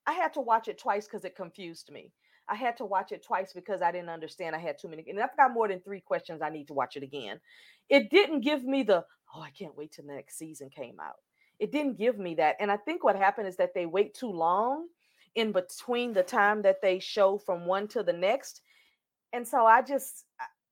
I 0.06 0.12
had 0.12 0.34
to 0.34 0.42
watch 0.42 0.68
it 0.68 0.78
twice 0.78 1.06
because 1.06 1.24
it 1.24 1.34
confused 1.34 1.90
me. 1.90 2.12
I 2.46 2.56
had 2.56 2.76
to 2.76 2.84
watch 2.84 3.10
it 3.10 3.24
twice 3.24 3.54
because 3.54 3.80
I 3.80 3.90
didn't 3.90 4.10
understand. 4.10 4.54
I 4.54 4.58
had 4.58 4.76
too 4.78 4.88
many, 4.88 5.06
and 5.08 5.18
I've 5.18 5.36
got 5.38 5.54
more 5.54 5.66
than 5.66 5.80
three 5.80 6.02
questions. 6.02 6.42
I 6.42 6.50
need 6.50 6.66
to 6.66 6.74
watch 6.74 6.94
it 6.96 7.02
again. 7.02 7.40
It 7.88 8.10
didn't 8.10 8.42
give 8.42 8.64
me 8.64 8.82
the 8.82 9.02
oh, 9.34 9.40
I 9.40 9.50
can't 9.50 9.76
wait 9.78 9.92
till 9.92 10.04
the 10.04 10.12
next 10.12 10.36
season 10.36 10.68
came 10.68 11.00
out. 11.00 11.16
It 11.58 11.72
didn't 11.72 11.96
give 11.96 12.18
me 12.18 12.34
that, 12.34 12.56
and 12.60 12.70
I 12.70 12.76
think 12.76 13.02
what 13.02 13.16
happened 13.16 13.48
is 13.48 13.56
that 13.56 13.72
they 13.74 13.86
wait 13.86 14.12
too 14.12 14.30
long 14.30 14.88
in 15.34 15.52
between 15.52 16.12
the 16.12 16.22
time 16.22 16.62
that 16.62 16.80
they 16.82 16.98
show 16.98 17.38
from 17.38 17.66
one 17.66 17.88
to 17.88 18.02
the 18.02 18.12
next, 18.12 18.62
and 19.32 19.46
so 19.46 19.66
I 19.66 19.82
just 19.82 20.24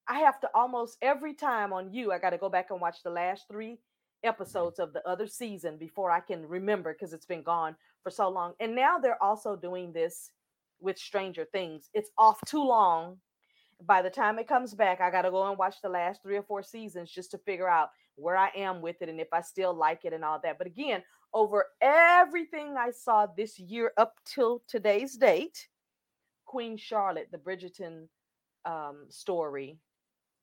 I- 0.09 0.21
have 0.21 0.41
to 0.41 0.51
almost 0.55 0.99
every 1.03 1.35
time 1.35 1.73
on 1.73 1.93
you. 1.93 2.13
I 2.13 2.19
got 2.19 2.31
to 2.31 2.39
go 2.39 2.49
back 2.49 2.71
and 2.71 2.81
watch 2.81 3.03
the 3.03 3.11
last 3.11 3.47
three 3.51 3.73
mm-hmm. 3.73 4.29
episodes 4.29 4.79
of 4.79 4.93
the 4.93 5.07
other 5.07 5.27
season 5.27 5.77
before 5.77 6.11
I 6.11 6.21
can 6.21 6.47
remember 6.47 6.93
because 6.93 7.13
it's 7.13 7.27
been 7.27 7.43
gone 7.43 7.77
for 8.03 8.11
so 8.11 8.29
long. 8.29 8.55
And 8.61 8.75
now 8.75 8.99
they're 8.99 9.23
also 9.23 9.57
doing 9.57 9.93
this 9.93 10.31
with 10.81 10.99
Stranger 10.99 11.47
Things. 11.53 11.91
It's 11.93 12.11
off 12.19 12.39
too 12.47 12.63
long. 12.63 13.19
By 13.85 14.01
the 14.01 14.11
time 14.11 14.39
it 14.39 14.49
comes 14.49 14.75
back, 14.75 15.01
I 15.01 15.11
got 15.11 15.23
to 15.23 15.31
go 15.31 15.49
and 15.49 15.59
watch 15.59 15.77
the 15.83 15.89
last 15.89 16.23
three 16.23 16.37
or 16.37 16.43
four 16.43 16.63
seasons 16.63 17.11
just 17.11 17.31
to 17.33 17.39
figure 17.39 17.69
out 17.69 17.91
where 18.15 18.37
I 18.37 18.51
am 18.57 18.81
with 18.81 19.03
it 19.03 19.09
and 19.09 19.21
if 19.21 19.29
I 19.33 19.43
still 19.43 19.75
like 19.75 20.05
it 20.05 20.13
and 20.13 20.25
all 20.25 20.41
that. 20.43 20.57
But 20.57 20.67
again, 20.67 21.03
over 21.37 21.67
everything 21.83 22.77
I 22.79 22.91
saw 22.91 23.27
this 23.27 23.59
year 23.59 23.93
up 23.99 24.15
till 24.25 24.63
today's 24.67 25.19
date, 25.19 25.69
Queen 26.47 26.79
Charlotte, 26.79 27.29
the 27.31 27.37
Bridgerton 27.37 28.09
um, 28.65 29.05
story, 29.11 29.79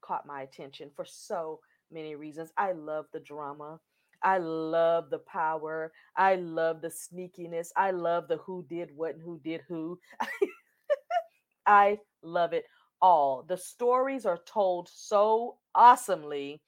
caught 0.02 0.28
my 0.28 0.44
attention 0.44 0.92
for 0.96 1.04
so 1.04 1.60
many 1.92 2.14
reasons. 2.16 2.52
I 2.58 2.74
love 2.74 3.06
the 3.12 3.22
drama. 3.22 3.80
I 4.22 4.38
love 4.38 5.10
the 5.10 5.18
power. 5.18 5.92
I 6.16 6.36
love 6.36 6.82
the 6.84 6.90
sneakiness. 6.90 7.70
I 7.76 7.90
love 7.90 8.28
the 8.28 8.38
who 8.38 8.64
did 8.70 8.92
what 8.96 9.16
and 9.16 9.24
who 9.24 9.42
did 9.44 9.62
who. 9.68 10.00
I 11.66 11.98
love 12.22 12.54
it 12.54 12.66
all. 13.02 13.44
The 13.48 13.58
stories 13.58 14.28
are 14.28 14.40
told 14.46 14.90
so 14.94 15.58
awesomely 15.74 16.62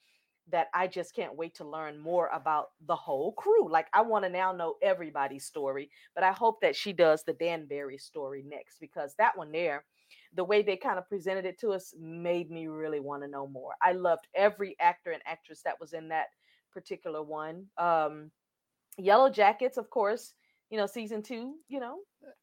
that 0.52 0.68
I 0.74 0.88
just 0.88 1.16
can't 1.16 1.36
wait 1.36 1.56
to 1.56 1.68
learn 1.68 2.00
more 2.00 2.30
about 2.34 2.68
the 2.86 2.96
whole 2.96 3.32
crew. 3.34 3.70
Like 3.70 3.88
I 3.94 4.02
want 4.02 4.26
to 4.26 4.30
now 4.30 4.52
know 4.52 4.76
everybody's 4.82 5.46
story, 5.46 5.90
but 6.14 6.24
I 6.24 6.32
hope 6.32 6.62
that 6.62 6.76
she 6.76 6.94
does 6.94 7.24
the 7.24 7.34
Danbury 7.34 7.98
story 7.98 8.44
next 8.48 8.80
because 8.80 9.16
that 9.18 9.38
one 9.38 9.52
there, 9.52 9.86
the 10.36 10.44
way 10.44 10.62
they 10.62 10.78
kind 10.78 11.00
of 11.00 11.10
presented 11.10 11.46
it 11.46 11.60
to 11.62 11.72
us 11.72 11.94
made 12.00 12.52
me 12.52 12.68
really 12.68 13.00
want 13.00 13.24
to 13.24 13.30
know 13.30 13.48
more. 13.48 13.74
I 13.82 13.94
loved 13.94 14.28
every 14.36 14.76
actor 14.80 15.12
and 15.12 15.22
actress 15.26 15.62
that 15.64 15.80
was 15.80 15.94
in 15.94 16.10
that 16.10 16.28
particular 16.72 17.24
one. 17.24 17.66
Um 17.78 18.32
Yellow 18.98 19.30
Jackets, 19.30 19.78
of 19.78 19.90
course, 19.90 20.34
you 20.70 20.78
know, 20.78 20.86
season 20.86 21.22
2, 21.22 21.56
you 21.68 21.80
know. 21.80 21.98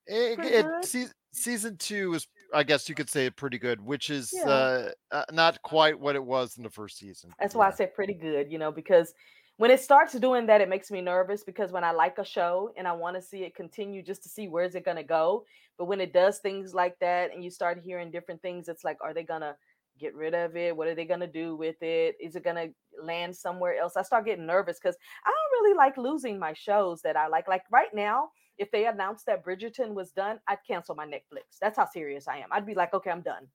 It, 0.07 0.39
it, 0.39 0.67
good. 0.67 1.11
season 1.33 1.77
two 1.77 2.15
is, 2.15 2.27
I 2.53 2.63
guess 2.63 2.89
you 2.89 2.95
could 2.95 3.09
say, 3.11 3.27
it 3.27 3.37
pretty 3.37 3.59
good, 3.59 3.81
which 3.81 4.11
is 4.11 4.33
Yeah. 4.33 4.49
uh, 4.49 4.93
uh, 5.11 5.25
not 5.33 5.61
quite 5.63 5.99
what 5.99 6.17
it 6.17 6.25
was 6.25 6.57
in 6.57 6.63
the 6.63 6.71
first 6.71 6.99
season. 6.99 7.33
That's 7.39 7.55
why 7.55 7.67
I 7.67 7.71
Yeah. 7.71 7.77
said 7.77 7.95
pretty 7.95 8.15
good, 8.15 8.51
you 8.51 8.59
know, 8.59 8.73
because 8.73 9.15
when 9.57 9.71
it 9.71 9.81
starts 9.81 10.15
doing 10.15 10.47
that, 10.47 10.61
it 10.61 10.69
makes 10.69 10.91
me 10.91 11.01
nervous 11.01 11.45
because 11.45 11.73
when 11.73 11.85
I 11.85 11.93
like 11.93 12.19
a 12.19 12.25
show 12.25 12.71
and 12.77 12.89
I 12.89 12.93
want 12.93 13.17
to 13.17 13.23
see 13.23 13.45
it 13.45 13.55
continue 13.55 14.03
just 14.03 14.23
to 14.25 14.29
see 14.29 14.49
where's 14.49 14.75
it 14.75 14.85
gonna 14.85 15.03
go. 15.05 15.45
But 15.79 15.87
when 15.87 16.01
it 16.01 16.13
does 16.13 16.39
things 16.39 16.75
like 16.75 16.99
that 17.01 17.33
and 17.33 17.45
you 17.45 17.51
start 17.51 17.79
hearing 17.83 18.11
different 18.11 18.43
things, 18.43 18.69
it's 18.69 18.85
like, 18.85 18.99
are 19.03 19.15
they 19.15 19.25
gonna 19.25 19.57
get 19.99 20.15
rid 20.15 20.35
of 20.35 20.57
it? 20.57 20.77
What 20.77 20.89
are 20.89 20.95
they 20.95 21.05
gonna 21.05 21.27
do 21.27 21.55
with 21.57 21.83
it? 21.83 22.17
Is 22.21 22.35
it 22.35 22.45
gonna 22.45 22.69
land 23.01 23.37
somewhere 23.37 23.79
else? 23.79 23.97
I 23.97 24.03
start 24.03 24.25
getting 24.25 24.47
nervous 24.47 24.79
because 24.83 24.97
I 25.25 25.31
don't 25.31 25.63
really 25.63 25.77
like 25.77 25.97
losing 25.97 26.39
my 26.39 26.55
shows 26.55 27.03
that 27.03 27.17
I 27.17 27.29
like. 27.29 27.47
Like 27.47 27.65
right 27.71 27.93
now, 27.95 28.31
if 28.63 28.71
they 28.71 28.87
announced 28.87 29.27
that 29.27 29.45
Bridgerton 29.45 29.93
was 29.93 30.13
done, 30.13 30.39
I'd 30.47 30.59
cancel 30.65 30.95
my 30.95 31.05
Netflix. 31.05 31.59
That's 31.61 31.77
how 31.77 31.87
serious 31.87 32.29
I 32.29 32.37
am. 32.39 32.49
I'd 32.53 32.65
be 32.65 32.75
like, 32.75 32.95
okay, 32.95 33.11
I'm 33.11 33.21
done. 33.21 33.49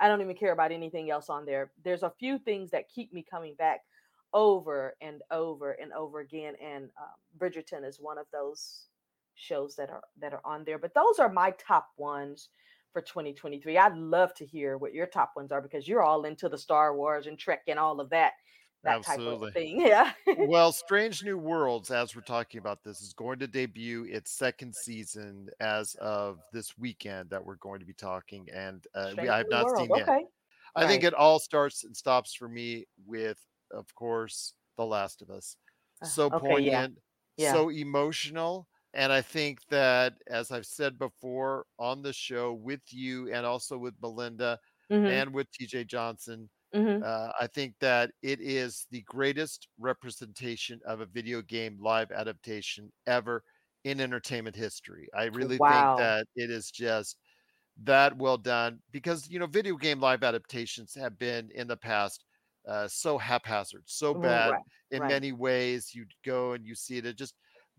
I 0.00 0.08
don't 0.08 0.22
even 0.22 0.34
care 0.34 0.52
about 0.52 0.72
anything 0.72 1.10
else 1.10 1.28
on 1.28 1.44
there. 1.44 1.70
There's 1.84 2.02
a 2.02 2.14
few 2.18 2.38
things 2.38 2.70
that 2.70 2.88
keep 2.88 3.12
me 3.12 3.26
coming 3.30 3.54
back 3.56 3.80
over 4.32 4.96
and 5.02 5.20
over 5.30 5.72
and 5.72 5.92
over 5.92 6.20
again, 6.20 6.54
and 6.64 6.84
um, 6.98 7.38
Bridgerton 7.38 7.86
is 7.86 7.98
one 8.00 8.16
of 8.16 8.24
those 8.32 8.86
shows 9.34 9.76
that 9.76 9.90
are 9.90 10.02
that 10.18 10.32
are 10.32 10.40
on 10.46 10.64
there. 10.64 10.78
But 10.78 10.94
those 10.94 11.18
are 11.18 11.28
my 11.28 11.52
top 11.52 11.88
ones 11.98 12.48
for 12.94 13.02
2023. 13.02 13.76
I'd 13.76 13.96
love 13.98 14.32
to 14.36 14.46
hear 14.46 14.78
what 14.78 14.94
your 14.94 15.06
top 15.06 15.32
ones 15.36 15.52
are 15.52 15.60
because 15.60 15.86
you're 15.86 16.02
all 16.02 16.24
into 16.24 16.48
the 16.48 16.56
Star 16.56 16.96
Wars 16.96 17.26
and 17.26 17.38
Trek 17.38 17.64
and 17.68 17.78
all 17.78 18.00
of 18.00 18.08
that 18.10 18.32
that 18.84 19.00
Absolutely. 19.00 19.48
type 19.48 19.48
of 19.48 19.52
thing. 19.52 19.80
Yeah. 19.86 20.12
well, 20.36 20.72
Strange 20.72 21.24
New 21.24 21.38
Worlds, 21.38 21.90
as 21.90 22.14
we're 22.14 22.22
talking 22.22 22.58
about 22.58 22.82
this, 22.82 23.00
is 23.00 23.12
going 23.14 23.38
to 23.40 23.46
debut 23.48 24.04
its 24.04 24.32
second 24.32 24.74
season 24.74 25.48
as 25.60 25.94
of 25.96 26.40
this 26.52 26.76
weekend 26.76 27.30
that 27.30 27.44
we're 27.44 27.56
going 27.56 27.80
to 27.80 27.86
be 27.86 27.94
talking. 27.94 28.48
And 28.52 28.86
uh, 28.94 29.14
we, 29.18 29.28
I 29.28 29.38
have 29.38 29.50
not 29.50 29.70
World. 29.70 29.78
seen 29.78 29.92
yet. 29.94 30.10
Okay. 30.10 30.26
I 30.76 30.86
think 30.86 31.04
it 31.04 31.14
all 31.14 31.38
starts 31.38 31.84
and 31.84 31.96
stops 31.96 32.34
for 32.34 32.48
me 32.48 32.86
with, 33.06 33.38
of 33.70 33.94
course, 33.94 34.54
The 34.76 34.86
Last 34.86 35.22
of 35.22 35.30
Us. 35.30 35.56
Uh, 36.02 36.06
So 36.06 36.30
okay, 36.32 36.38
poignant, 36.50 36.98
Yeah. 37.36 37.52
so 37.52 37.70
emotional. 37.70 38.68
And 38.92 39.12
I 39.12 39.22
think 39.22 39.60
that, 39.70 40.14
as 40.28 40.50
I've 40.50 40.66
said 40.66 40.98
before 40.98 41.66
on 41.78 42.02
the 42.02 42.12
show 42.12 42.54
with 42.54 42.82
you 42.92 43.32
and 43.32 43.44
also 43.46 43.76
with 43.78 43.94
Melinda 44.00 44.58
Mhm, 44.90 45.06
and 45.10 45.34
with 45.34 45.50
TJ 45.52 45.84
Johnson, 45.84 46.50
mhm. 46.74 47.04
uh, 47.04 47.32
I 47.40 47.46
think 47.48 47.76
that 47.80 48.12
it 48.22 48.40
is 48.40 48.86
the 48.90 49.02
greatest 49.02 49.68
representation 49.78 50.80
of 50.86 51.00
a 51.00 51.06
video 51.06 51.42
game 51.42 51.78
live 51.80 52.10
adaptation 52.12 52.92
ever 53.06 53.44
in 53.84 54.00
entertainment 54.00 54.56
history. 54.56 55.08
I 55.14 55.24
really 55.26 55.58
Wow. 55.58 55.68
think 55.68 55.90
that 55.96 56.26
it 56.36 56.50
is 56.50 56.70
just 56.70 57.18
that 57.82 58.16
well 58.16 58.38
done 58.38 58.80
because 58.92 59.28
you 59.28 59.38
know 59.38 59.46
video 59.46 59.76
game 59.76 60.00
live 60.00 60.22
adaptations 60.22 60.94
have 60.94 61.18
been 61.18 61.50
in 61.52 61.66
the 61.66 61.76
past 61.76 62.24
uh, 62.68 62.88
so 62.88 63.18
haphazard, 63.18 63.82
so 63.86 64.14
bad 64.14 64.54
Right. 64.54 64.62
in 64.90 65.04
right. 65.04 65.06
many 65.06 65.32
ways. 65.32 65.94
You 65.94 66.06
go 66.24 66.52
and 66.52 66.64
you 66.64 66.74
see 66.74 66.98
it. 66.98 67.06
It 67.06 67.18
just 67.18 67.34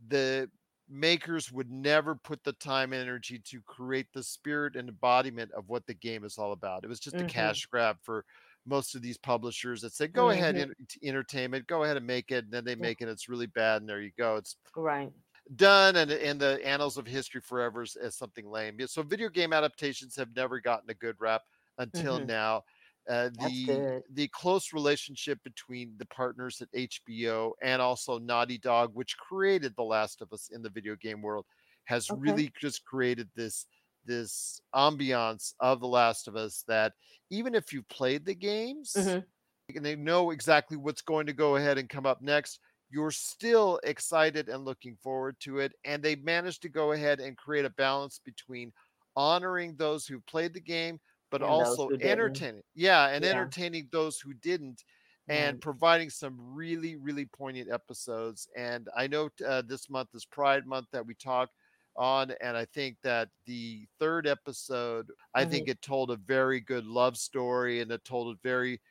the 0.07 0.49
makers 0.87 1.51
would 1.51 1.71
never 1.71 2.15
put 2.15 2.43
the 2.43 2.53
time 2.53 2.93
and 2.93 3.01
energy 3.01 3.39
to 3.39 3.61
create 3.63 4.07
the 4.13 4.21
spirit 4.21 4.75
and 4.75 4.89
embodiment 4.89 5.51
of 5.53 5.67
what 5.69 5.87
the 5.87 5.95
game 5.95 6.23
is 6.23 6.37
all 6.37 6.51
about. 6.51 6.83
It 6.83 6.87
was 6.89 6.99
just 6.99 7.21
a 7.21 7.25
Mhm. 7.25 7.25
cash 7.25 7.65
grab 7.65 7.97
for 8.03 8.25
most 8.65 8.95
of 8.95 9.01
these 9.01 9.17
publishers 9.17 9.81
that 9.81 9.93
say, 9.93 10.07
"Go 10.07 10.29
ahead, 10.29 10.55
Mhm. 10.55 10.65
en- 10.69 10.73
t- 10.87 10.99
entertainment, 11.07 11.67
go 11.67 11.83
ahead 11.83 11.97
and 11.97 12.07
make 12.07 12.31
it." 12.31 12.45
And 12.45 12.53
then 12.53 12.65
they 12.65 12.75
make 12.75 13.01
it. 13.01 13.09
It's 13.09 13.29
really 13.29 13.47
bad, 13.47 13.81
and 13.81 13.89
there 13.89 14.01
you 14.01 14.11
go. 14.17 14.37
It's 14.37 14.57
Right. 14.75 15.13
done 15.55 15.95
and 15.95 16.11
in 16.11 16.37
the 16.37 16.63
annals 16.65 16.97
of 16.97 17.05
history 17.05 17.41
forever 17.41 17.81
as, 17.83 17.95
as 17.95 18.15
something 18.15 18.49
lame. 18.49 18.79
So 18.87 19.03
video 19.03 19.29
game 19.29 19.53
adaptations 19.53 20.15
have 20.15 20.35
never 20.35 20.59
gotten 20.59 20.89
a 20.89 20.93
good 20.95 21.15
rap 21.19 21.43
until 21.77 22.19
Mhm. 22.19 22.27
now. 22.27 22.63
Uh, 23.07 23.29
the 23.33 23.85
the 24.09 24.27
close 24.29 24.73
relationship 24.73 25.39
between 25.43 25.95
the 25.97 26.05
partners 26.07 26.61
at 26.61 26.69
HBO 26.73 27.53
and 27.61 27.81
also 27.81 28.17
Naughty 28.19 28.57
Dog, 28.57 28.93
which 28.95 29.17
created 29.17 29.75
The 29.75 29.83
Last 29.83 30.21
of 30.21 30.31
Us 30.33 30.49
in 30.51 30.61
the 30.63 30.69
video 30.69 30.95
game 30.95 31.21
world, 31.21 31.45
has 31.85 32.11
Okay. 32.11 32.11
really 32.11 32.51
just 32.59 32.83
created 32.85 33.29
this 33.35 33.67
this 34.05 34.61
ambiance 34.73 35.53
of 35.59 35.79
The 35.79 35.87
Last 35.87 36.27
of 36.27 36.35
Us 36.35 36.63
that 36.67 36.93
even 37.29 37.55
if 37.55 37.73
you've 37.73 37.87
played 37.89 38.25
the 38.25 38.35
games 38.35 39.19
Mhm. 39.19 39.25
and 39.73 39.85
they 39.85 39.95
know 39.95 40.31
exactly 40.31 40.77
what's 40.77 41.01
going 41.01 41.25
to 41.27 41.33
go 41.33 41.55
ahead 41.55 41.77
and 41.77 41.89
come 41.89 42.05
up 42.05 42.21
next, 42.21 42.59
you're 42.89 43.11
still 43.11 43.79
excited 43.83 44.47
and 44.49 44.63
looking 44.65 44.95
forward 44.97 45.39
to 45.41 45.59
it. 45.59 45.73
And 45.83 46.03
they 46.03 46.15
managed 46.15 46.61
to 46.63 46.69
go 46.69 46.91
ahead 46.91 47.19
and 47.19 47.37
create 47.37 47.65
a 47.65 47.69
balance 47.71 48.19
between 48.19 48.71
honoring 49.15 49.75
those 49.75 50.05
who 50.05 50.19
played 50.21 50.53
the 50.53 50.61
game, 50.61 50.99
but 51.31 51.41
And 51.41 51.61
also 51.61 51.91
entertaining. 52.01 52.63
Yeah, 52.75 53.07
and 53.07 53.23
Yeah. 53.23 53.25
entertaining 53.25 53.89
those 53.91 54.19
who 54.19 54.33
didn't. 54.33 54.83
And 55.27 55.59
providing 55.59 56.11
some 56.11 56.37
really, 56.39 56.97
really 56.97 57.25
poignant 57.25 57.71
episodes. 57.71 58.47
And 58.55 58.87
I 58.95 59.07
know 59.07 59.29
uh, 59.43 59.63
this 59.63 59.89
month 59.89 60.09
is 60.13 60.23
Pride 60.23 60.67
Month 60.67 60.89
that 60.91 61.05
we 61.05 61.15
talk 61.15 61.49
on, 61.97 62.31
and 62.41 62.57
I 62.57 62.65
think 62.65 62.97
that 63.03 63.29
the 63.45 63.87
third 63.99 64.27
episode, 64.27 65.11
I 65.33 65.43
Mhm. 65.43 65.45
think 65.45 65.67
it 65.67 65.81
told 65.81 66.11
a 66.11 66.17
very 66.17 66.59
good 66.59 66.85
love 66.85 67.17
story, 67.17 67.81
and 67.81 67.91
it 67.91 68.03
told 68.05 68.35
it 68.35 68.41
very 68.43 68.81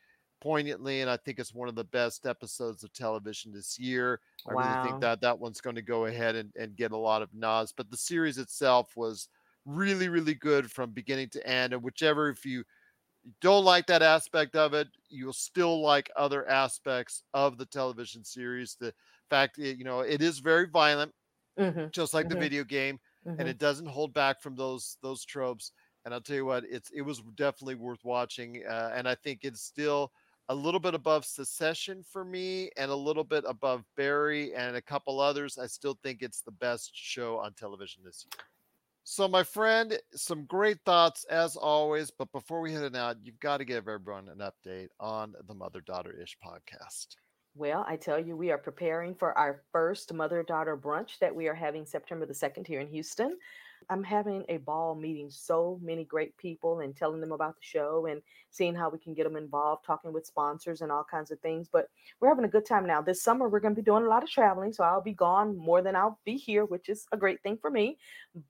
poignantly 0.40 1.00
and 1.00 1.08
i 1.08 1.16
think 1.16 1.38
it's 1.38 1.54
one 1.54 1.68
of 1.68 1.74
the 1.74 1.84
best 1.84 2.26
episodes 2.26 2.84
of 2.84 2.92
television 2.92 3.50
this 3.52 3.78
year. 3.78 4.20
I 4.46 4.52
really 4.52 4.76
think 4.76 4.98
that 4.98 5.20
that 5.22 5.38
one's 5.38 5.60
going 5.62 5.76
to 5.76 5.82
go 5.82 6.04
ahead 6.06 6.34
and, 6.36 6.52
and 6.56 6.76
get 6.76 6.92
a 6.92 6.96
lot 6.96 7.22
of 7.22 7.32
nods 7.32 7.72
but 7.72 7.90
the 7.90 7.96
series 7.96 8.36
itself 8.36 8.94
was 8.96 9.28
really 9.64 10.08
really 10.10 10.34
good 10.34 10.70
from 10.70 10.90
beginning 10.92 11.30
to 11.30 11.46
end 11.46 11.72
and 11.72 11.82
whichever 11.82 12.28
if 12.28 12.44
you 12.44 12.62
don't 13.40 13.64
like 13.64 13.86
that 13.86 14.02
aspect 14.02 14.56
of 14.56 14.74
it 14.74 14.88
you'll 15.08 15.32
still 15.32 15.80
like 15.82 16.10
other 16.16 16.48
aspects 16.48 17.24
of 17.34 17.58
the 17.58 17.66
television 17.66 18.24
series. 18.24 18.76
The 18.78 18.94
fact 19.30 19.58
it, 19.58 19.78
you 19.78 19.84
know 19.84 20.00
it 20.00 20.22
is 20.22 20.40
very 20.40 20.68
violent 20.68 21.14
Mhm. 21.56 21.92
just 21.92 22.14
like 22.14 22.28
the 22.28 22.34
Mhm. 22.34 22.36
video 22.36 22.64
game 22.64 22.98
and 23.38 23.48
Mhm. 23.48 23.48
it 23.48 23.58
doesn't 23.58 23.86
hold 23.86 24.12
back 24.12 24.40
from 24.40 24.54
those 24.56 24.96
those 25.02 25.24
tropes 25.24 25.72
and 26.04 26.14
i'll 26.14 26.20
tell 26.20 26.36
you 26.36 26.44
what 26.44 26.64
it's 26.64 26.90
it 26.90 27.02
was 27.02 27.20
definitely 27.34 27.74
worth 27.74 28.04
watching 28.04 28.64
uh, 28.66 28.90
and 28.94 29.08
i 29.08 29.14
think 29.14 29.40
it's 29.44 29.62
still 29.62 30.12
a 30.50 30.54
little 30.54 30.80
bit 30.80 30.94
above 30.94 31.24
succession 31.24 32.02
for 32.02 32.24
me 32.24 32.70
and 32.76 32.90
a 32.90 32.94
little 32.96 33.24
bit 33.24 33.44
above 33.46 33.84
barry 33.96 34.54
and 34.54 34.76
a 34.76 34.82
couple 34.82 35.20
others 35.20 35.58
i 35.58 35.66
still 35.66 35.98
think 36.02 36.22
it's 36.22 36.42
the 36.42 36.50
best 36.52 36.90
show 36.94 37.38
on 37.38 37.52
television 37.54 38.02
this 38.04 38.24
year 38.26 38.44
so 39.04 39.28
my 39.28 39.42
friend 39.42 39.98
some 40.14 40.46
great 40.46 40.78
thoughts 40.84 41.24
as 41.24 41.56
always 41.56 42.10
but 42.10 42.30
before 42.32 42.60
we 42.60 42.72
head 42.72 42.84
it 42.84 42.96
out 42.96 43.16
you've 43.22 43.40
got 43.40 43.58
to 43.58 43.64
give 43.64 43.88
everyone 43.88 44.28
an 44.28 44.38
update 44.38 44.88
on 45.00 45.34
the 45.46 45.54
mother 45.54 45.80
daughter 45.80 46.12
ish 46.12 46.38
podcast 46.44 47.16
Well, 47.56 47.84
I 47.86 47.96
tell 47.96 48.18
you, 48.18 48.36
we 48.36 48.50
are 48.50 48.58
preparing 48.58 49.14
for 49.14 49.36
our 49.38 49.62
first 49.70 50.12
mother 50.12 50.42
daughter 50.42 50.76
brunch 50.76 51.18
that 51.20 51.34
we 51.34 51.46
are 51.46 51.54
having 51.54 51.86
September 51.86 52.26
the 52.26 52.34
2nd 52.34 52.66
here 52.66 52.80
in 52.80 52.88
Houston. 52.88 53.38
I'm 53.90 54.02
having 54.02 54.44
a 54.48 54.56
ball 54.56 54.94
meeting 54.96 55.30
so 55.30 55.78
many 55.82 56.04
great 56.04 56.36
people 56.36 56.80
and 56.80 56.96
telling 56.96 57.20
them 57.20 57.30
about 57.32 57.54
the 57.56 57.62
show 57.62 58.06
and 58.06 58.22
seeing 58.50 58.74
how 58.74 58.88
we 58.88 58.98
can 58.98 59.14
get 59.14 59.24
them 59.24 59.36
involved, 59.36 59.84
talking 59.84 60.12
with 60.12 60.26
sponsors 60.26 60.80
and 60.80 60.90
all 60.90 61.04
kinds 61.08 61.30
of 61.30 61.38
things. 61.40 61.68
But 61.70 61.88
we're 62.18 62.28
having 62.30 62.44
a 62.44 62.48
good 62.48 62.66
time 62.66 62.86
now. 62.86 63.02
This 63.02 63.22
summer, 63.22 63.48
we're 63.48 63.60
going 63.60 63.74
to 63.74 63.80
be 63.80 63.84
doing 63.84 64.04
a 64.04 64.08
lot 64.08 64.22
of 64.24 64.30
traveling. 64.30 64.72
So 64.72 64.82
I'll 64.82 65.02
be 65.02 65.12
gone 65.12 65.56
more 65.56 65.82
than 65.82 65.94
I'll 65.94 66.18
be 66.24 66.36
here, 66.36 66.64
which 66.64 66.88
is 66.88 67.06
a 67.12 67.16
great 67.16 67.42
thing 67.42 67.58
for 67.58 67.70
me. 67.70 67.98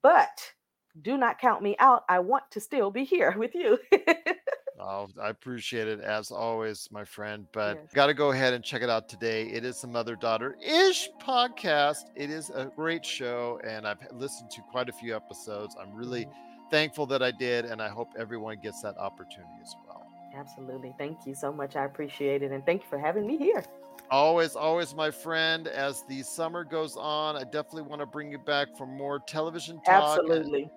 But 0.01 0.53
do 1.01 1.17
not 1.17 1.37
count 1.39 1.61
me 1.61 1.75
out. 1.79 2.05
I 2.09 2.19
want 2.19 2.49
to 2.51 2.59
still 2.61 2.89
be 2.89 3.03
here 3.03 3.35
with 3.37 3.53
you. 3.53 3.77
Oh, 4.79 5.07
I 5.21 5.29
appreciate 5.29 5.87
it 5.87 6.01
as 6.01 6.31
always, 6.31 6.89
my 6.91 7.05
friend. 7.05 7.47
But 7.53 7.77
Yes. 7.77 7.93
got 7.93 8.07
to 8.07 8.13
go 8.13 8.31
ahead 8.31 8.53
and 8.53 8.63
check 8.63 8.81
it 8.81 8.89
out 8.89 9.07
today. 9.07 9.47
It 9.47 9.63
is 9.63 9.81
the 9.81 9.87
Mother 9.87 10.15
Daughter 10.15 10.57
Ish 10.61 11.09
podcast. 11.21 12.09
It 12.15 12.29
is 12.29 12.49
a 12.49 12.65
great 12.65 13.05
show, 13.05 13.59
and 13.63 13.87
I've 13.87 14.05
listened 14.11 14.51
to 14.51 14.61
quite 14.71 14.89
a 14.89 14.93
few 14.93 15.15
episodes. 15.15 15.75
I'm 15.79 15.93
really 15.93 16.25
mm-hmm. 16.25 16.69
thankful 16.69 17.05
that 17.07 17.23
I 17.23 17.31
did, 17.31 17.65
and 17.65 17.81
I 17.81 17.87
hope 17.87 18.09
everyone 18.17 18.59
gets 18.61 18.81
that 18.81 18.97
opportunity 18.97 19.61
as 19.61 19.73
well. 19.87 20.05
Absolutely. 20.35 20.93
Thank 20.97 21.25
you 21.25 21.33
so 21.33 21.53
much. 21.53 21.77
I 21.77 21.85
appreciate 21.85 22.43
it. 22.43 22.51
And 22.51 22.65
thank 22.65 22.81
you 22.81 22.89
for 22.89 22.99
having 22.99 23.25
me 23.25 23.37
here. 23.37 23.63
Always, 24.11 24.55
always, 24.55 24.93
my 24.93 25.09
friend. 25.09 25.67
As 25.67 26.03
the 26.09 26.21
summer 26.21 26.63
goes 26.63 26.95
on, 26.97 27.37
I 27.37 27.43
definitely 27.43 27.83
want 27.83 28.01
to 28.01 28.05
bring 28.05 28.29
you 28.29 28.37
back 28.37 28.75
for 28.77 28.85
more 28.85 29.19
television 29.19 29.81
talk. 29.81 30.19
Absolutely. 30.19 30.63
And 30.63 30.71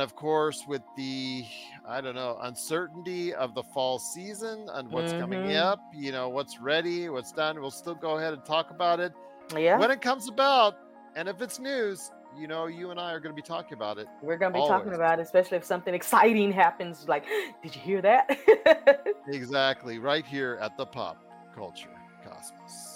of 0.00 0.14
course, 0.16 0.64
with 0.66 0.82
the, 0.96 1.44
I 1.86 2.00
don't 2.00 2.14
know, 2.14 2.38
uncertainty 2.42 3.34
of 3.34 3.54
the 3.54 3.62
fall 3.62 3.98
season 3.98 4.66
and 4.72 4.90
what's 4.90 5.12
coming 5.12 5.42
Mhm. 5.42 5.56
up, 5.56 5.80
you 5.92 6.12
know, 6.12 6.28
what's 6.30 6.58
ready, 6.60 7.08
what's 7.10 7.32
done, 7.32 7.60
we'll 7.60 7.70
still 7.70 7.94
go 7.94 8.16
ahead 8.16 8.32
and 8.32 8.42
talk 8.44 8.70
about 8.70 9.00
it 9.00 9.12
Yeah. 9.54 9.78
when 9.78 9.90
it 9.90 10.00
comes 10.00 10.28
about. 10.28 10.76
And 11.14 11.28
if 11.28 11.42
it's 11.42 11.58
news, 11.58 12.10
you 12.34 12.46
know, 12.46 12.66
you 12.66 12.90
and 12.90 12.98
I 12.98 13.12
are 13.12 13.20
going 13.20 13.34
to 13.36 13.42
be 13.42 13.46
talking 13.46 13.74
about 13.74 13.98
it. 13.98 14.06
We're 14.22 14.38
going 14.38 14.54
to 14.54 14.58
be 14.60 14.66
talking 14.66 14.94
about 14.94 15.18
it, 15.18 15.22
especially 15.22 15.58
if 15.58 15.64
something 15.64 15.92
exciting 15.92 16.50
happens. 16.52 17.06
Like, 17.06 17.26
did 17.62 17.74
you 17.76 17.82
hear 17.82 18.00
that? 18.02 18.38
Exactly, 19.28 19.98
right 20.00 20.26
here 20.26 20.58
at 20.60 20.76
the 20.76 20.84
Pop 20.84 21.16
Culture 21.54 21.94
Cosmos. 22.24 22.91